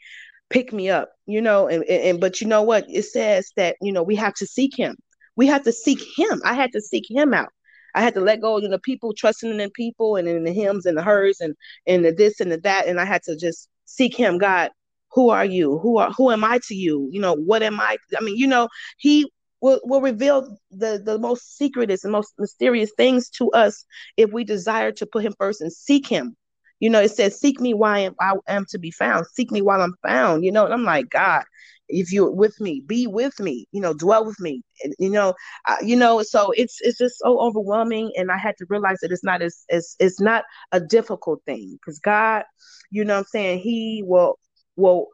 picked 0.49 0.73
me 0.73 0.89
up, 0.89 1.09
you 1.25 1.41
know, 1.41 1.67
and, 1.67 1.83
and, 1.83 2.03
and 2.03 2.19
but 2.19 2.41
you 2.41 2.47
know 2.47 2.61
what? 2.61 2.85
It 2.89 3.03
says 3.03 3.51
that, 3.55 3.75
you 3.81 3.91
know, 3.91 4.03
we 4.03 4.15
have 4.15 4.33
to 4.35 4.47
seek 4.47 4.77
him. 4.77 4.95
We 5.35 5.47
have 5.47 5.63
to 5.63 5.71
seek 5.71 6.01
him. 6.17 6.41
I 6.45 6.53
had 6.53 6.71
to 6.73 6.81
seek 6.81 7.09
him 7.09 7.33
out. 7.33 7.49
I 7.93 8.01
had 8.01 8.13
to 8.15 8.21
let 8.21 8.41
go, 8.41 8.57
you 8.57 8.67
know, 8.67 8.77
people 8.77 9.13
trusting 9.13 9.59
in 9.59 9.69
people 9.71 10.17
and 10.17 10.27
in 10.27 10.43
the 10.43 10.51
hymns 10.51 10.85
and 10.85 10.97
the 10.97 11.01
hers 11.01 11.39
and 11.39 11.55
and 11.87 12.03
the 12.03 12.11
this 12.11 12.39
and 12.41 12.51
the 12.51 12.57
that. 12.59 12.87
And 12.87 12.99
I 12.99 13.05
had 13.05 13.23
to 13.23 13.35
just 13.37 13.69
seek 13.85 14.15
him. 14.15 14.37
God, 14.37 14.71
who 15.11 15.29
are 15.29 15.45
you? 15.45 15.79
Who 15.79 15.97
are 15.97 16.11
who 16.11 16.29
am 16.31 16.43
I 16.43 16.59
to 16.67 16.75
you? 16.75 17.07
You 17.11 17.21
know, 17.21 17.35
what 17.35 17.63
am 17.63 17.79
I? 17.79 17.97
I 18.17 18.21
mean, 18.21 18.35
you 18.35 18.47
know, 18.47 18.67
he 18.97 19.31
will, 19.61 19.79
will 19.83 20.01
reveal 20.01 20.57
the, 20.71 21.01
the 21.03 21.17
most 21.19 21.57
secretest 21.57 22.03
and 22.03 22.11
most 22.11 22.33
mysterious 22.37 22.91
things 22.97 23.29
to 23.29 23.51
us 23.51 23.85
if 24.17 24.31
we 24.31 24.43
desire 24.43 24.91
to 24.93 25.05
put 25.05 25.23
him 25.23 25.33
first 25.37 25.61
and 25.61 25.71
seek 25.71 26.07
him. 26.07 26.35
You 26.79 26.89
know, 26.89 27.01
it 27.01 27.11
says, 27.11 27.39
Seek 27.39 27.61
me 27.61 27.73
while 27.73 28.13
I 28.19 28.33
am 28.47 28.65
to 28.69 28.77
be 28.77 28.91
found. 28.91 29.25
Seek 29.27 29.49
me 29.51 29.61
while 29.61 29.81
I'm 29.81 29.95
found. 30.05 30.43
You 30.43 30.51
know, 30.51 30.65
and 30.65 30.73
I'm 30.73 30.83
like, 30.83 31.09
God, 31.09 31.43
if 31.87 32.11
you're 32.11 32.31
with 32.31 32.59
me, 32.59 32.81
be 32.85 33.07
with 33.07 33.39
me, 33.39 33.67
you 33.71 33.81
know, 33.81 33.93
dwell 33.93 34.25
with 34.25 34.39
me. 34.39 34.61
You 34.99 35.09
know, 35.09 35.33
you 35.81 35.95
know, 35.95 36.21
so 36.23 36.51
it's 36.51 36.79
it's 36.81 36.97
just 36.97 37.19
so 37.19 37.39
overwhelming. 37.39 38.11
And 38.17 38.31
I 38.31 38.37
had 38.37 38.55
to 38.57 38.65
realize 38.69 38.97
that 39.01 39.11
it's 39.11 39.23
not 39.23 39.41
as, 39.41 39.63
as 39.69 39.95
it's 39.99 40.19
not 40.19 40.43
a 40.71 40.79
difficult 40.79 41.41
thing 41.45 41.77
because 41.79 41.99
God, 41.99 42.43
you 42.91 43.05
know 43.05 43.19
I'm 43.19 43.23
saying, 43.25 43.59
He 43.59 44.03
will 44.05 44.37
will 44.75 45.07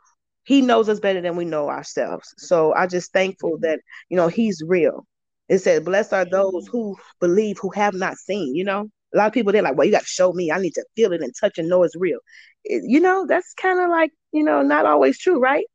he 0.43 0.61
knows 0.61 0.89
us 0.89 0.99
better 0.99 1.21
than 1.21 1.35
we 1.35 1.45
know 1.45 1.69
ourselves. 1.69 2.33
So 2.37 2.73
I 2.73 2.87
just 2.87 3.13
thankful 3.13 3.53
mm-hmm. 3.53 3.63
that 3.63 3.79
you 4.09 4.17
know 4.17 4.27
he's 4.27 4.61
real. 4.65 5.05
It 5.49 5.59
said, 5.59 5.85
"Blessed 5.85 6.13
are 6.13 6.25
those 6.25 6.67
who 6.67 6.95
believe, 7.19 7.57
who 7.59 7.71
have 7.71 7.93
not 7.93 8.17
seen." 8.17 8.55
You 8.55 8.63
know, 8.63 8.89
a 9.13 9.17
lot 9.17 9.27
of 9.27 9.33
people 9.33 9.51
they're 9.51 9.61
like, 9.61 9.77
"Well, 9.77 9.85
you 9.85 9.91
got 9.91 10.01
to 10.01 10.07
show 10.07 10.33
me. 10.33 10.51
I 10.51 10.59
need 10.59 10.73
to 10.75 10.85
feel 10.95 11.13
it 11.13 11.21
and 11.21 11.33
touch 11.39 11.57
and 11.57 11.69
know 11.69 11.83
it's 11.83 11.95
real." 11.95 12.19
It, 12.63 12.83
you 12.85 12.99
know, 12.99 13.25
that's 13.27 13.53
kind 13.53 13.79
of 13.79 13.89
like 13.89 14.11
you 14.31 14.43
know 14.43 14.61
not 14.61 14.85
always 14.85 15.17
true, 15.19 15.39
right? 15.39 15.65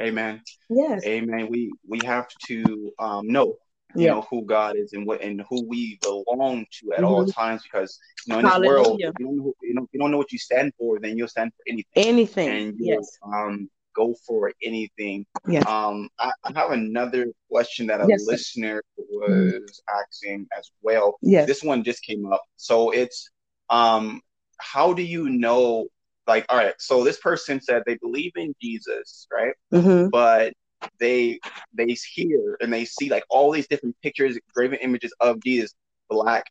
Amen. 0.00 0.40
Yes. 0.70 1.04
Amen. 1.04 1.48
We 1.50 1.72
we 1.86 2.00
have 2.04 2.28
to 2.46 2.92
um, 2.98 3.28
know 3.28 3.56
yeah. 3.94 4.10
know 4.10 4.26
who 4.30 4.44
God 4.44 4.76
is 4.76 4.92
and 4.92 5.06
what 5.06 5.20
and 5.20 5.42
who 5.48 5.66
we 5.66 5.98
belong 6.00 6.66
to 6.80 6.92
at 6.92 6.98
mm-hmm. 6.98 7.04
all 7.04 7.26
times 7.26 7.62
because 7.62 7.98
you 8.26 8.32
know 8.32 8.40
in 8.40 8.46
Hallelujah. 8.46 8.70
this 8.70 8.86
world 8.86 9.00
if 9.00 9.14
you 9.18 9.26
don't 9.26 9.36
know 9.36 9.54
you 9.62 9.74
know 9.74 9.88
you 9.92 10.00
don't 10.00 10.10
know 10.10 10.18
what 10.18 10.32
you 10.32 10.38
stand 10.38 10.72
for 10.78 10.98
then 11.00 11.16
you'll 11.16 11.28
stand 11.28 11.52
for 11.56 11.62
anything 11.68 12.06
anything 12.06 12.48
and 12.48 12.74
yes 12.78 13.18
um 13.24 13.68
go 13.94 14.14
for 14.26 14.50
anything 14.62 15.26
yes. 15.46 15.66
um 15.66 16.08
I, 16.18 16.30
I 16.44 16.52
have 16.58 16.70
another 16.70 17.26
question 17.50 17.86
that 17.88 18.00
a 18.00 18.06
yes, 18.08 18.26
listener 18.26 18.82
was 18.96 19.30
mm-hmm. 19.30 19.98
asking 20.00 20.46
as 20.56 20.70
well 20.80 21.18
yes 21.20 21.46
this 21.46 21.62
one 21.62 21.84
just 21.84 22.02
came 22.02 22.24
up 22.32 22.42
so 22.56 22.90
it's 22.90 23.28
um 23.68 24.22
how 24.58 24.94
do 24.94 25.02
you 25.02 25.28
know 25.28 25.88
like, 26.26 26.46
all 26.48 26.56
right, 26.56 26.74
so 26.78 27.04
this 27.04 27.18
person 27.18 27.60
said 27.60 27.82
they 27.84 27.96
believe 27.96 28.32
in 28.36 28.54
Jesus, 28.60 29.26
right? 29.32 29.54
Mm-hmm. 29.72 30.08
But 30.10 30.54
they 30.98 31.40
they 31.74 31.96
hear 32.14 32.56
and 32.60 32.72
they 32.72 32.84
see 32.84 33.08
like 33.08 33.24
all 33.28 33.50
these 33.50 33.66
different 33.68 33.96
pictures, 34.02 34.38
graven 34.54 34.78
images 34.80 35.12
of 35.20 35.42
Jesus, 35.42 35.74
black, 36.08 36.44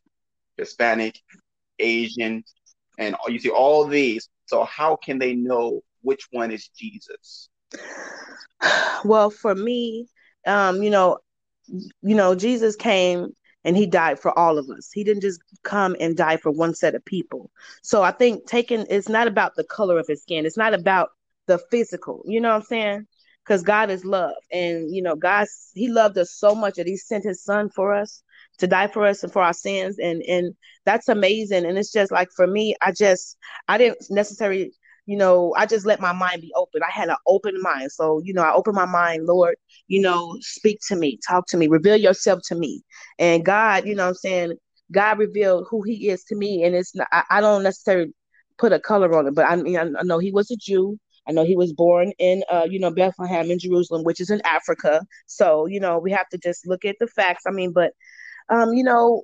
Hispanic, 0.58 1.20
Asian, 1.80 2.44
and 2.98 3.16
you 3.28 3.40
see 3.40 3.50
all 3.50 3.86
these. 3.86 4.30
So 4.46 4.64
how 4.66 4.96
can 4.96 5.20
they 5.20 5.34
know 5.34 5.82
which 6.02 6.28
one 6.32 6.52
is 6.52 6.68
Jesus? 6.70 7.50
Well, 9.04 9.32
for 9.32 9.56
me, 9.56 10.08
um, 10.46 10.84
you 10.84 10.92
know, 10.92 11.18
you 11.68 12.16
know, 12.16 12.36
Jesus 12.36 12.76
came 12.76 13.36
and 13.64 13.78
he 13.78 13.86
died 13.86 14.20
for 14.20 14.38
all 14.38 14.58
of 14.58 14.70
us. 14.70 14.92
He 14.94 15.04
didn't 15.04 15.22
just 15.22 15.42
come 15.64 15.96
and 16.00 16.18
die 16.18 16.38
for 16.38 16.52
one 16.52 16.76
set 16.76 16.96
of 16.96 17.06
people. 17.06 17.50
So 17.82 18.04
I 18.04 18.12
think 18.12 18.46
taking 18.46 18.86
it's 18.90 19.10
not 19.10 19.28
about 19.28 19.56
the 19.56 19.64
color 19.64 19.98
of 19.98 20.08
his 20.08 20.22
skin. 20.22 20.46
It's 20.46 20.58
not 20.58 20.74
about 20.74 21.10
the 21.48 21.60
physical. 21.70 22.24
You 22.26 22.42
know 22.42 22.50
what 22.50 22.56
I'm 22.56 22.64
saying? 22.64 23.08
Because 23.44 23.64
God 23.64 23.90
is 23.90 24.06
love, 24.06 24.36
and 24.52 24.94
you 24.94 25.02
know, 25.02 25.16
God 25.16 25.48
He 25.74 25.90
loved 25.90 26.18
us 26.18 26.32
so 26.32 26.54
much 26.56 26.76
that 26.76 26.88
He 26.88 26.98
sent 26.98 27.24
His 27.24 27.44
Son 27.44 27.70
for 27.70 27.94
us 27.94 28.22
to 28.60 28.68
die 28.68 28.88
for 28.88 29.06
us 29.06 29.24
and 29.24 29.34
for 29.34 29.42
our 29.42 29.54
sins, 29.54 29.98
and 30.00 30.22
and 30.24 30.56
that's 30.86 31.10
amazing. 31.10 31.66
And 31.66 31.78
it's 31.78 31.92
just 31.92 32.12
like 32.12 32.30
for 32.36 32.48
me, 32.48 32.76
I 32.82 32.92
just 32.92 33.38
I 33.68 33.78
didn't 33.78 34.06
necessarily 34.10 34.72
you 35.06 35.18
know, 35.18 35.54
I 35.58 35.66
just 35.66 35.86
let 35.86 36.00
my 36.00 36.14
mind 36.14 36.42
be 36.42 36.54
open. 36.56 36.82
I 36.84 36.92
had 36.92 37.10
an 37.10 37.16
open 37.28 37.60
mind. 37.62 37.92
So, 37.92 38.22
you 38.24 38.34
know, 38.34 38.44
I 38.44 38.54
opened 38.54 38.76
my 38.76 38.86
mind, 38.86 39.26
Lord, 39.26 39.56
you 39.88 40.00
know, 40.02 40.38
speak 40.42 40.80
to 40.88 40.96
me, 40.96 41.20
talk 41.28 41.48
to 41.48 41.58
me, 41.58 41.68
reveal 41.68 41.98
yourself 41.98 42.40
to 42.48 42.56
me. 42.56 42.84
And 43.20 43.44
God, 43.44 43.86
you 43.86 43.96
know 43.96 44.08
I'm 44.08 44.14
saying? 44.14 44.54
God 44.92 45.20
revealed 45.20 45.68
who 45.70 45.82
he 45.84 46.10
is 46.10 46.24
to 46.26 46.36
me. 46.36 46.64
And 46.64 46.76
it's 46.76 46.96
not, 46.96 47.08
I, 47.12 47.24
I 47.30 47.42
don't 47.42 47.64
necessarily 47.64 48.14
put 48.58 48.74
a 48.74 48.80
color 48.80 49.18
on 49.18 49.28
it, 49.28 49.36
but 49.36 49.46
I 49.46 49.56
mean, 49.56 49.78
I, 49.78 49.82
I 49.82 50.04
know 50.04 50.20
he 50.20 50.32
was 50.32 50.52
a 50.52 50.56
Jew. 50.56 51.00
I 51.32 51.34
know 51.34 51.46
he 51.46 51.56
was 51.56 51.72
born 51.74 52.12
in, 52.20 52.44
uh, 52.52 52.68
you 52.70 52.80
know, 52.80 52.92
Bethlehem 52.92 53.50
in 53.50 53.60
Jerusalem, 53.60 54.04
which 54.04 54.20
is 54.20 54.30
in 54.30 54.42
Africa. 54.46 55.02
So, 55.28 55.66
you 55.66 55.80
know, 55.80 55.98
we 55.98 56.12
have 56.12 56.28
to 56.30 56.38
just 56.38 56.68
look 56.68 56.84
at 56.84 56.98
the 57.00 57.08
facts. 57.08 57.44
I 57.48 57.52
mean, 57.52 57.72
but, 57.72 57.94
um, 58.50 58.74
you 58.74 58.84
know, 58.84 59.24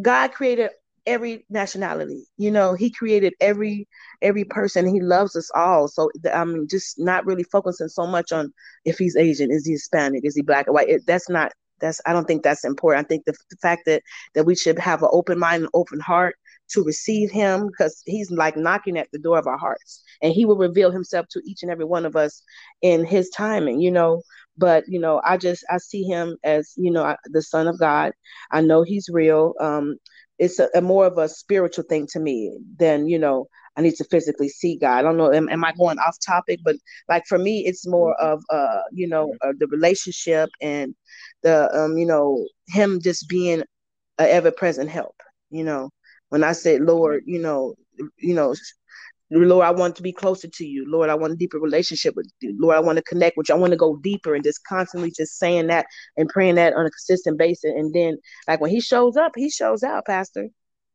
God 0.00 0.32
created 0.32 0.70
every 1.06 1.44
nationality. 1.50 2.24
You 2.36 2.52
know, 2.52 2.74
he 2.74 2.90
created 2.90 3.34
every 3.40 3.88
every 4.22 4.44
person. 4.44 4.86
He 4.86 5.00
loves 5.00 5.34
us 5.34 5.50
all. 5.54 5.88
So 5.88 6.10
I'm 6.32 6.68
just 6.68 6.98
not 6.98 7.26
really 7.26 7.44
focusing 7.44 7.88
so 7.88 8.06
much 8.06 8.30
on 8.30 8.52
if 8.84 8.98
he's 8.98 9.16
Asian, 9.16 9.50
is 9.50 9.66
he 9.66 9.72
Hispanic, 9.72 10.20
is 10.24 10.36
he 10.36 10.42
black 10.42 10.68
or 10.68 10.74
white. 10.74 10.88
It, 10.88 11.02
that's 11.06 11.28
not 11.28 11.52
that's 11.80 12.00
I 12.06 12.12
don't 12.12 12.26
think 12.26 12.42
that's 12.42 12.64
important. 12.64 13.04
I 13.04 13.08
think 13.08 13.24
the, 13.24 13.32
the 13.50 13.56
fact 13.56 13.82
that 13.86 14.02
that 14.34 14.44
we 14.44 14.54
should 14.54 14.78
have 14.78 15.02
an 15.02 15.08
open 15.12 15.38
mind 15.38 15.64
and 15.64 15.70
open 15.74 15.98
heart 16.00 16.36
to 16.70 16.84
receive 16.84 17.30
him 17.30 17.66
because 17.66 18.02
he's 18.06 18.30
like 18.30 18.56
knocking 18.56 18.98
at 18.98 19.08
the 19.12 19.18
door 19.18 19.38
of 19.38 19.46
our 19.46 19.58
hearts 19.58 20.02
and 20.22 20.32
he 20.32 20.44
will 20.44 20.56
reveal 20.56 20.90
himself 20.90 21.26
to 21.30 21.40
each 21.44 21.62
and 21.62 21.70
every 21.70 21.84
one 21.84 22.04
of 22.04 22.16
us 22.16 22.42
in 22.82 23.04
his 23.04 23.30
timing 23.30 23.80
you 23.80 23.90
know? 23.90 24.22
But 24.56 24.84
you 24.88 24.98
know 24.98 25.20
i 25.24 25.36
just 25.36 25.64
i 25.70 25.78
see 25.78 26.02
him 26.02 26.36
as 26.42 26.72
you 26.76 26.90
know 26.90 27.14
the 27.26 27.42
son 27.42 27.68
of 27.68 27.78
god. 27.78 28.12
I 28.50 28.60
know 28.60 28.82
he's 28.82 29.08
real. 29.08 29.54
Um 29.60 29.98
it's 30.38 30.58
a, 30.58 30.68
a, 30.74 30.80
more 30.80 31.06
of 31.06 31.18
a 31.18 31.28
spiritual 31.28 31.84
thing 31.88 32.06
to 32.12 32.20
me 32.20 32.56
than 32.76 33.08
you 33.08 33.18
know 33.18 33.48
i 33.76 33.80
need 33.80 33.94
to 33.96 34.04
physically 34.04 34.48
see 34.48 34.76
god. 34.76 34.98
I 34.98 35.02
don't 35.02 35.16
know 35.16 35.32
am, 35.32 35.48
am 35.48 35.64
i 35.64 35.72
going 35.72 35.98
off 36.00 36.16
topic? 36.24 36.60
But 36.64 36.76
like 37.08 37.24
for 37.26 37.38
me 37.38 37.64
it's 37.66 37.86
more 37.86 38.16
mm-hmm. 38.20 38.32
of 38.32 38.44
uh 38.50 38.82
you 38.92 39.06
know 39.06 39.32
uh, 39.44 39.52
the 39.58 39.68
relationship 39.68 40.50
and 40.60 40.94
the 41.42 41.72
um 41.76 41.96
you 41.96 42.06
know 42.06 42.44
him 42.66 43.00
just 43.00 43.28
being 43.28 43.62
a 44.18 44.28
ever-present 44.32 44.90
help 44.90 45.14
you 45.50 45.64
know 45.64 45.90
when 46.28 46.44
i 46.44 46.52
said 46.52 46.80
lord 46.80 47.22
mm-hmm. 47.22 47.30
you 47.30 47.38
know 47.40 47.74
you 48.18 48.34
know 48.34 48.54
Lord, 49.30 49.66
I 49.66 49.70
want 49.70 49.94
to 49.96 50.02
be 50.02 50.12
closer 50.12 50.48
to 50.48 50.64
you. 50.64 50.90
Lord, 50.90 51.10
I 51.10 51.14
want 51.14 51.34
a 51.34 51.36
deeper 51.36 51.58
relationship 51.58 52.16
with 52.16 52.30
you. 52.40 52.56
Lord, 52.58 52.76
I 52.76 52.80
want 52.80 52.96
to 52.96 53.04
connect 53.04 53.36
with 53.36 53.48
you. 53.48 53.54
I 53.54 53.58
want 53.58 53.72
to 53.72 53.76
go 53.76 53.96
deeper 53.96 54.34
and 54.34 54.42
just 54.42 54.64
constantly 54.64 55.10
just 55.10 55.38
saying 55.38 55.66
that 55.66 55.86
and 56.16 56.28
praying 56.28 56.54
that 56.54 56.72
on 56.72 56.86
a 56.86 56.90
consistent 56.90 57.38
basis. 57.38 57.72
And 57.76 57.92
then 57.92 58.18
like 58.46 58.60
when 58.60 58.70
he 58.70 58.80
shows 58.80 59.16
up, 59.16 59.32
he 59.36 59.50
shows 59.50 59.82
out, 59.82 60.06
Pastor. 60.06 60.48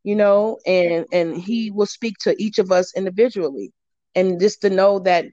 You 0.04 0.16
know, 0.16 0.58
and 0.66 1.06
and 1.14 1.38
he 1.38 1.72
will 1.72 1.86
speak 1.86 2.16
to 2.22 2.36
each 2.42 2.60
of 2.60 2.72
us 2.72 2.92
individually. 2.96 3.72
And 4.16 4.40
just 4.40 4.62
to 4.62 4.70
know 4.70 5.00
that 5.00 5.26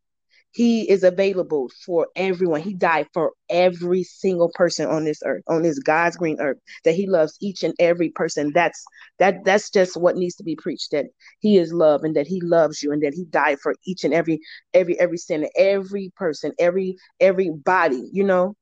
he 0.52 0.88
is 0.90 1.02
available 1.04 1.70
for 1.84 2.08
everyone. 2.16 2.60
He 2.60 2.74
died 2.74 3.06
for 3.12 3.32
every 3.48 4.02
single 4.02 4.50
person 4.54 4.86
on 4.88 5.04
this 5.04 5.20
earth, 5.24 5.42
on 5.48 5.62
this 5.62 5.78
God's 5.78 6.16
green 6.16 6.38
earth, 6.40 6.58
that 6.84 6.94
he 6.94 7.06
loves 7.06 7.36
each 7.40 7.62
and 7.62 7.74
every 7.78 8.10
person. 8.10 8.52
That's 8.54 8.84
that 9.18 9.44
that's 9.44 9.70
just 9.70 9.96
what 9.96 10.16
needs 10.16 10.36
to 10.36 10.44
be 10.44 10.56
preached 10.56 10.90
that 10.92 11.06
he 11.40 11.58
is 11.58 11.72
love 11.72 12.02
and 12.04 12.16
that 12.16 12.26
he 12.26 12.40
loves 12.42 12.82
you 12.82 12.92
and 12.92 13.02
that 13.02 13.14
he 13.14 13.24
died 13.26 13.58
for 13.60 13.74
each 13.86 14.04
and 14.04 14.12
every 14.14 14.40
every 14.74 14.98
every 14.98 15.18
sin, 15.18 15.48
every 15.56 16.12
person, 16.16 16.52
every 16.58 16.96
every 17.20 17.50
body, 17.50 18.08
you 18.12 18.24
know. 18.24 18.54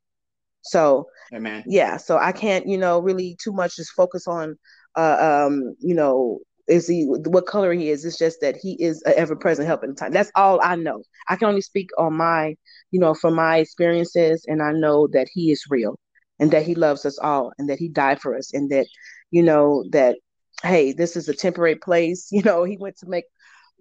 So 0.63 1.07
Amen. 1.33 1.65
yeah, 1.65 1.97
so 1.97 2.19
I 2.19 2.33
can't, 2.33 2.67
you 2.67 2.79
know, 2.79 3.01
really 3.01 3.37
too 3.43 3.53
much 3.53 3.77
just 3.77 3.93
focus 3.93 4.27
on 4.27 4.57
uh 4.97 5.47
um, 5.47 5.75
you 5.81 5.95
know, 5.95 6.41
is 6.69 6.87
he 6.87 7.05
what 7.07 7.47
color 7.47 7.73
he 7.73 7.91
is. 7.91 8.05
It's 8.05 8.19
just 8.19 8.41
that 8.41 8.57
he 8.57 8.73
is 8.83 9.03
an 9.03 9.15
ever 9.17 9.37
present 9.37 9.67
help 9.67 9.85
in 9.85 9.95
time. 9.95 10.13
That's 10.13 10.31
all 10.35 10.61
I 10.63 10.77
know. 10.77 11.03
I 11.29 11.37
can 11.37 11.49
only 11.49 11.61
speak 11.63 11.89
on 11.99 12.15
my, 12.15 12.55
you 12.91 13.01
know, 13.01 13.15
from 13.15 13.35
my 13.35 13.59
experiences, 13.59 14.45
and 14.47 14.63
I 14.63 14.73
know 14.73 15.09
that 15.13 15.29
he 15.33 15.51
is 15.51 15.65
real, 15.71 15.99
and 16.39 16.51
that 16.51 16.65
he 16.65 16.75
loves 16.75 17.05
us 17.07 17.19
all, 17.19 17.53
and 17.59 17.69
that 17.71 17.79
he 17.79 17.89
died 17.89 18.21
for 18.21 18.37
us, 18.37 18.53
and 18.53 18.71
that, 18.71 18.87
you 19.31 19.43
know, 19.43 19.85
that 19.93 20.17
hey, 20.63 20.93
this 20.93 21.17
is 21.17 21.29
a 21.29 21.35
temporary 21.35 21.77
place. 21.77 22.29
You 22.33 22.43
know, 22.43 22.65
he 22.65 22.77
went 22.77 22.99
to 22.99 23.09
make 23.09 23.25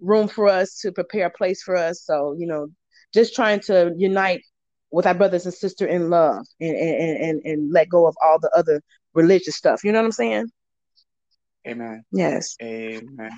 room 0.00 0.28
for 0.28 0.48
us 0.48 0.78
to 0.80 0.92
prepare 0.92 1.26
a 1.26 1.30
place 1.30 1.62
for 1.62 1.76
us. 1.76 2.02
So 2.04 2.34
you 2.38 2.46
know, 2.46 2.68
just 3.14 3.34
trying 3.34 3.60
to 3.62 3.92
unite 3.96 4.42
with 4.90 5.06
our 5.06 5.14
brothers 5.14 5.44
and 5.44 5.54
sisters 5.54 5.88
in 5.90 6.10
love 6.10 6.46
and 6.60 6.76
and 6.76 7.18
and, 7.18 7.42
and 7.44 7.72
let 7.72 7.88
go 7.88 8.06
of 8.06 8.16
all 8.24 8.38
the 8.40 8.50
other 8.56 8.82
religious 9.14 9.56
stuff. 9.56 9.84
You 9.84 9.92
know 9.92 9.98
what 9.98 10.06
I'm 10.06 10.12
saying? 10.12 10.46
Amen. 11.68 12.04
Yes. 12.12 12.56
Amen. 12.62 13.30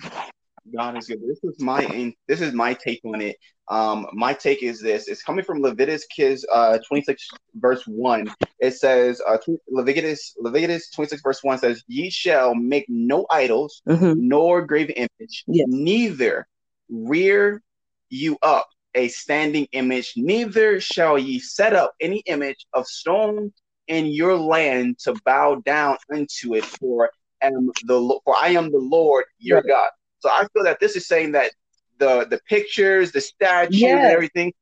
God 0.75 0.97
is 0.97 1.07
good. 1.07 1.21
This 1.27 1.43
is 1.43 1.61
my 1.61 2.15
this 2.29 2.41
is 2.41 2.53
my 2.53 2.75
take 2.75 3.01
on 3.05 3.21
it. 3.21 3.37
Um, 3.69 4.07
my 4.13 4.35
take 4.35 4.63
is 4.63 4.81
this: 4.81 5.09
it's 5.09 5.23
coming 5.23 5.45
from 5.45 5.63
Leviticus 5.63 6.45
uh, 6.53 6.79
26 6.87 7.29
verse 7.55 7.83
one. 7.87 8.33
It 8.59 8.73
says 8.73 9.21
uh, 9.27 9.39
Leviticus 9.69 10.35
Leviticus 10.39 10.91
26 10.91 11.23
verse 11.23 11.43
one 11.43 11.59
says, 11.59 11.83
"Ye 11.89 12.11
shall 12.11 12.55
make 12.55 12.87
no 12.89 13.27
idols, 13.31 13.83
mm-hmm. 13.89 14.29
nor 14.29 14.65
graven 14.65 14.95
image, 14.95 15.45
yes. 15.47 15.67
neither 15.69 16.47
rear 16.89 17.63
you 18.11 18.37
up 18.43 18.69
a 18.95 19.09
standing 19.09 19.67
image, 19.73 20.13
neither 20.17 20.81
shall 20.81 21.19
ye 21.19 21.39
set 21.39 21.73
up 21.73 21.95
any 22.01 22.19
image 22.27 22.67
of 22.75 22.87
stone 22.87 23.53
in 23.87 24.07
your 24.07 24.37
land 24.37 24.99
to 24.99 25.15
bow 25.25 25.57
down 25.65 25.97
unto 26.13 26.55
it, 26.55 26.65
for 26.65 27.11
am 27.43 27.71
the 27.85 28.21
for 28.25 28.35
I 28.37 28.49
am 28.49 28.71
the 28.71 28.79
Lord 28.79 29.25
your 29.39 29.59
right. 29.59 29.67
God. 29.67 29.89
So 30.21 30.29
I 30.29 30.47
feel 30.53 30.65
that 30.65 30.81
this 30.81 30.97
is 30.97 31.07
saying 31.07 31.33
that 31.33 31.53
the 31.99 32.27
the 32.29 32.41
pictures, 32.49 33.13
the 33.13 33.21
statues, 33.21 33.81
yes. 33.81 33.99
and 34.05 34.13
everything 34.13 34.53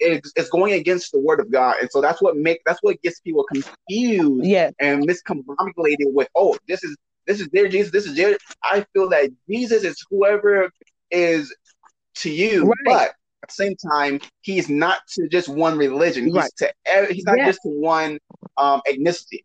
is, 0.00 0.32
is 0.36 0.48
going 0.50 0.74
against 0.74 1.12
the 1.12 1.20
word 1.20 1.40
of 1.40 1.50
God, 1.50 1.76
and 1.80 1.90
so 1.90 2.00
that's 2.00 2.22
what 2.22 2.36
make 2.36 2.60
that's 2.66 2.80
what 2.82 3.00
gets 3.02 3.20
people 3.20 3.44
confused, 3.44 4.44
yeah, 4.44 4.70
and 4.80 5.06
miscombobulated 5.06 6.12
with 6.12 6.28
oh 6.34 6.56
this 6.68 6.84
is 6.84 6.96
this 7.26 7.40
is 7.40 7.48
their 7.52 7.68
Jesus, 7.68 7.92
this 7.92 8.06
is 8.06 8.16
their. 8.16 8.36
I 8.62 8.84
feel 8.92 9.08
that 9.10 9.30
Jesus 9.48 9.84
is 9.84 10.04
whoever 10.10 10.70
is 11.10 11.54
to 12.16 12.30
you, 12.30 12.64
right. 12.64 12.76
but 12.84 13.08
at 13.42 13.48
the 13.48 13.54
same 13.54 13.76
time, 13.76 14.20
he's 14.42 14.68
not 14.68 14.98
to 15.14 15.28
just 15.28 15.48
one 15.48 15.78
religion. 15.78 16.26
He's 16.26 16.34
right. 16.34 16.50
to 16.58 16.72
he's 17.10 17.24
not 17.24 17.38
just 17.38 17.60
to 17.62 17.68
one 17.68 18.18
um, 18.56 18.80
ethnicity 18.88 19.44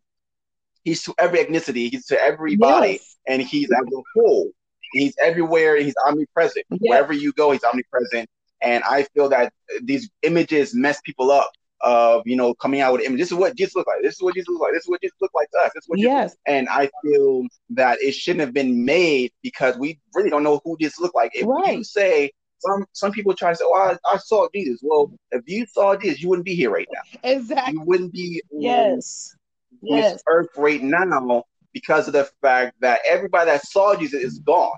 he's 0.86 1.02
to 1.02 1.14
every 1.18 1.40
ethnicity, 1.40 1.90
he's 1.90 2.06
to 2.06 2.22
everybody, 2.22 2.92
yes. 2.92 3.16
and 3.28 3.42
he's 3.42 3.70
as 3.70 3.84
a 3.92 4.02
whole. 4.14 4.50
He's 4.92 5.14
everywhere. 5.20 5.76
He's 5.76 5.94
omnipresent. 6.06 6.64
Yes. 6.70 6.80
Wherever 6.80 7.12
you 7.12 7.32
go, 7.32 7.50
he's 7.50 7.64
omnipresent. 7.64 8.30
And 8.62 8.82
I 8.84 9.02
feel 9.02 9.28
that 9.28 9.52
these 9.82 10.08
images 10.22 10.74
mess 10.74 11.00
people 11.02 11.30
up. 11.30 11.50
Of 11.82 12.22
you 12.24 12.36
know 12.36 12.54
coming 12.54 12.80
out 12.80 12.94
with 12.94 13.02
images. 13.02 13.28
This 13.28 13.32
is 13.32 13.38
what 13.38 13.54
Jesus 13.54 13.76
looked 13.76 13.88
like. 13.88 14.02
This 14.02 14.14
is 14.14 14.22
what 14.22 14.32
Jesus 14.32 14.48
looked 14.48 14.62
like. 14.62 14.72
This 14.72 14.84
is 14.84 14.88
what 14.88 15.02
Jesus 15.02 15.16
looked 15.20 15.34
like 15.34 15.50
to 15.50 15.58
us. 15.58 15.72
This 15.74 15.84
is 15.84 15.88
what 15.88 15.98
yes. 15.98 16.34
And 16.46 16.66
I 16.70 16.88
feel 17.02 17.42
that 17.68 17.98
it 18.00 18.12
shouldn't 18.12 18.40
have 18.40 18.54
been 18.54 18.86
made 18.86 19.30
because 19.42 19.76
we 19.76 20.00
really 20.14 20.30
don't 20.30 20.42
know 20.42 20.62
who 20.64 20.78
Jesus 20.80 20.98
looked 20.98 21.14
like. 21.14 21.32
If 21.34 21.46
right. 21.46 21.76
you 21.76 21.84
say 21.84 22.32
some 22.60 22.86
some 22.92 23.12
people 23.12 23.34
try 23.34 23.50
to 23.50 23.56
say, 23.56 23.64
"Oh, 23.66 23.74
I, 23.74 23.98
I, 24.10 24.16
saw 24.16 24.48
Jesus." 24.54 24.80
Well, 24.82 25.12
if 25.32 25.42
you 25.46 25.66
saw 25.66 25.94
Jesus, 25.96 26.22
you 26.22 26.30
wouldn't 26.30 26.46
be 26.46 26.54
here 26.54 26.70
right 26.70 26.88
now. 26.90 27.20
Exactly. 27.22 27.74
You 27.74 27.82
wouldn't 27.82 28.12
be. 28.14 28.42
Yes 28.50 29.35
yes. 29.82 30.14
this 30.14 30.22
earth 30.28 30.48
right 30.56 30.82
now 30.82 31.44
because 31.72 32.06
of 32.06 32.14
the 32.14 32.28
fact 32.40 32.74
that 32.80 33.00
everybody 33.06 33.50
that 33.50 33.66
saw 33.66 33.94
Jesus 33.94 34.22
is 34.22 34.38
gone 34.38 34.70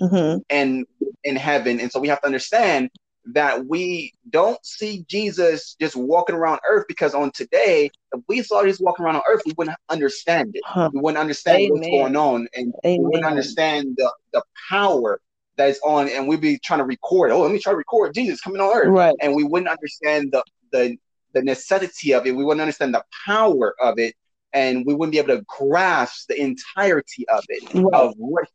mm-hmm. 0.00 0.38
and 0.50 0.86
in 1.24 1.36
heaven. 1.36 1.80
And 1.80 1.90
so 1.90 2.00
we 2.00 2.08
have 2.08 2.20
to 2.20 2.26
understand 2.26 2.90
that 3.26 3.66
we 3.66 4.12
don't 4.30 4.58
see 4.64 5.04
Jesus 5.08 5.76
just 5.80 5.94
walking 5.94 6.34
around 6.34 6.60
earth 6.68 6.84
because 6.88 7.14
on 7.14 7.30
today, 7.30 7.90
if 8.12 8.20
we 8.28 8.42
saw 8.42 8.62
Jesus 8.62 8.80
walking 8.80 9.04
around 9.04 9.16
on 9.16 9.22
earth, 9.30 9.42
we 9.46 9.54
wouldn't 9.56 9.78
understand 9.88 10.50
it. 10.54 10.62
Huh. 10.66 10.90
We 10.92 11.00
wouldn't 11.00 11.20
understand 11.20 11.58
Amen. 11.58 11.70
what's 11.70 11.88
going 11.88 12.16
on 12.16 12.48
and 12.54 12.74
Amen. 12.84 12.98
we 12.98 13.04
wouldn't 13.04 13.24
understand 13.24 13.94
the, 13.96 14.12
the 14.32 14.42
power 14.68 15.20
that's 15.56 15.78
on, 15.84 16.08
and 16.08 16.26
we'd 16.26 16.40
be 16.40 16.58
trying 16.58 16.80
to 16.80 16.84
record. 16.84 17.30
Oh, 17.30 17.42
let 17.42 17.52
me 17.52 17.58
try 17.58 17.72
to 17.72 17.76
record 17.76 18.14
Jesus 18.14 18.40
coming 18.40 18.60
on 18.60 18.74
earth, 18.74 18.88
right? 18.88 19.14
And 19.20 19.34
we 19.34 19.44
wouldn't 19.44 19.68
understand 19.68 20.32
the 20.32 20.42
the 20.72 20.96
the 21.34 21.42
necessity 21.42 22.12
of 22.12 22.26
it. 22.26 22.34
We 22.34 22.44
wouldn't 22.44 22.60
understand 22.60 22.94
the 22.94 23.04
power 23.26 23.74
of 23.80 23.98
it, 23.98 24.14
and 24.52 24.84
we 24.86 24.94
wouldn't 24.94 25.12
be 25.12 25.18
able 25.18 25.36
to 25.36 25.44
grasp 25.46 26.28
the 26.28 26.40
entirety 26.40 27.26
of 27.28 27.44
it, 27.48 27.74
right. 27.74 27.94
of 27.94 28.14
what 28.16 28.46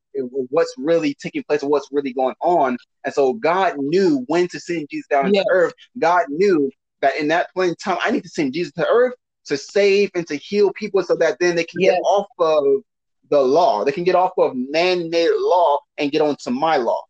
what's 0.49 0.73
really 0.77 1.15
taking 1.15 1.43
place, 1.43 1.63
or 1.63 1.69
what's 1.69 1.89
really 1.91 2.13
going 2.13 2.35
on. 2.41 2.77
And 3.03 3.13
so 3.13 3.33
God 3.33 3.75
knew 3.77 4.23
when 4.27 4.47
to 4.49 4.59
send 4.59 4.87
Jesus 4.89 5.07
down 5.07 5.33
yes. 5.33 5.43
to 5.45 5.51
earth. 5.51 5.73
God 5.99 6.25
knew 6.29 6.71
that 7.01 7.15
in 7.17 7.27
that 7.27 7.53
point 7.53 7.69
in 7.69 7.75
time, 7.75 7.97
I 8.03 8.11
need 8.11 8.23
to 8.23 8.29
send 8.29 8.53
Jesus 8.53 8.73
to 8.73 8.87
earth 8.87 9.13
to 9.45 9.57
save 9.57 10.11
and 10.13 10.27
to 10.27 10.35
heal 10.35 10.71
people, 10.73 11.01
so 11.03 11.15
that 11.15 11.37
then 11.39 11.55
they 11.55 11.63
can 11.63 11.81
yes. 11.81 11.93
get 11.93 12.01
off 12.01 12.27
of 12.39 12.83
the 13.29 13.41
law. 13.41 13.83
They 13.83 13.91
can 13.91 14.03
get 14.03 14.15
off 14.15 14.31
of 14.37 14.55
man-made 14.55 15.29
law 15.37 15.79
and 15.97 16.11
get 16.11 16.21
onto 16.21 16.49
my 16.49 16.77
law. 16.77 17.01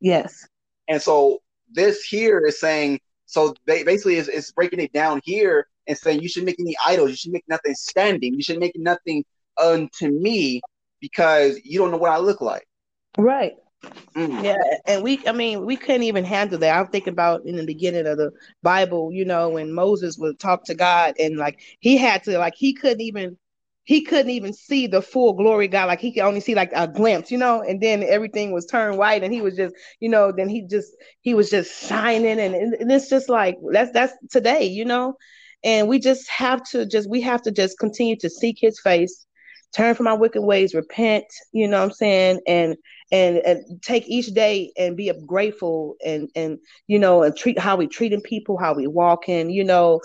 Yes. 0.00 0.46
And 0.88 1.00
so 1.00 1.40
this 1.72 2.02
here 2.02 2.40
is 2.46 2.60
saying, 2.60 3.00
so 3.24 3.54
they 3.66 3.82
basically 3.82 4.16
is, 4.16 4.28
is 4.28 4.52
breaking 4.52 4.80
it 4.80 4.92
down 4.92 5.20
here 5.24 5.66
and 5.86 5.96
saying 5.96 6.20
you 6.20 6.28
should 6.28 6.44
make 6.44 6.60
any 6.60 6.76
idols, 6.84 7.10
you 7.10 7.16
should 7.16 7.32
make 7.32 7.44
nothing 7.48 7.74
standing, 7.74 8.34
you 8.34 8.42
should 8.42 8.58
make 8.58 8.76
nothing 8.76 9.24
unto 9.60 10.08
me 10.08 10.60
because 11.00 11.58
you 11.64 11.78
don't 11.78 11.90
know 11.90 11.96
what 11.96 12.10
I 12.10 12.18
look 12.18 12.40
like. 12.40 12.66
Right. 13.18 13.54
Mm. 14.16 14.42
Yeah, 14.42 14.56
and 14.86 15.02
we, 15.02 15.20
I 15.26 15.32
mean, 15.32 15.64
we 15.64 15.76
couldn't 15.76 16.02
even 16.02 16.24
handle 16.24 16.58
that. 16.58 16.76
I'm 16.76 16.88
thinking 16.88 17.12
about 17.12 17.44
in 17.44 17.56
the 17.56 17.64
beginning 17.64 18.06
of 18.06 18.16
the 18.16 18.32
Bible, 18.62 19.12
you 19.12 19.24
know, 19.24 19.50
when 19.50 19.72
Moses 19.72 20.16
would 20.18 20.38
talk 20.38 20.64
to 20.64 20.74
God 20.74 21.14
and 21.18 21.36
like 21.36 21.60
he 21.80 21.96
had 21.96 22.24
to, 22.24 22.38
like, 22.38 22.54
he 22.56 22.72
couldn't 22.72 23.02
even 23.02 23.36
he 23.86 24.02
couldn't 24.02 24.30
even 24.30 24.52
see 24.52 24.88
the 24.88 25.00
full 25.00 25.32
glory 25.34 25.68
God. 25.68 25.86
Like 25.86 26.00
he 26.00 26.12
could 26.12 26.24
only 26.24 26.40
see 26.40 26.56
like 26.56 26.72
a 26.74 26.88
glimpse, 26.88 27.30
you 27.30 27.38
know, 27.38 27.62
and 27.62 27.80
then 27.80 28.02
everything 28.02 28.50
was 28.50 28.66
turned 28.66 28.98
white 28.98 29.22
and 29.22 29.32
he 29.32 29.40
was 29.40 29.54
just, 29.54 29.76
you 30.00 30.08
know, 30.08 30.32
then 30.32 30.48
he 30.48 30.62
just 30.62 30.92
he 31.20 31.34
was 31.34 31.50
just 31.50 31.88
shining 31.88 32.40
and, 32.40 32.54
and 32.54 32.90
it's 32.90 33.08
just 33.08 33.28
like 33.28 33.56
that's 33.72 33.92
that's 33.92 34.12
today, 34.28 34.64
you 34.64 34.84
know. 34.84 35.14
And 35.66 35.88
we 35.88 35.98
just 35.98 36.30
have 36.30 36.62
to 36.70 36.86
just 36.86 37.10
we 37.10 37.20
have 37.22 37.42
to 37.42 37.50
just 37.50 37.78
continue 37.78 38.16
to 38.20 38.30
seek 38.30 38.56
his 38.58 38.80
face, 38.80 39.26
turn 39.74 39.94
from 39.94 40.06
our 40.06 40.16
wicked 40.16 40.42
ways, 40.42 40.74
repent, 40.74 41.24
you 41.52 41.68
know 41.68 41.80
what 41.80 41.86
I'm 41.86 41.92
saying, 41.92 42.40
and 42.46 42.76
and 43.12 43.38
and 43.38 43.82
take 43.82 44.08
each 44.08 44.28
day 44.28 44.72
and 44.78 44.96
be 44.96 45.12
grateful 45.26 45.96
and 46.06 46.30
and 46.34 46.58
you 46.86 46.98
know 46.98 47.24
and 47.24 47.36
treat 47.36 47.58
how 47.58 47.76
we 47.76 47.88
treating 47.88 48.22
people, 48.22 48.56
how 48.56 48.74
we 48.74 48.86
walking, 48.86 49.50
you 49.50 49.64
know. 49.64 50.00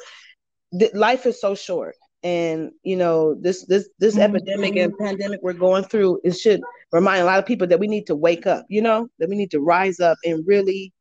life 0.93 1.25
is 1.25 1.39
so 1.39 1.53
short 1.53 1.95
and 2.23 2.71
you 2.83 2.95
know 2.95 3.35
this 3.41 3.65
this 3.65 3.89
this 3.99 4.15
mm-hmm. 4.15 4.35
epidemic 4.35 4.75
and 4.75 4.97
pandemic 4.97 5.39
we're 5.41 5.53
going 5.53 5.83
through 5.83 6.19
it 6.23 6.31
should 6.31 6.61
remind 6.91 7.21
a 7.21 7.25
lot 7.25 7.39
of 7.39 7.45
people 7.45 7.67
that 7.67 7.79
we 7.79 7.87
need 7.87 8.05
to 8.05 8.15
wake 8.15 8.45
up 8.45 8.65
you 8.69 8.81
know 8.81 9.07
that 9.19 9.29
we 9.29 9.35
need 9.35 9.51
to 9.51 9.59
rise 9.59 9.99
up 9.99 10.17
and 10.23 10.45
really 10.45 10.93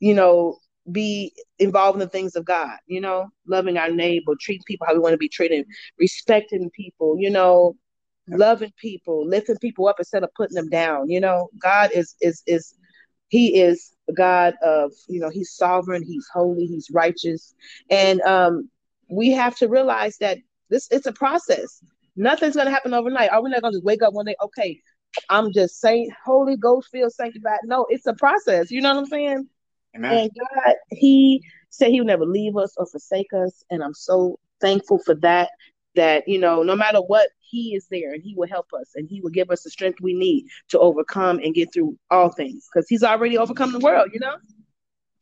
you 0.00 0.14
know 0.14 0.56
be 0.92 1.32
involved 1.58 1.96
in 1.96 2.00
the 2.00 2.08
things 2.08 2.36
of 2.36 2.44
god 2.44 2.76
you 2.86 3.00
know 3.00 3.28
loving 3.46 3.76
our 3.76 3.90
neighbor 3.90 4.34
treating 4.40 4.62
people 4.66 4.86
how 4.86 4.94
we 4.94 5.00
want 5.00 5.12
to 5.12 5.18
be 5.18 5.28
treated 5.28 5.66
respecting 5.98 6.70
people 6.70 7.16
you 7.18 7.30
know 7.30 7.76
loving 8.28 8.72
people 8.78 9.26
lifting 9.26 9.56
people 9.58 9.88
up 9.88 9.96
instead 9.98 10.22
of 10.22 10.30
putting 10.36 10.54
them 10.54 10.68
down 10.68 11.08
you 11.08 11.20
know 11.20 11.48
god 11.60 11.90
is 11.94 12.14
is 12.20 12.42
is 12.46 12.74
he 13.28 13.60
is 13.60 13.92
god 14.16 14.54
of 14.62 14.92
you 15.08 15.20
know 15.20 15.30
he's 15.30 15.52
sovereign 15.52 16.02
he's 16.02 16.26
holy 16.32 16.66
he's 16.66 16.88
righteous 16.92 17.54
and 17.90 18.20
um 18.22 18.68
we 19.10 19.30
have 19.30 19.56
to 19.56 19.68
realize 19.68 20.18
that 20.18 20.38
this 20.70 20.88
it's 20.90 21.06
a 21.06 21.12
process. 21.12 21.82
Nothing's 22.16 22.56
gonna 22.56 22.70
happen 22.70 22.94
overnight. 22.94 23.30
Are 23.30 23.42
we 23.42 23.50
not 23.50 23.62
gonna 23.62 23.72
just 23.72 23.84
wake 23.84 24.02
up 24.02 24.12
one 24.12 24.26
day? 24.26 24.36
Okay, 24.42 24.80
I'm 25.30 25.52
just 25.52 25.80
saying, 25.80 26.10
Holy 26.24 26.56
Ghost 26.56 26.88
feel 26.90 27.10
sanctified. 27.10 27.60
No, 27.64 27.86
it's 27.88 28.06
a 28.06 28.14
process. 28.14 28.70
You 28.70 28.80
know 28.82 28.94
what 28.94 29.00
I'm 29.00 29.06
saying? 29.06 29.48
Amen. 29.96 30.12
And 30.12 30.30
God, 30.38 30.74
He 30.90 31.42
said 31.70 31.90
He 31.90 32.00
would 32.00 32.06
never 32.06 32.26
leave 32.26 32.56
us 32.56 32.74
or 32.76 32.86
forsake 32.86 33.32
us, 33.32 33.64
and 33.70 33.82
I'm 33.82 33.94
so 33.94 34.38
thankful 34.60 34.98
for 35.04 35.14
that. 35.16 35.50
That 35.94 36.28
you 36.28 36.38
know, 36.38 36.62
no 36.62 36.76
matter 36.76 37.00
what, 37.00 37.28
He 37.40 37.74
is 37.74 37.86
there, 37.90 38.12
and 38.12 38.22
He 38.22 38.34
will 38.36 38.48
help 38.48 38.68
us, 38.78 38.92
and 38.94 39.08
He 39.08 39.20
will 39.20 39.30
give 39.30 39.50
us 39.50 39.62
the 39.62 39.70
strength 39.70 40.00
we 40.00 40.14
need 40.14 40.46
to 40.68 40.78
overcome 40.78 41.40
and 41.42 41.54
get 41.54 41.72
through 41.72 41.98
all 42.10 42.30
things, 42.30 42.68
because 42.72 42.88
He's 42.88 43.02
already 43.02 43.36
overcome 43.38 43.72
the 43.72 43.80
world. 43.80 44.10
You 44.12 44.20
know. 44.20 44.36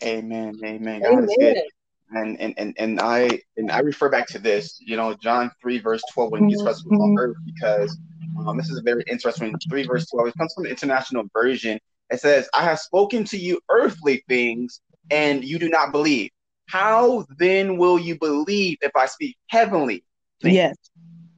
Amen. 0.03 0.59
Amen. 0.63 1.01
God 1.01 1.13
Amen. 1.13 1.25
is 1.25 1.37
good 1.39 1.63
and 2.11 2.41
and 2.41 2.55
and, 2.57 2.75
and 2.79 3.01
I 3.01 3.41
and 3.57 3.71
I 3.71 3.81
refer 3.81 4.09
back 4.09 4.27
to 4.29 4.39
this, 4.39 4.81
you 4.81 4.97
know, 4.97 5.15
John 5.15 5.51
three 5.61 5.79
verse 5.79 6.03
twelve 6.13 6.33
when 6.33 6.49
Jesus 6.49 6.63
Christ 6.63 6.85
was 6.87 7.01
on 7.01 7.11
mm-hmm. 7.11 7.19
earth, 7.19 7.37
because 7.45 7.99
um, 8.47 8.57
this 8.57 8.69
is 8.69 8.79
a 8.79 8.83
very 8.83 9.05
interesting 9.09 9.55
three 9.69 9.85
verse 9.85 10.07
twelve. 10.07 10.29
It 10.29 10.35
comes 10.39 10.55
from 10.55 10.65
the 10.65 10.71
international 10.71 11.25
version. 11.33 11.79
It 12.11 12.21
says, 12.21 12.49
"I 12.55 12.63
have 12.63 12.79
spoken 12.79 13.25
to 13.25 13.39
you 13.39 13.61
earthly 13.69 14.25
things, 14.29 14.81
and 15.11 15.45
you 15.45 15.59
do 15.59 15.69
not 15.69 15.93
believe. 15.93 16.31
How 16.67 17.27
then 17.39 17.79
will 17.79 17.99
you 17.99 18.19
believe 18.19 18.79
if 18.81 18.93
I 18.95 19.07
speak 19.07 19.37
heavenly 19.49 20.05
things?" 20.41 20.55
Yes. 20.55 20.77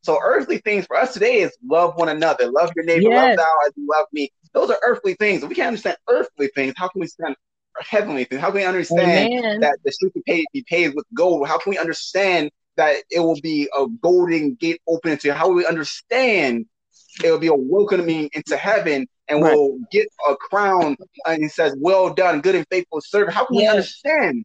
So 0.02 0.18
earthly 0.22 0.58
things 0.58 0.86
for 0.86 0.96
us 0.96 1.12
today 1.12 1.40
is 1.40 1.56
love 1.62 1.96
one 1.96 2.08
another, 2.08 2.50
love 2.50 2.72
your 2.76 2.84
neighbor, 2.84 3.10
yes. 3.10 3.28
love 3.28 3.36
thou 3.36 3.66
as 3.66 3.72
you 3.76 3.86
love 3.90 4.06
me. 4.12 4.30
Those 4.54 4.70
are 4.70 4.78
earthly 4.86 5.14
things. 5.14 5.42
If 5.42 5.48
we 5.48 5.54
can't 5.54 5.68
understand 5.68 5.96
earthly 6.08 6.48
things, 6.54 6.74
how 6.76 6.88
can 6.88 7.00
we 7.00 7.04
understand 7.04 7.36
heavenly 7.80 8.24
things? 8.24 8.40
How 8.40 8.48
can 8.48 8.56
we 8.56 8.64
understand 8.64 9.30
Amen. 9.32 9.60
that 9.60 9.78
the 9.84 9.92
street 9.92 10.12
be 10.14 10.46
be 10.52 10.64
paid 10.68 10.94
with 10.94 11.04
gold? 11.14 11.46
How 11.48 11.58
can 11.58 11.70
we 11.70 11.78
understand 11.78 12.50
that 12.76 12.96
it 13.10 13.20
will 13.20 13.40
be 13.40 13.68
a 13.76 13.86
golden 14.00 14.54
gate 14.54 14.80
open 14.88 15.18
to? 15.18 15.28
you? 15.28 15.34
How 15.34 15.48
will 15.48 15.56
we 15.56 15.66
understand 15.66 16.66
it 17.22 17.30
will 17.30 17.38
be 17.38 17.48
a 17.48 17.54
welcoming 17.54 18.30
into 18.32 18.56
heaven 18.56 19.08
and 19.28 19.42
right. 19.42 19.54
we'll 19.54 19.78
get 19.90 20.08
a 20.28 20.36
crown 20.36 20.96
uh, 21.00 21.30
and 21.30 21.44
it 21.44 21.52
says, 21.52 21.76
Well 21.78 22.12
done, 22.12 22.40
good 22.40 22.54
and 22.54 22.66
faithful 22.70 23.00
servant. 23.00 23.34
How 23.34 23.46
can 23.46 23.56
yes. 23.56 23.62
we 23.62 23.68
understand 23.68 24.44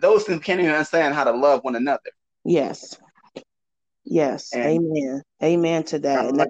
those 0.00 0.24
things? 0.24 0.42
Can't 0.42 0.60
even 0.60 0.72
understand 0.72 1.14
how 1.14 1.24
to 1.24 1.32
love 1.32 1.64
one 1.64 1.76
another. 1.76 2.10
Yes. 2.44 2.98
Yes. 4.04 4.52
And 4.52 4.64
Amen. 4.64 5.22
Amen 5.42 5.84
to 5.84 5.98
that. 6.00 6.26
And, 6.26 6.38
that, 6.38 6.48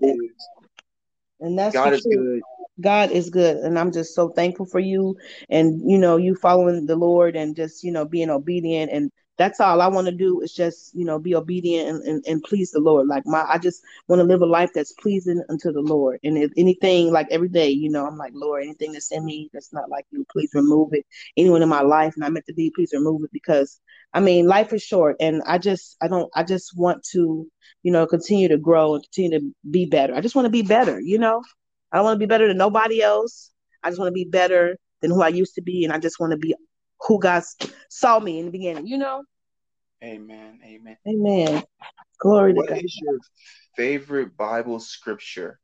and 1.41 1.59
that's 1.59 1.75
God 1.75 1.93
is 1.93 2.03
good. 2.03 2.41
God 2.81 3.11
is 3.11 3.31
good. 3.31 3.59
And 3.59 3.79
I'm 3.79 3.93
just 3.93 4.15
so 4.15 4.31
thankful 4.31 4.67
for 4.67 4.81
you 4.81 5.17
and, 5.51 5.91
you 5.91 5.99
know, 5.99 6.17
you 6.17 6.35
following 6.35 6.87
the 6.87 6.97
Lord 6.97 7.37
and 7.37 7.55
just, 7.55 7.85
you 7.85 7.93
know, 7.93 8.05
being 8.05 8.31
obedient. 8.31 8.91
And 8.91 9.11
that's 9.41 9.59
all 9.59 9.81
I 9.81 9.89
want 9.89 10.07
to 10.07 10.13
do 10.13 10.43
is 10.43 10.53
just, 10.53 10.95
you 10.95 11.07
know, 11.07 11.19
be 11.19 11.35
obedient 11.35 11.89
and, 11.89 12.03
and, 12.05 12.25
and 12.27 12.43
please 12.43 12.73
the 12.73 12.79
Lord. 12.79 13.07
Like 13.07 13.23
my, 13.25 13.43
I 13.49 13.57
just 13.57 13.83
want 14.07 14.21
to 14.21 14.25
live 14.25 14.43
a 14.43 14.47
life 14.47 14.71
that's 14.75 14.93
pleasing 14.93 15.43
unto 15.49 15.73
the 15.73 15.81
Lord. 15.81 16.21
And 16.23 16.37
if 16.37 16.53
anything, 16.59 17.11
like 17.11 17.27
every 17.31 17.49
day, 17.49 17.71
you 17.71 17.89
know, 17.89 18.07
I'm 18.07 18.19
like, 18.19 18.33
Lord, 18.35 18.63
anything 18.63 18.93
that's 18.93 19.11
in 19.11 19.25
me 19.25 19.49
that's 19.55 19.73
not 19.73 19.89
like 19.89 20.05
you, 20.11 20.27
please 20.31 20.51
remove 20.53 20.91
it. 20.93 21.07
Anyone 21.39 21.63
in 21.63 21.71
my 21.71 21.81
life 21.81 22.13
not 22.19 22.33
meant 22.33 22.45
to 22.49 22.53
be, 22.53 22.71
please 22.77 22.91
remove 22.93 23.25
it 23.25 23.31
because 23.33 23.81
I 24.13 24.21
mean, 24.21 24.47
life 24.47 24.75
is 24.75 24.83
short 24.83 25.17
and 25.21 25.41
I 25.47 25.57
just, 25.57 25.97
I 26.03 26.09
don't, 26.09 26.31
I 26.35 26.43
just 26.43 26.77
want 26.77 27.03
to, 27.13 27.47
you 27.83 27.93
know, 27.93 28.07
continue 28.07 28.49
to 28.49 28.59
grow 28.59 28.97
and 28.97 29.05
continue 29.05 29.41
to 29.41 29.55
be 29.71 29.87
better. 29.87 30.15
I 30.15 30.21
just 30.21 30.35
want 30.35 30.45
to 30.45 30.51
be 30.51 30.63
better, 30.63 31.01
you 31.01 31.19
know? 31.19 31.43
I 31.93 31.97
don't 31.97 32.05
want 32.05 32.17
to 32.17 32.27
be 32.27 32.29
better 32.29 32.47
than 32.47 32.59
nobody 32.59 33.01
else. 33.01 33.51
I 33.83 33.89
just 33.89 33.99
want 33.99 34.09
to 34.09 34.13
be 34.13 34.25
better 34.25 34.77
than 35.01 35.11
who 35.11 35.23
I 35.23 35.29
used 35.29 35.55
to 35.55 35.63
be, 35.63 35.85
and 35.85 35.93
I 35.95 35.99
just 35.99 36.21
want 36.21 36.33
to 36.33 36.37
be 36.37 36.55
who 37.07 37.21
God 37.21 37.43
saw 37.89 38.19
me 38.19 38.39
in 38.39 38.47
the 38.47 38.53
beginning. 38.53 38.87
You 38.87 38.99
know. 38.99 39.25
Amen. 40.03 40.61
Amen. 40.65 40.97
Amen. 41.07 41.63
Glory 42.19 42.53
what 42.55 42.69
to 42.69 42.69
God. 42.69 42.77
What 42.77 42.85
is 42.85 43.01
your 43.01 43.19
favorite 43.77 44.37
Bible 44.37 44.81
scripture? 44.81 45.59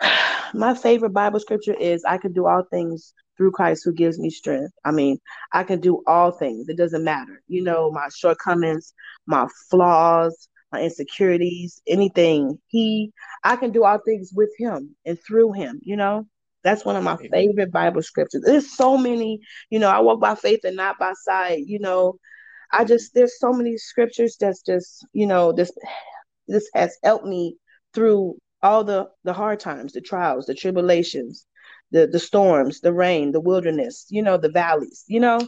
My 0.54 0.74
favorite 0.74 1.14
Bible 1.14 1.40
scripture 1.40 1.74
is 1.74 2.04
I 2.04 2.18
can 2.18 2.32
do 2.32 2.46
all 2.46 2.64
things 2.70 3.14
through 3.36 3.52
Christ 3.52 3.82
who 3.84 3.92
gives 3.92 4.18
me 4.18 4.30
strength. 4.30 4.72
I 4.84 4.90
mean, 4.90 5.18
I 5.52 5.64
can 5.64 5.80
do 5.80 6.02
all 6.06 6.30
things. 6.30 6.68
It 6.68 6.76
doesn't 6.76 7.04
matter. 7.04 7.42
You 7.48 7.62
know, 7.62 7.90
my 7.90 8.08
shortcomings, 8.14 8.92
my 9.26 9.48
flaws, 9.70 10.48
my 10.70 10.82
insecurities, 10.82 11.80
anything. 11.86 12.58
He, 12.68 13.12
I 13.44 13.56
can 13.56 13.72
do 13.72 13.84
all 13.84 13.98
things 14.04 14.32
with 14.34 14.50
him 14.58 14.94
and 15.06 15.18
through 15.26 15.52
him, 15.52 15.80
you 15.82 15.96
know. 15.96 16.26
That's 16.64 16.84
one 16.84 16.96
of 16.96 17.02
my 17.04 17.16
favorite 17.32 17.72
Bible 17.72 18.02
scriptures. 18.02 18.42
There's 18.44 18.76
so 18.76 18.96
many, 18.96 19.40
you 19.70 19.78
know, 19.78 19.88
I 19.88 20.00
walk 20.00 20.20
by 20.20 20.34
faith 20.34 20.60
and 20.64 20.76
not 20.76 20.98
by 20.98 21.12
sight, 21.24 21.64
you 21.66 21.78
know. 21.78 22.16
I 22.72 22.84
just 22.84 23.14
there's 23.14 23.38
so 23.38 23.52
many 23.52 23.76
scriptures 23.76 24.36
that's 24.40 24.62
just, 24.62 25.06
you 25.12 25.26
know, 25.26 25.52
this 25.52 25.72
this 26.48 26.68
has 26.74 26.96
helped 27.02 27.26
me 27.26 27.56
through 27.94 28.36
all 28.62 28.84
the 28.84 29.08
the 29.24 29.32
hard 29.32 29.60
times, 29.60 29.92
the 29.92 30.00
trials, 30.00 30.46
the 30.46 30.54
tribulations, 30.54 31.46
the 31.90 32.06
the 32.06 32.18
storms, 32.18 32.80
the 32.80 32.92
rain, 32.92 33.32
the 33.32 33.40
wilderness, 33.40 34.06
you 34.10 34.22
know, 34.22 34.36
the 34.36 34.50
valleys, 34.50 35.04
you 35.08 35.20
know. 35.20 35.40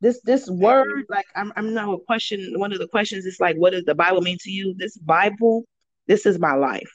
This 0.00 0.20
this 0.24 0.48
word 0.50 1.04
like 1.08 1.24
i'm 1.34 1.52
i'm 1.56 1.72
now 1.72 1.94
a 1.94 2.00
question 2.00 2.52
one 2.56 2.72
of 2.72 2.78
the 2.78 2.88
questions 2.88 3.24
is 3.24 3.40
like 3.40 3.56
what 3.56 3.72
does 3.72 3.84
the 3.84 3.94
bible 3.94 4.20
mean 4.20 4.36
to 4.42 4.50
you? 4.50 4.74
This 4.76 4.96
bible 4.98 5.64
this 6.08 6.26
is 6.26 6.38
my 6.38 6.54
life 6.54 6.92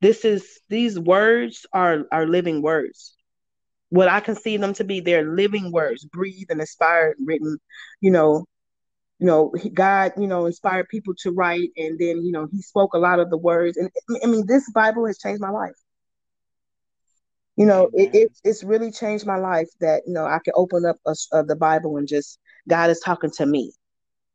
this 0.00 0.24
is 0.24 0.60
these 0.68 0.98
words 0.98 1.66
are 1.72 2.04
are 2.12 2.26
living 2.26 2.62
words. 2.62 3.14
What 3.90 4.08
i 4.08 4.20
conceive 4.20 4.60
them 4.60 4.74
to 4.74 4.84
be 4.84 5.00
they're 5.00 5.34
living 5.34 5.72
words 5.72 6.04
breathed 6.04 6.50
and 6.50 6.60
inspired 6.60 7.16
written 7.24 7.58
you 8.00 8.10
know 8.10 8.44
you 9.18 9.26
know 9.26 9.52
god 9.74 10.12
you 10.18 10.26
know 10.26 10.46
inspired 10.46 10.88
people 10.88 11.14
to 11.20 11.30
write 11.32 11.70
and 11.76 11.98
then 11.98 12.22
you 12.22 12.32
know 12.32 12.46
he 12.52 12.60
spoke 12.62 12.94
a 12.94 12.98
lot 12.98 13.18
of 13.20 13.30
the 13.30 13.38
words. 13.38 13.76
And 13.76 13.90
i 14.22 14.26
mean 14.26 14.46
this 14.46 14.70
bible 14.72 15.06
has 15.06 15.18
changed 15.18 15.40
my 15.40 15.50
life. 15.50 15.74
You 17.56 17.66
know, 17.66 17.90
it, 17.92 18.14
it, 18.14 18.32
it's 18.44 18.62
really 18.62 18.92
changed 18.92 19.26
my 19.26 19.36
life 19.36 19.68
that 19.80 20.02
you 20.06 20.12
know 20.12 20.24
I 20.24 20.38
can 20.44 20.52
open 20.56 20.86
up 20.86 20.96
a, 21.06 21.14
uh, 21.32 21.42
the 21.42 21.56
Bible 21.56 21.96
and 21.96 22.06
just 22.06 22.38
God 22.68 22.88
is 22.88 23.00
talking 23.00 23.32
to 23.32 23.46
me. 23.46 23.72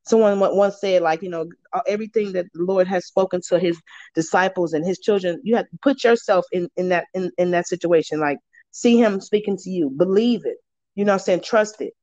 Someone 0.06 0.40
once 0.40 0.80
said, 0.82 1.02
like 1.02 1.22
you 1.22 1.30
know, 1.30 1.48
uh, 1.72 1.82
everything 1.88 2.34
that 2.34 2.46
the 2.54 2.64
Lord 2.64 2.88
has 2.88 3.06
spoken 3.06 3.42
to 3.48 3.60
His 3.60 3.80
disciples 4.16 4.74
and 4.74 4.86
His 4.86 5.00
children, 5.00 5.40
you 5.44 5.56
have 5.56 5.70
to 5.70 5.78
put 5.82 6.04
yourself 6.04 6.46
in 6.52 6.70
in 6.76 6.90
that 6.90 7.06
in, 7.14 7.32
in 7.38 7.52
that 7.52 7.68
situation. 7.68 8.20
Like 8.20 8.40
see 8.72 8.98
Him 8.98 9.22
speaking 9.22 9.58
to 9.58 9.70
you, 9.70 9.90
believe 9.90 10.46
it. 10.46 10.58
You 10.96 11.06
know, 11.06 11.14
I'm 11.14 11.20
saying 11.20 11.42
trust 11.42 11.82
it. 11.82 11.94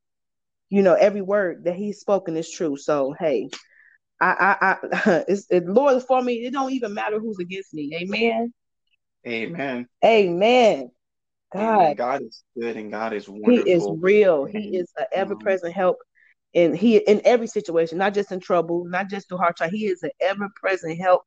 You 0.70 0.82
know, 0.82 0.94
every 0.94 1.20
word 1.20 1.64
that 1.64 1.76
He's 1.76 2.00
spoken 2.00 2.36
is 2.36 2.50
true. 2.50 2.76
So 2.76 3.14
hey, 3.18 3.50
I 4.20 4.56
I, 4.60 4.76
I 5.02 5.24
it's 5.28 5.46
it, 5.50 5.66
Lord 5.66 6.02
for 6.02 6.22
me. 6.22 6.34
It 6.46 6.52
don't 6.52 6.72
even 6.72 6.94
matter 6.94 7.18
who's 7.18 7.38
against 7.38 7.74
me. 7.74 7.94
Amen. 8.00 8.52
Amen. 9.26 9.86
Amen. 10.02 10.90
God, 11.52 11.96
God 11.96 12.22
is 12.22 12.42
good 12.58 12.76
and 12.76 12.90
God 12.90 13.12
is 13.12 13.28
wonderful. 13.28 13.64
He 13.64 13.70
is 13.70 13.88
real. 14.00 14.44
He 14.44 14.76
is 14.76 14.92
an 14.96 15.06
ever-present 15.12 15.74
help 15.74 15.98
in 16.54 16.74
he 16.74 16.98
in 16.98 17.20
every 17.24 17.46
situation, 17.46 17.98
not 17.98 18.14
just 18.14 18.32
in 18.32 18.40
trouble, 18.40 18.84
not 18.86 19.08
just 19.08 19.28
through 19.28 19.38
hard 19.38 19.56
time. 19.56 19.70
He 19.70 19.86
is 19.86 20.02
an 20.02 20.10
ever-present 20.20 20.98
help. 21.00 21.22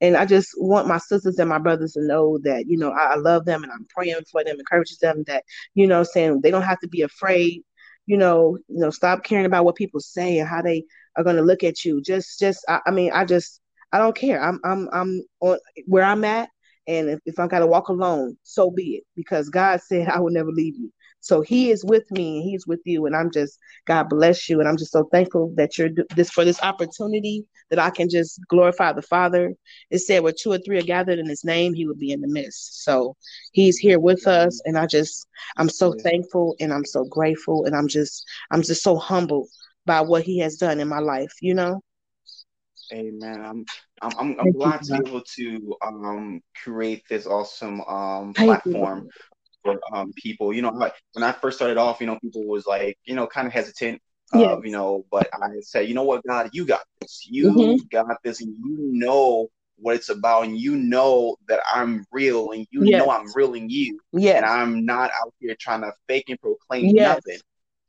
And 0.00 0.16
I 0.16 0.26
just 0.26 0.50
want 0.56 0.88
my 0.88 0.98
sisters 0.98 1.38
and 1.38 1.48
my 1.48 1.58
brothers 1.58 1.92
to 1.92 2.02
know 2.02 2.38
that, 2.44 2.66
you 2.66 2.76
know, 2.78 2.90
I, 2.90 3.14
I 3.14 3.16
love 3.16 3.44
them 3.44 3.62
and 3.62 3.72
I'm 3.72 3.86
praying 3.90 4.16
for 4.30 4.42
them, 4.44 4.58
encouraging 4.58 4.98
them 5.00 5.24
that, 5.26 5.44
you 5.74 5.86
know, 5.86 6.02
saying 6.02 6.40
they 6.42 6.50
don't 6.50 6.62
have 6.62 6.80
to 6.80 6.88
be 6.88 7.02
afraid, 7.02 7.62
you 8.06 8.16
know, 8.16 8.58
you 8.68 8.80
know, 8.80 8.90
stop 8.90 9.24
caring 9.24 9.46
about 9.46 9.64
what 9.64 9.76
people 9.76 10.00
say 10.00 10.38
and 10.38 10.48
how 10.48 10.62
they 10.62 10.84
are 11.16 11.24
gonna 11.24 11.42
look 11.42 11.62
at 11.64 11.84
you. 11.84 12.00
Just 12.02 12.38
just 12.38 12.64
I, 12.68 12.80
I 12.86 12.90
mean, 12.90 13.12
I 13.12 13.24
just 13.24 13.60
I 13.92 13.98
don't 13.98 14.16
care. 14.16 14.42
I'm 14.42 14.60
I'm 14.64 14.88
I'm 14.92 15.22
on 15.40 15.58
where 15.86 16.04
I'm 16.04 16.24
at. 16.24 16.50
And 16.86 17.10
if, 17.10 17.20
if 17.26 17.38
I 17.38 17.46
got 17.46 17.58
to 17.60 17.66
walk 17.66 17.88
alone, 17.88 18.38
so 18.44 18.70
be 18.70 18.96
it, 18.96 19.04
because 19.14 19.50
God 19.50 19.80
said, 19.82 20.08
I 20.14 20.20
will 20.20 20.32
never 20.32 20.50
leave 20.50 20.74
you. 20.76 20.90
So 21.20 21.40
He 21.40 21.70
is 21.70 21.84
with 21.84 22.10
me 22.10 22.38
and 22.38 22.48
He's 22.48 22.66
with 22.66 22.80
you. 22.84 23.06
And 23.06 23.16
I'm 23.16 23.30
just, 23.30 23.58
God 23.86 24.08
bless 24.08 24.48
you. 24.48 24.60
And 24.60 24.68
I'm 24.68 24.76
just 24.76 24.92
so 24.92 25.08
thankful 25.12 25.52
that 25.56 25.78
you're 25.78 25.90
this 26.14 26.30
for 26.30 26.44
this 26.44 26.62
opportunity 26.62 27.44
that 27.70 27.78
I 27.78 27.90
can 27.90 28.08
just 28.08 28.40
glorify 28.48 28.92
the 28.92 29.02
Father. 29.02 29.54
It 29.90 29.98
said, 29.98 30.22
where 30.22 30.32
two 30.32 30.52
or 30.52 30.58
three 30.58 30.78
are 30.78 30.82
gathered 30.82 31.18
in 31.18 31.28
His 31.28 31.44
name, 31.44 31.74
He 31.74 31.86
will 31.86 31.94
be 31.94 32.12
in 32.12 32.20
the 32.20 32.28
midst. 32.28 32.84
So 32.84 33.16
He's 33.52 33.78
here 33.78 33.98
with 33.98 34.26
us. 34.26 34.60
And 34.64 34.78
I 34.78 34.86
just, 34.86 35.26
I'm 35.56 35.68
so 35.68 35.92
thankful 35.92 36.56
and 36.60 36.72
I'm 36.72 36.84
so 36.84 37.04
grateful. 37.04 37.64
And 37.64 37.74
I'm 37.74 37.88
just, 37.88 38.24
I'm 38.50 38.62
just 38.62 38.82
so 38.82 38.96
humbled 38.96 39.48
by 39.86 40.00
what 40.00 40.22
He 40.22 40.38
has 40.38 40.56
done 40.56 40.80
in 40.80 40.88
my 40.88 41.00
life, 41.00 41.32
you 41.40 41.54
know? 41.54 41.80
Amen. 42.92 43.44
I'm 43.44 43.64
I'm 44.00 44.12
I'm, 44.18 44.40
I'm 44.40 44.52
glad 44.52 44.80
you, 44.86 44.96
to 44.96 45.02
be 45.02 45.08
able 45.08 45.22
to 45.36 45.76
um 45.82 46.40
create 46.62 47.02
this 47.08 47.26
awesome 47.26 47.80
um 47.82 48.32
platform 48.32 49.08
for 49.68 49.96
um 49.96 50.12
people. 50.14 50.52
You 50.52 50.62
know, 50.62 50.72
when 51.12 51.24
I 51.24 51.32
first 51.32 51.56
started 51.58 51.76
off, 51.76 52.00
you 52.00 52.06
know, 52.06 52.18
people 52.20 52.46
was 52.46 52.66
like, 52.66 52.98
you 53.04 53.14
know, 53.14 53.26
kind 53.26 53.46
of 53.46 53.52
hesitant. 53.52 54.00
Uh, 54.34 54.40
yes. 54.40 54.58
you 54.62 54.72
know, 54.72 55.06
but 55.10 55.26
I 55.32 55.60
said, 55.62 55.88
you 55.88 55.94
know 55.94 56.02
what, 56.02 56.22
God, 56.26 56.50
you 56.52 56.66
got 56.66 56.82
this. 57.00 57.26
You 57.30 57.50
mm-hmm. 57.50 57.86
got 57.90 58.22
this, 58.22 58.42
and 58.42 58.54
you 58.58 58.76
know 58.92 59.48
what 59.76 59.96
it's 59.96 60.10
about, 60.10 60.44
and 60.44 60.58
you 60.58 60.76
know 60.76 61.36
that 61.48 61.60
I'm 61.72 62.04
real, 62.12 62.50
and 62.50 62.66
you 62.70 62.84
yes. 62.84 62.98
know 62.98 63.10
I'm 63.10 63.26
real 63.34 63.54
in 63.54 63.70
you. 63.70 63.98
Yeah. 64.12 64.36
And 64.36 64.44
I'm 64.44 64.84
not 64.84 65.10
out 65.18 65.32
here 65.40 65.56
trying 65.58 65.80
to 65.80 65.92
fake 66.08 66.28
and 66.28 66.38
proclaim 66.40 66.94
yes. 66.94 67.16
nothing. 67.16 67.40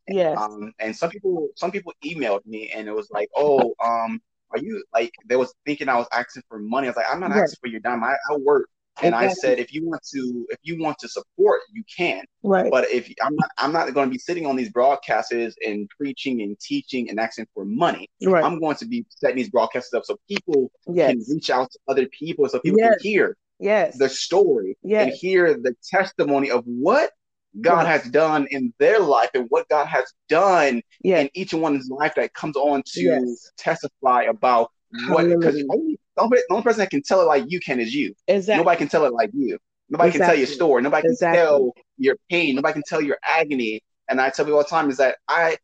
Yes. 0.08 0.38
Um, 0.38 0.72
and 0.80 0.96
some 0.96 1.10
people, 1.10 1.50
some 1.56 1.72
people 1.72 1.94
emailed 2.06 2.46
me, 2.46 2.72
and 2.74 2.88
it 2.88 2.96
was 2.96 3.12
like, 3.12 3.30
oh, 3.36 3.74
um, 3.84 4.22
are 4.52 4.60
you 4.60 4.84
like 4.94 5.12
they 5.28 5.36
was 5.36 5.54
thinking 5.66 5.90
I 5.90 5.98
was 5.98 6.08
asking 6.14 6.44
for 6.48 6.58
money. 6.58 6.88
I 6.88 6.92
was 6.92 6.98
like, 6.98 7.12
I'm 7.12 7.20
not 7.20 7.32
asking 7.32 7.60
for 7.62 7.68
your 7.68 7.82
dime. 7.82 8.04
I, 8.04 8.16
I 8.32 8.38
work. 8.38 8.70
And 9.02 9.14
exactly. 9.14 9.28
I 9.28 9.34
said, 9.34 9.60
if 9.60 9.74
you 9.74 9.88
want 9.88 10.02
to, 10.14 10.46
if 10.50 10.60
you 10.64 10.82
want 10.82 10.98
to 11.00 11.08
support, 11.08 11.62
you 11.74 11.84
can. 11.96 12.24
Right. 12.44 12.70
But 12.72 12.90
if 12.90 13.12
I'm 13.22 13.36
not, 13.36 13.50
I'm 13.58 13.74
not 13.74 13.94
going 13.94 14.08
to 14.08 14.12
be 14.12 14.20
sitting 14.20 14.46
on 14.46 14.56
these 14.56 14.70
broadcasts 14.70 15.32
and 15.32 15.90
preaching 15.98 16.42
and 16.42 16.60
teaching 16.60 17.10
and 17.10 17.20
asking 17.20 17.48
for 17.54 17.66
money. 17.66 18.10
Right. 18.24 18.44
I'm 18.44 18.60
going 18.60 18.78
to 18.78 18.86
be 18.86 19.06
setting 19.10 19.38
these 19.38 19.50
broadcasts 19.50 19.94
up 19.94 20.06
so 20.06 20.18
people 20.28 20.72
yes. 20.88 21.12
can 21.12 21.24
reach 21.34 21.50
out 21.50 21.72
to 21.72 21.80
other 21.88 22.08
people, 22.08 22.48
so 22.50 22.60
people 22.60 22.80
yes. 22.80 22.94
can 22.94 23.00
hear 23.02 23.38
yes. 23.60 23.98
the 23.98 24.10
story 24.10 24.78
yes. 24.84 25.08
and 25.08 25.14
hear 25.14 25.54
the 25.54 25.76
testimony 25.90 26.52
of 26.52 26.64
what 26.66 27.12
God 27.62 27.88
yes. 27.88 28.04
has 28.04 28.12
done 28.12 28.48
in 28.52 28.74
their 28.80 29.00
life 29.00 29.32
and 29.34 29.46
what 29.50 29.68
God 29.70 29.88
has 29.88 30.06
done 30.28 30.82
yes. 31.04 31.22
in 31.22 31.30
each 31.34 31.54
one's 31.54 31.90
life 31.90 32.14
that 32.16 32.34
comes 32.34 32.56
on 32.56 32.84
to 32.94 33.02
yes. 33.02 33.52
testify 33.58 34.24
about 34.24 34.72
what 35.08 35.28
because 35.28 35.56
the 35.56 35.98
only, 36.18 36.64
person 36.64 36.80
that 36.80 36.90
can 36.90 37.02
tell 37.02 37.22
it 37.22 37.26
like 37.26 37.46
you 37.48 37.60
can 37.60 37.80
is 37.80 37.94
you. 37.94 38.14
Exactly. 38.28 38.60
Nobody 38.60 38.78
can 38.78 38.88
tell 38.88 39.06
it 39.06 39.14
like 39.14 39.30
you. 39.34 39.58
Nobody 39.90 40.10
exactly. 40.10 40.20
can 40.20 40.28
tell 40.28 40.38
your 40.38 40.48
story. 40.48 40.82
Nobody 40.82 41.08
exactly. 41.08 41.38
can 41.38 41.46
tell 41.48 41.74
your 41.98 42.16
pain. 42.30 42.56
Nobody 42.56 42.74
can 42.74 42.84
tell 42.88 43.02
your 43.02 43.18
agony. 43.24 43.82
And 44.10 44.20
I 44.20 44.30
tell 44.30 44.46
people 44.46 44.58
all 44.58 44.64
the 44.64 44.70
time 44.70 44.90
is 44.90 44.98
that 44.98 45.18
I 45.28 45.58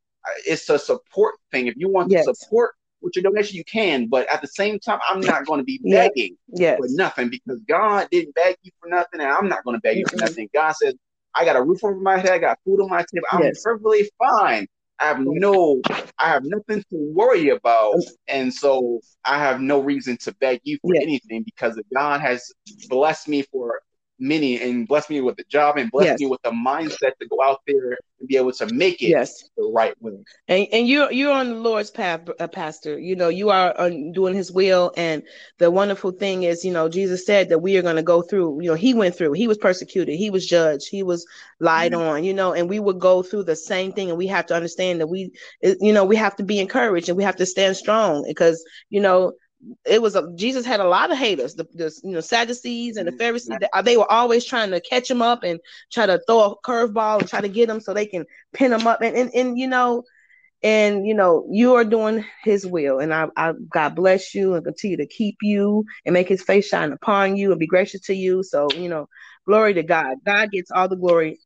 it's 0.45 0.69
a 0.69 0.79
support 0.79 1.35
thing. 1.51 1.67
If 1.67 1.75
you 1.77 1.89
want 1.89 2.11
to 2.11 2.23
support 2.23 2.75
with 3.01 3.15
your 3.15 3.23
donation, 3.23 3.57
you 3.57 3.63
can. 3.63 4.07
But 4.07 4.31
at 4.31 4.41
the 4.41 4.47
same 4.47 4.79
time, 4.79 4.99
I'm 5.09 5.19
not 5.19 5.45
going 5.45 5.59
to 5.59 5.63
be 5.63 5.79
begging 5.89 6.37
yes. 6.47 6.77
for 6.77 6.87
nothing 6.89 7.29
because 7.29 7.59
God 7.67 8.07
didn't 8.11 8.35
beg 8.35 8.57
you 8.63 8.71
for 8.79 8.89
nothing, 8.89 9.21
and 9.21 9.29
I'm 9.29 9.47
not 9.47 9.63
going 9.63 9.75
to 9.75 9.81
beg 9.81 9.97
you 9.97 10.05
for 10.07 10.17
nothing. 10.17 10.49
God 10.53 10.73
says 10.73 10.95
I 11.33 11.45
got 11.45 11.55
a 11.55 11.61
roof 11.61 11.83
over 11.83 11.95
my 11.95 12.17
head. 12.17 12.31
I 12.31 12.37
got 12.39 12.59
food 12.65 12.81
on 12.81 12.89
my 12.89 13.05
table. 13.13 13.27
I'm 13.31 13.43
yes. 13.43 13.61
perfectly 13.63 14.09
fine. 14.17 14.67
I 14.99 15.05
have 15.05 15.19
no, 15.21 15.81
I 16.17 16.29
have 16.29 16.43
nothing 16.45 16.81
to 16.91 17.13
worry 17.13 17.49
about, 17.49 17.97
and 18.27 18.53
so 18.53 19.01
I 19.25 19.37
have 19.39 19.61
no 19.61 19.79
reason 19.81 20.17
to 20.21 20.33
beg 20.35 20.61
you 20.63 20.79
for 20.81 20.95
anything 20.95 21.43
because 21.43 21.79
God 21.95 22.21
has 22.21 22.51
blessed 22.89 23.27
me 23.27 23.43
for 23.43 23.81
many 24.19 24.61
and 24.61 24.87
bless 24.87 25.09
me 25.09 25.21
with 25.21 25.37
a 25.39 25.43
job 25.45 25.77
and 25.77 25.91
bless 25.91 26.05
yes. 26.05 26.19
me 26.19 26.27
with 26.27 26.41
the 26.43 26.51
mindset 26.51 27.17
to 27.19 27.27
go 27.29 27.41
out 27.41 27.61
there 27.67 27.97
and 28.19 28.27
be 28.27 28.37
able 28.37 28.51
to 28.51 28.73
make 28.73 29.01
it 29.01 29.09
yes. 29.09 29.49
the 29.57 29.63
right 29.63 29.93
way. 30.01 30.17
And 30.47 30.67
and 30.71 30.87
you're 30.87 31.11
you're 31.11 31.31
on 31.31 31.49
the 31.49 31.55
Lord's 31.55 31.91
path, 31.91 32.21
uh, 32.39 32.47
Pastor. 32.47 32.97
You 32.97 33.15
know 33.15 33.29
you 33.29 33.49
are 33.49 33.77
on 33.77 34.11
doing 34.13 34.33
His 34.33 34.51
will, 34.51 34.93
and 34.95 35.23
the 35.57 35.69
wonderful 35.69 36.11
thing 36.11 36.43
is, 36.43 36.63
you 36.63 36.71
know, 36.71 36.87
Jesus 36.87 37.25
said 37.25 37.49
that 37.49 37.59
we 37.59 37.77
are 37.77 37.81
going 37.81 37.97
to 37.97 38.03
go 38.03 38.21
through. 38.21 38.61
You 38.61 38.69
know, 38.69 38.75
He 38.75 38.93
went 38.93 39.15
through. 39.15 39.33
He 39.33 39.47
was 39.47 39.57
persecuted. 39.57 40.15
He 40.15 40.29
was 40.29 40.45
judged. 40.45 40.87
He 40.89 41.03
was 41.03 41.25
lied 41.59 41.91
mm-hmm. 41.91 42.01
on. 42.01 42.23
You 42.23 42.33
know, 42.33 42.53
and 42.53 42.69
we 42.69 42.79
would 42.79 42.99
go 42.99 43.21
through 43.21 43.43
the 43.43 43.55
same 43.55 43.91
thing, 43.91 44.09
and 44.09 44.17
we 44.17 44.27
have 44.27 44.45
to 44.47 44.55
understand 44.55 45.01
that 45.01 45.07
we, 45.07 45.31
you 45.61 45.93
know, 45.93 46.05
we 46.05 46.15
have 46.15 46.35
to 46.37 46.43
be 46.43 46.59
encouraged 46.59 47.09
and 47.09 47.17
we 47.17 47.23
have 47.23 47.35
to 47.37 47.45
stand 47.45 47.75
strong 47.75 48.23
because 48.27 48.63
you 48.89 49.01
know 49.01 49.33
it 49.85 50.01
was 50.01 50.15
a 50.15 50.31
Jesus 50.35 50.65
had 50.65 50.79
a 50.79 50.87
lot 50.87 51.11
of 51.11 51.17
haters. 51.17 51.55
The, 51.55 51.67
the 51.73 51.91
you 52.03 52.11
know 52.11 52.19
Sadducees 52.19 52.97
and 52.97 53.07
the 53.07 53.11
mm-hmm. 53.11 53.19
Pharisees. 53.19 53.57
They, 53.59 53.81
they 53.83 53.97
were 53.97 54.11
always 54.11 54.45
trying 54.45 54.71
to 54.71 54.81
catch 54.81 55.09
him 55.09 55.21
up 55.21 55.43
and 55.43 55.59
try 55.91 56.05
to 56.05 56.21
throw 56.27 56.41
a 56.41 56.61
curveball 56.61 57.19
and 57.19 57.29
try 57.29 57.41
to 57.41 57.49
get 57.49 57.69
him 57.69 57.79
so 57.79 57.93
they 57.93 58.05
can 58.05 58.25
pin 58.53 58.73
him 58.73 58.87
up. 58.87 59.01
And 59.01 59.15
and, 59.15 59.31
and 59.33 59.57
you 59.57 59.67
know, 59.67 60.03
and 60.63 61.05
you 61.05 61.13
know 61.13 61.45
you 61.49 61.75
are 61.75 61.83
doing 61.85 62.25
His 62.43 62.65
will. 62.65 62.99
And 62.99 63.13
I, 63.13 63.27
I 63.37 63.53
God 63.71 63.95
bless 63.95 64.33
you 64.33 64.55
and 64.55 64.65
continue 64.65 64.97
to 64.97 65.07
keep 65.07 65.37
you 65.41 65.85
and 66.05 66.13
make 66.13 66.27
His 66.27 66.41
face 66.41 66.67
shine 66.67 66.91
upon 66.91 67.37
you 67.37 67.51
and 67.51 67.59
be 67.59 67.67
gracious 67.67 68.01
to 68.01 68.13
you. 68.13 68.43
So 68.43 68.67
you 68.75 68.89
know, 68.89 69.07
glory 69.45 69.73
to 69.75 69.83
God. 69.83 70.17
God 70.25 70.51
gets 70.51 70.71
all 70.71 70.87
the 70.87 70.95
glory 70.95 71.39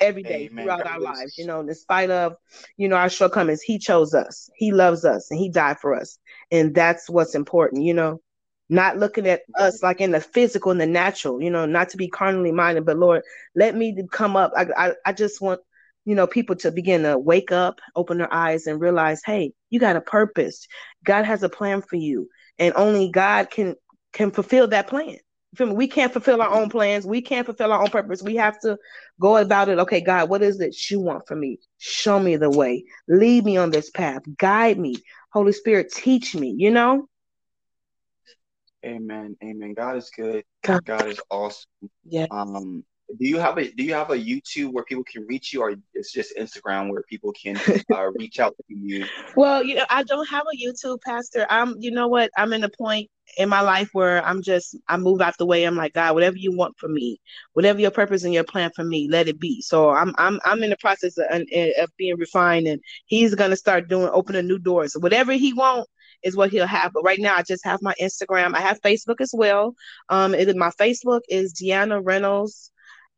every 0.00 0.22
day 0.22 0.46
Amen. 0.46 0.64
throughout 0.64 0.84
God 0.84 0.92
our 0.92 1.00
lives. 1.00 1.38
You 1.38 1.46
know, 1.46 1.60
in 1.60 1.74
spite 1.74 2.10
of, 2.10 2.36
you 2.76 2.88
know, 2.88 2.96
our 2.96 3.08
shortcomings, 3.08 3.62
he 3.62 3.78
chose 3.78 4.14
us. 4.14 4.50
He 4.56 4.72
loves 4.72 5.04
us 5.04 5.30
and 5.30 5.38
he 5.38 5.48
died 5.50 5.78
for 5.78 5.94
us. 5.94 6.18
And 6.50 6.74
that's 6.74 7.08
what's 7.08 7.34
important, 7.34 7.84
you 7.84 7.94
know. 7.94 8.20
Not 8.72 8.98
looking 8.98 9.26
at 9.26 9.42
us 9.58 9.82
like 9.82 10.00
in 10.00 10.12
the 10.12 10.20
physical 10.20 10.70
and 10.70 10.80
the 10.80 10.86
natural, 10.86 11.42
you 11.42 11.50
know, 11.50 11.66
not 11.66 11.88
to 11.88 11.96
be 11.96 12.06
carnally 12.06 12.52
minded, 12.52 12.86
but 12.86 12.98
Lord, 12.98 13.22
let 13.56 13.74
me 13.74 13.96
come 14.12 14.36
up. 14.36 14.52
I, 14.56 14.66
I, 14.76 14.92
I 15.06 15.12
just 15.12 15.40
want, 15.40 15.60
you 16.04 16.14
know, 16.14 16.28
people 16.28 16.54
to 16.56 16.70
begin 16.70 17.02
to 17.02 17.18
wake 17.18 17.50
up, 17.50 17.80
open 17.96 18.18
their 18.18 18.32
eyes, 18.32 18.68
and 18.68 18.80
realize, 18.80 19.22
hey, 19.26 19.52
you 19.70 19.80
got 19.80 19.96
a 19.96 20.00
purpose. 20.00 20.68
God 21.04 21.24
has 21.24 21.42
a 21.42 21.48
plan 21.48 21.82
for 21.82 21.96
you, 21.96 22.28
and 22.60 22.72
only 22.76 23.10
God 23.10 23.50
can 23.50 23.74
can 24.12 24.30
fulfill 24.30 24.68
that 24.68 24.86
plan 24.86 25.18
we 25.58 25.88
can't 25.88 26.12
fulfill 26.12 26.42
our 26.42 26.50
own 26.50 26.70
plans. 26.70 27.06
We 27.06 27.20
can't 27.22 27.46
fulfill 27.46 27.72
our 27.72 27.80
own 27.80 27.90
purpose. 27.90 28.22
We 28.22 28.36
have 28.36 28.60
to 28.60 28.78
go 29.20 29.36
about 29.36 29.68
it. 29.68 29.78
Okay, 29.80 30.00
God, 30.00 30.28
what 30.28 30.42
is 30.42 30.60
it 30.60 30.76
you 30.90 31.00
want 31.00 31.26
from 31.26 31.40
me? 31.40 31.58
Show 31.78 32.20
me 32.20 32.36
the 32.36 32.50
way. 32.50 32.84
Lead 33.08 33.44
me 33.44 33.56
on 33.56 33.70
this 33.70 33.90
path. 33.90 34.22
Guide 34.38 34.78
me. 34.78 34.96
Holy 35.32 35.52
Spirit, 35.52 35.92
teach 35.92 36.34
me, 36.34 36.54
you 36.56 36.70
know? 36.70 37.08
Amen. 38.84 39.36
Amen. 39.44 39.74
God 39.74 39.96
is 39.96 40.10
good. 40.16 40.44
God, 40.62 40.84
God 40.84 41.06
is 41.06 41.20
awesome. 41.30 41.68
Yeah. 42.04 42.26
Um, 42.30 42.84
do 43.18 43.28
you 43.28 43.38
have 43.38 43.58
a 43.58 43.70
do 43.70 43.82
you 43.82 43.94
have 43.94 44.10
a 44.10 44.16
YouTube 44.16 44.72
where 44.72 44.84
people 44.84 45.04
can 45.04 45.26
reach 45.26 45.52
you, 45.52 45.62
or 45.62 45.74
it's 45.94 46.12
just 46.12 46.36
Instagram 46.36 46.90
where 46.90 47.02
people 47.08 47.32
can 47.32 47.56
uh, 47.94 48.10
reach 48.12 48.38
out 48.38 48.54
to 48.56 48.74
you? 48.74 49.06
Well, 49.36 49.62
you 49.62 49.76
know, 49.76 49.84
I 49.90 50.02
don't 50.04 50.28
have 50.28 50.44
a 50.52 50.56
YouTube, 50.56 51.00
Pastor. 51.02 51.46
I'm, 51.50 51.76
you 51.78 51.90
know 51.90 52.08
what? 52.08 52.30
I'm 52.36 52.52
in 52.52 52.64
a 52.64 52.68
point 52.68 53.10
in 53.36 53.48
my 53.48 53.60
life 53.60 53.88
where 53.92 54.24
I'm 54.24 54.42
just 54.42 54.76
I 54.88 54.96
move 54.96 55.20
out 55.20 55.34
the 55.38 55.46
way. 55.46 55.64
I'm 55.64 55.76
like 55.76 55.94
God, 55.94 56.14
whatever 56.14 56.36
you 56.36 56.56
want 56.56 56.74
for 56.78 56.88
me, 56.88 57.20
whatever 57.52 57.80
your 57.80 57.90
purpose 57.90 58.24
and 58.24 58.34
your 58.34 58.44
plan 58.44 58.70
for 58.74 58.84
me, 58.84 59.08
let 59.10 59.28
it 59.28 59.40
be. 59.40 59.60
So 59.62 59.90
I'm 59.90 60.14
I'm 60.18 60.40
I'm 60.44 60.62
in 60.62 60.70
the 60.70 60.76
process 60.76 61.16
of, 61.18 61.26
of 61.30 61.90
being 61.96 62.16
refined, 62.16 62.66
and 62.66 62.80
He's 63.06 63.34
gonna 63.34 63.56
start 63.56 63.88
doing 63.88 64.10
opening 64.12 64.46
new 64.46 64.58
doors. 64.58 64.96
Whatever 64.98 65.32
He 65.32 65.52
wants 65.52 65.90
is 66.22 66.36
what 66.36 66.50
He'll 66.50 66.66
have. 66.66 66.92
But 66.92 67.02
right 67.02 67.20
now, 67.20 67.36
I 67.36 67.42
just 67.42 67.64
have 67.64 67.80
my 67.82 67.94
Instagram. 68.00 68.54
I 68.54 68.60
have 68.60 68.80
Facebook 68.82 69.20
as 69.20 69.30
well. 69.32 69.74
Um, 70.08 70.34
it, 70.34 70.54
my 70.56 70.70
Facebook 70.70 71.20
is 71.28 71.54
Deanna 71.54 72.00
Reynolds 72.02 72.70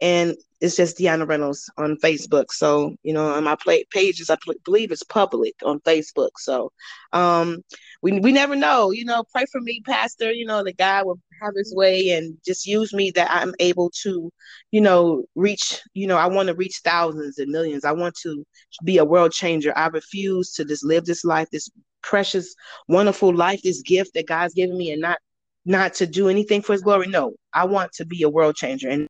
and 0.03 0.37
it's 0.61 0.77
just 0.77 0.99
Deanna 0.99 1.29
Reynolds 1.29 1.71
on 1.79 1.97
Facebook. 1.97 2.51
So, 2.51 2.97
you 3.05 3.13
know, 3.13 3.33
on 3.33 3.45
my 3.45 3.55
play 3.55 3.85
pages, 3.91 4.31
I 4.31 4.37
believe 4.65 4.91
it's 4.91 5.05
public 5.05 5.55
on 5.65 5.79
Facebook. 5.81 6.31
So, 6.39 6.73
um, 7.13 7.63
we, 8.03 8.19
we 8.19 8.33
never 8.33 8.57
know, 8.57 8.91
you 8.91 9.05
know, 9.05 9.23
pray 9.33 9.45
for 9.51 9.61
me, 9.61 9.81
pastor, 9.87 10.33
you 10.33 10.45
know, 10.45 10.65
the 10.65 10.73
God 10.73 11.07
will 11.07 11.21
have 11.41 11.53
his 11.57 11.73
way 11.75 12.11
and 12.11 12.37
just 12.45 12.67
use 12.67 12.93
me 12.93 13.13
that 13.13 13.29
I'm 13.31 13.55
able 13.61 13.91
to, 14.03 14.31
you 14.73 14.81
know, 14.81 15.25
reach, 15.37 15.81
you 15.95 16.09
know, 16.09 16.17
I 16.17 16.27
want 16.27 16.49
to 16.49 16.55
reach 16.55 16.81
thousands 16.85 17.39
and 17.39 17.53
millions. 17.53 17.85
I 17.85 17.93
want 17.93 18.17
to 18.23 18.45
be 18.83 18.99
a 18.99 19.05
world 19.05 19.31
changer. 19.31 19.73
I 19.77 19.87
refuse 19.87 20.53
to 20.55 20.65
just 20.65 20.85
live 20.85 21.05
this 21.05 21.25
life, 21.25 21.49
this 21.53 21.71
precious, 22.03 22.57
wonderful 22.89 23.33
life, 23.33 23.63
this 23.63 23.83
gift 23.83 24.15
that 24.15 24.27
God's 24.27 24.55
given 24.55 24.77
me 24.77 24.91
and 24.91 25.01
not, 25.01 25.19
not 25.65 25.95
to 25.95 26.09
do 26.09 26.29
anything 26.29 26.61
for 26.61 26.73
his 26.73 26.83
glory. 26.83 27.07
No, 27.07 27.35
I 27.53 27.67
want 27.67 27.93
to 27.95 28.05
be 28.05 28.25
a 28.25 28.29
world 28.29 28.57
changer. 28.57 28.89
And 28.89 29.07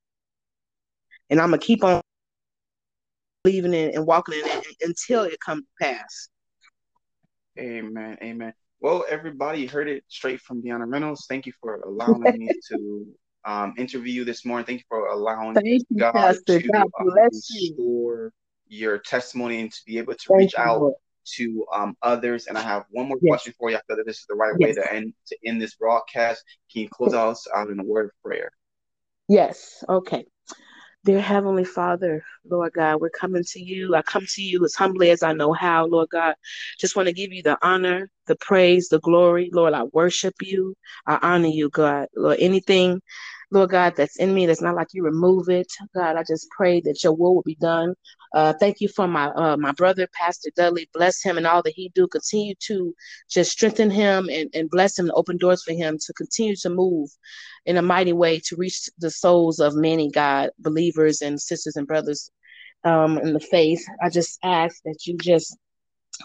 and 1.32 1.40
I'm 1.40 1.48
gonna 1.48 1.58
keep 1.58 1.82
on 1.82 2.02
believing 3.42 3.72
in 3.72 3.94
and 3.94 4.06
walking 4.06 4.34
in 4.34 4.42
it 4.44 4.76
until 4.82 5.22
it 5.22 5.40
comes 5.40 5.62
to 5.62 5.68
pass. 5.80 6.28
Amen. 7.58 8.18
Amen. 8.22 8.52
Well, 8.80 9.04
everybody 9.08 9.66
heard 9.66 9.88
it 9.88 10.04
straight 10.08 10.40
from 10.40 10.62
Deanna 10.62 10.84
Reynolds. 10.86 11.24
Thank 11.28 11.46
you 11.46 11.52
for 11.60 11.80
allowing 11.86 12.38
me 12.38 12.50
to 12.68 13.06
um, 13.46 13.74
interview 13.78 14.12
you 14.12 14.24
this 14.24 14.44
morning. 14.44 14.66
Thank 14.66 14.80
you 14.80 14.84
for 14.90 15.06
allowing 15.06 15.54
Thank 15.54 15.84
God 15.96 16.12
Pastor. 16.12 16.60
to 16.60 16.68
God 16.68 16.82
um, 17.00 17.06
bless 17.14 17.50
you. 17.50 17.70
restore 17.70 18.32
your 18.68 18.98
testimony 18.98 19.60
and 19.60 19.72
to 19.72 19.80
be 19.86 19.96
able 19.98 20.14
to 20.14 20.28
Thank 20.28 20.40
reach 20.42 20.54
out 20.58 20.80
Lord. 20.80 20.94
to 21.36 21.66
um, 21.74 21.96
others. 22.02 22.46
And 22.46 22.58
I 22.58 22.62
have 22.62 22.84
one 22.90 23.08
more 23.08 23.18
Yes. 23.22 23.30
question 23.40 23.54
for 23.58 23.70
you. 23.70 23.76
I 23.76 23.80
feel 23.86 23.96
that 23.96 24.06
this 24.06 24.18
is 24.18 24.26
the 24.28 24.34
right 24.34 24.54
way 24.58 24.74
to 24.74 24.92
end 24.92 25.14
to 25.28 25.36
end 25.46 25.62
this 25.62 25.76
broadcast. 25.76 26.44
Can 26.70 26.82
you 26.82 26.88
close 26.90 27.14
us 27.14 27.46
out 27.54 27.70
in 27.70 27.80
a 27.80 27.84
word 27.84 28.06
of 28.06 28.10
prayer? 28.22 28.50
Yes. 29.28 29.82
Okay. 29.88 30.26
Dear 31.04 31.20
Heavenly 31.20 31.64
Father, 31.64 32.22
Lord 32.48 32.74
God, 32.74 33.00
we're 33.00 33.10
coming 33.10 33.42
to 33.44 33.60
you. 33.60 33.96
I 33.96 34.02
come 34.02 34.24
to 34.34 34.42
you 34.42 34.64
as 34.64 34.74
humbly 34.74 35.10
as 35.10 35.24
I 35.24 35.32
know 35.32 35.52
how, 35.52 35.86
Lord 35.86 36.10
God. 36.12 36.36
Just 36.78 36.94
want 36.94 37.08
to 37.08 37.12
give 37.14 37.32
you 37.32 37.42
the 37.42 37.58
honor, 37.66 38.08
the 38.28 38.36
praise, 38.36 38.88
the 38.88 39.00
glory. 39.00 39.50
Lord, 39.52 39.72
I 39.74 39.84
worship 39.92 40.34
you. 40.42 40.76
I 41.06 41.18
honor 41.22 41.48
you, 41.48 41.70
God. 41.70 42.08
Lord, 42.14 42.36
anything, 42.38 43.00
Lord 43.52 43.70
God, 43.70 43.94
that's 43.96 44.18
in 44.18 44.34
me 44.34 44.46
that's 44.46 44.62
not 44.62 44.76
like 44.76 44.88
you, 44.94 45.04
remove 45.04 45.50
it. 45.50 45.68
God, 45.94 46.16
I 46.16 46.24
just 46.24 46.48
pray 46.56 46.82
that 46.82 47.04
your 47.04 47.14
will 47.14 47.36
will 47.36 47.44
be 47.44 47.56
done. 47.56 47.94
Uh, 48.34 48.54
thank 48.54 48.80
you 48.80 48.88
for 48.88 49.08
my 49.08 49.26
uh, 49.28 49.56
my 49.58 49.72
brother, 49.72 50.08
Pastor 50.14 50.50
Dudley. 50.56 50.90
Bless 50.94 51.22
him 51.22 51.38
and 51.38 51.46
all 51.46 51.62
that 51.64 51.74
he 51.76 51.92
do. 51.94 52.08
Continue 52.08 52.56
to 52.68 52.94
just 53.30 53.52
strengthen 53.52 53.90
him 53.90 54.28
and, 54.32 54.50
and 54.54 54.70
bless 54.70 54.98
him 54.98 55.06
and 55.06 55.14
open 55.16 55.38
doors 55.38 55.64
for 55.64 55.74
him 55.74 55.98
to 56.06 56.14
continue 56.14 56.56
to 56.58 56.70
move 56.70 57.10
in 57.66 57.78
a 57.78 57.82
mighty 57.82 58.14
way 58.14 58.40
to 58.46 58.56
reach 58.56 58.90
the 58.98 59.10
souls 59.10 59.60
of 59.60 59.76
many 59.76 60.10
God 60.10 60.50
believers 60.60 61.22
and 61.22 61.40
sisters 61.40 61.76
and 61.76 61.88
brothers 61.88 62.30
um, 62.84 63.18
in 63.18 63.34
the 63.34 63.40
faith. 63.40 63.84
I 64.02 64.10
just 64.10 64.38
ask 64.44 64.82
that 64.84 65.06
you 65.06 65.18
just 65.18 65.56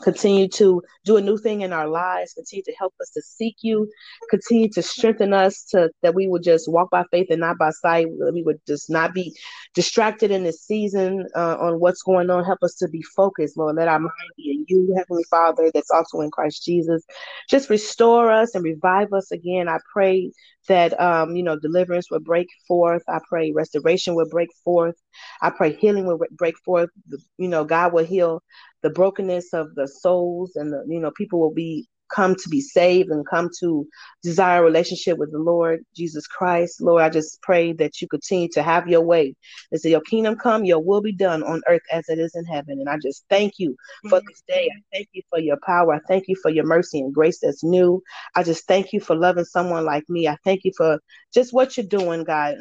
continue 0.04 0.48
to 0.48 0.82
do 1.06 1.18
a 1.18 1.22
new 1.22 1.38
thing 1.38 1.62
in 1.62 1.74
our 1.74 1.88
lives 1.88 2.34
continue 2.34 2.64
to 2.64 2.74
help 2.78 2.94
us 3.02 3.10
to 3.12 3.22
seek 3.22 3.56
you 3.62 3.90
continue 4.30 4.70
to 4.70 4.82
strengthen 4.82 5.34
us 5.34 5.64
to 5.64 5.90
that 6.04 6.16
we 6.16 6.28
would 6.28 6.44
just 6.44 6.72
walk 6.72 6.90
by 6.92 7.04
faith 7.12 7.28
and 7.30 7.40
not 7.42 7.58
by 7.58 7.70
sight 7.72 8.08
we 8.34 8.44
would 8.44 8.60
just 8.68 8.90
not 8.90 9.14
be 9.14 9.34
distracted 9.74 10.32
in 10.32 10.44
this 10.44 10.62
season 10.64 11.26
uh, 11.36 11.58
on 11.60 11.80
what's 11.80 12.02
going 12.02 12.30
on. 12.30 12.44
Help 12.44 12.60
us 12.64 12.76
to 12.76 12.88
be 12.90 13.02
focused 13.16 13.58
lord. 13.58 13.76
Let 13.76 13.88
our 13.88 14.00
mind 14.00 14.12
be 14.36 14.52
in 14.52 14.66
you 14.68 14.94
heavenly 14.98 15.24
father 15.30 15.72
that's 15.74 15.92
also 15.92 16.22
in 16.22 16.32
christ 16.32 16.66
jesus. 16.66 17.04
Just 17.50 17.70
restore 17.70 18.32
us 18.32 18.56
and 18.56 18.64
revive 18.64 19.14
us 19.14 19.32
again. 19.32 19.70
I 19.70 19.78
pray 19.94 20.32
that 20.68 21.00
um, 21.00 21.36
you 21.36 21.44
know 21.44 21.58
deliverance 21.60 22.12
will 22.12 22.20
break 22.20 22.48
forth. 22.68 23.04
I 23.08 23.20
pray 23.30 23.52
restoration 23.56 24.16
will 24.16 24.30
break 24.30 24.50
forth. 24.64 24.96
I 25.42 25.52
pray 25.52 25.74
healing 25.74 26.06
will 26.08 26.20
break 26.32 26.58
forth. 26.66 26.90
You 27.38 27.48
know 27.48 27.64
god 27.66 27.94
will 27.94 28.06
heal 28.06 28.42
the 28.84 28.90
brokenness 28.90 29.54
of 29.54 29.74
the 29.76 29.88
souls 29.88 30.56
and 30.56 30.72
the 30.72 30.84
you 30.88 31.00
know 31.00 31.12
people 31.12 31.40
will 31.40 31.54
be 31.54 31.88
come 32.10 32.36
to 32.36 32.50
be 32.50 32.62
saved 32.62 33.10
and 33.10 33.28
come 33.28 33.50
to 33.60 33.86
desire 34.24 34.62
a 34.62 34.66
relationship 34.66 35.18
with 35.18 35.32
the 35.32 35.40
Lord 35.40 35.84
Jesus 35.96 36.28
Christ. 36.28 36.82
Lord, 36.82 37.04
I 37.04 37.10
just 37.10 37.42
pray 37.42 37.74
that 37.74 38.02
you 38.02 38.08
continue 38.08 38.48
to 38.54 38.64
have 38.64 38.88
your 38.88 39.02
way. 39.02 39.36
And 39.72 39.80
say 39.80 39.90
your 39.90 40.02
kingdom 40.02 40.36
come, 40.36 40.66
your 40.66 40.80
will 40.84 41.02
be 41.02 41.12
done 41.12 41.44
on 41.44 41.62
earth 41.68 41.82
as 41.92 42.08
it 42.10 42.20
is 42.20 42.36
in 42.36 42.46
heaven. 42.46 42.80
And 42.80 42.90
I 42.90 42.98
just 42.98 43.26
thank 43.30 43.54
you 43.58 43.76
for 44.10 44.22
this 44.28 44.44
day. 44.48 44.70
I 44.74 44.82
thank 44.94 45.10
you 45.14 45.22
for 45.30 45.40
your 45.40 45.58
power. 45.66 45.96
I 45.96 46.00
thank 46.08 46.26
you 46.28 46.36
for 46.42 46.50
your 46.50 46.66
mercy 46.66 47.00
and 47.00 47.14
grace 47.14 47.40
that's 47.42 47.64
new. 47.64 48.02
I 48.36 48.44
just 48.44 48.68
thank 48.68 48.94
you 48.94 49.00
for 49.00 49.16
loving 49.16 49.46
someone 49.46 49.86
like 49.86 50.04
me. 50.10 50.28
I 50.28 50.38
thank 50.44 50.64
you 50.64 50.72
for 50.76 51.00
just 51.34 51.54
what 51.54 51.78
you're 51.78 51.86
doing, 51.86 52.24
God 52.24 52.58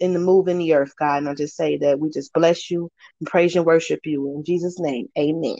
in 0.00 0.12
the 0.12 0.18
move 0.18 0.48
in 0.48 0.58
the 0.58 0.74
earth, 0.74 0.92
God. 0.98 1.18
And 1.18 1.28
I 1.28 1.34
just 1.34 1.56
say 1.56 1.78
that 1.78 1.98
we 1.98 2.10
just 2.10 2.32
bless 2.32 2.70
you 2.70 2.90
and 3.20 3.28
praise 3.28 3.56
and 3.56 3.64
worship 3.64 4.00
you. 4.04 4.34
In 4.36 4.44
Jesus' 4.44 4.78
name, 4.78 5.08
amen. 5.18 5.56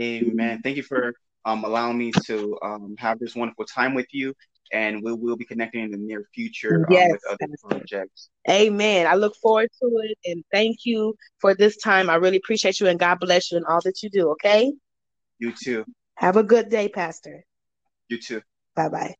Amen. 0.00 0.60
Thank 0.62 0.76
you 0.76 0.82
for 0.82 1.14
um, 1.44 1.64
allowing 1.64 1.98
me 1.98 2.12
to 2.26 2.58
um, 2.62 2.96
have 2.98 3.18
this 3.18 3.34
wonderful 3.34 3.64
time 3.64 3.94
with 3.94 4.06
you. 4.12 4.34
And 4.72 5.00
we 5.02 5.12
will 5.12 5.36
be 5.36 5.44
connecting 5.44 5.84
in 5.84 5.90
the 5.92 5.96
near 5.96 6.24
future 6.34 6.84
um, 6.90 6.96
Yes, 6.96 7.12
with 7.12 7.22
other 7.30 7.52
projects. 7.62 8.30
Amen. 8.50 9.06
I 9.06 9.14
look 9.14 9.36
forward 9.36 9.68
to 9.80 9.90
it. 10.02 10.18
And 10.24 10.44
thank 10.52 10.78
you 10.84 11.14
for 11.40 11.54
this 11.54 11.76
time. 11.76 12.10
I 12.10 12.16
really 12.16 12.38
appreciate 12.38 12.80
you 12.80 12.88
and 12.88 12.98
God 12.98 13.18
bless 13.20 13.52
you 13.52 13.58
and 13.58 13.66
all 13.66 13.80
that 13.84 14.02
you 14.02 14.10
do. 14.10 14.30
Okay. 14.30 14.72
You 15.38 15.52
too. 15.52 15.84
Have 16.16 16.36
a 16.36 16.42
good 16.42 16.68
day, 16.68 16.88
Pastor. 16.88 17.44
You 18.08 18.20
too. 18.20 18.42
Bye 18.74 18.88
bye. 18.88 19.14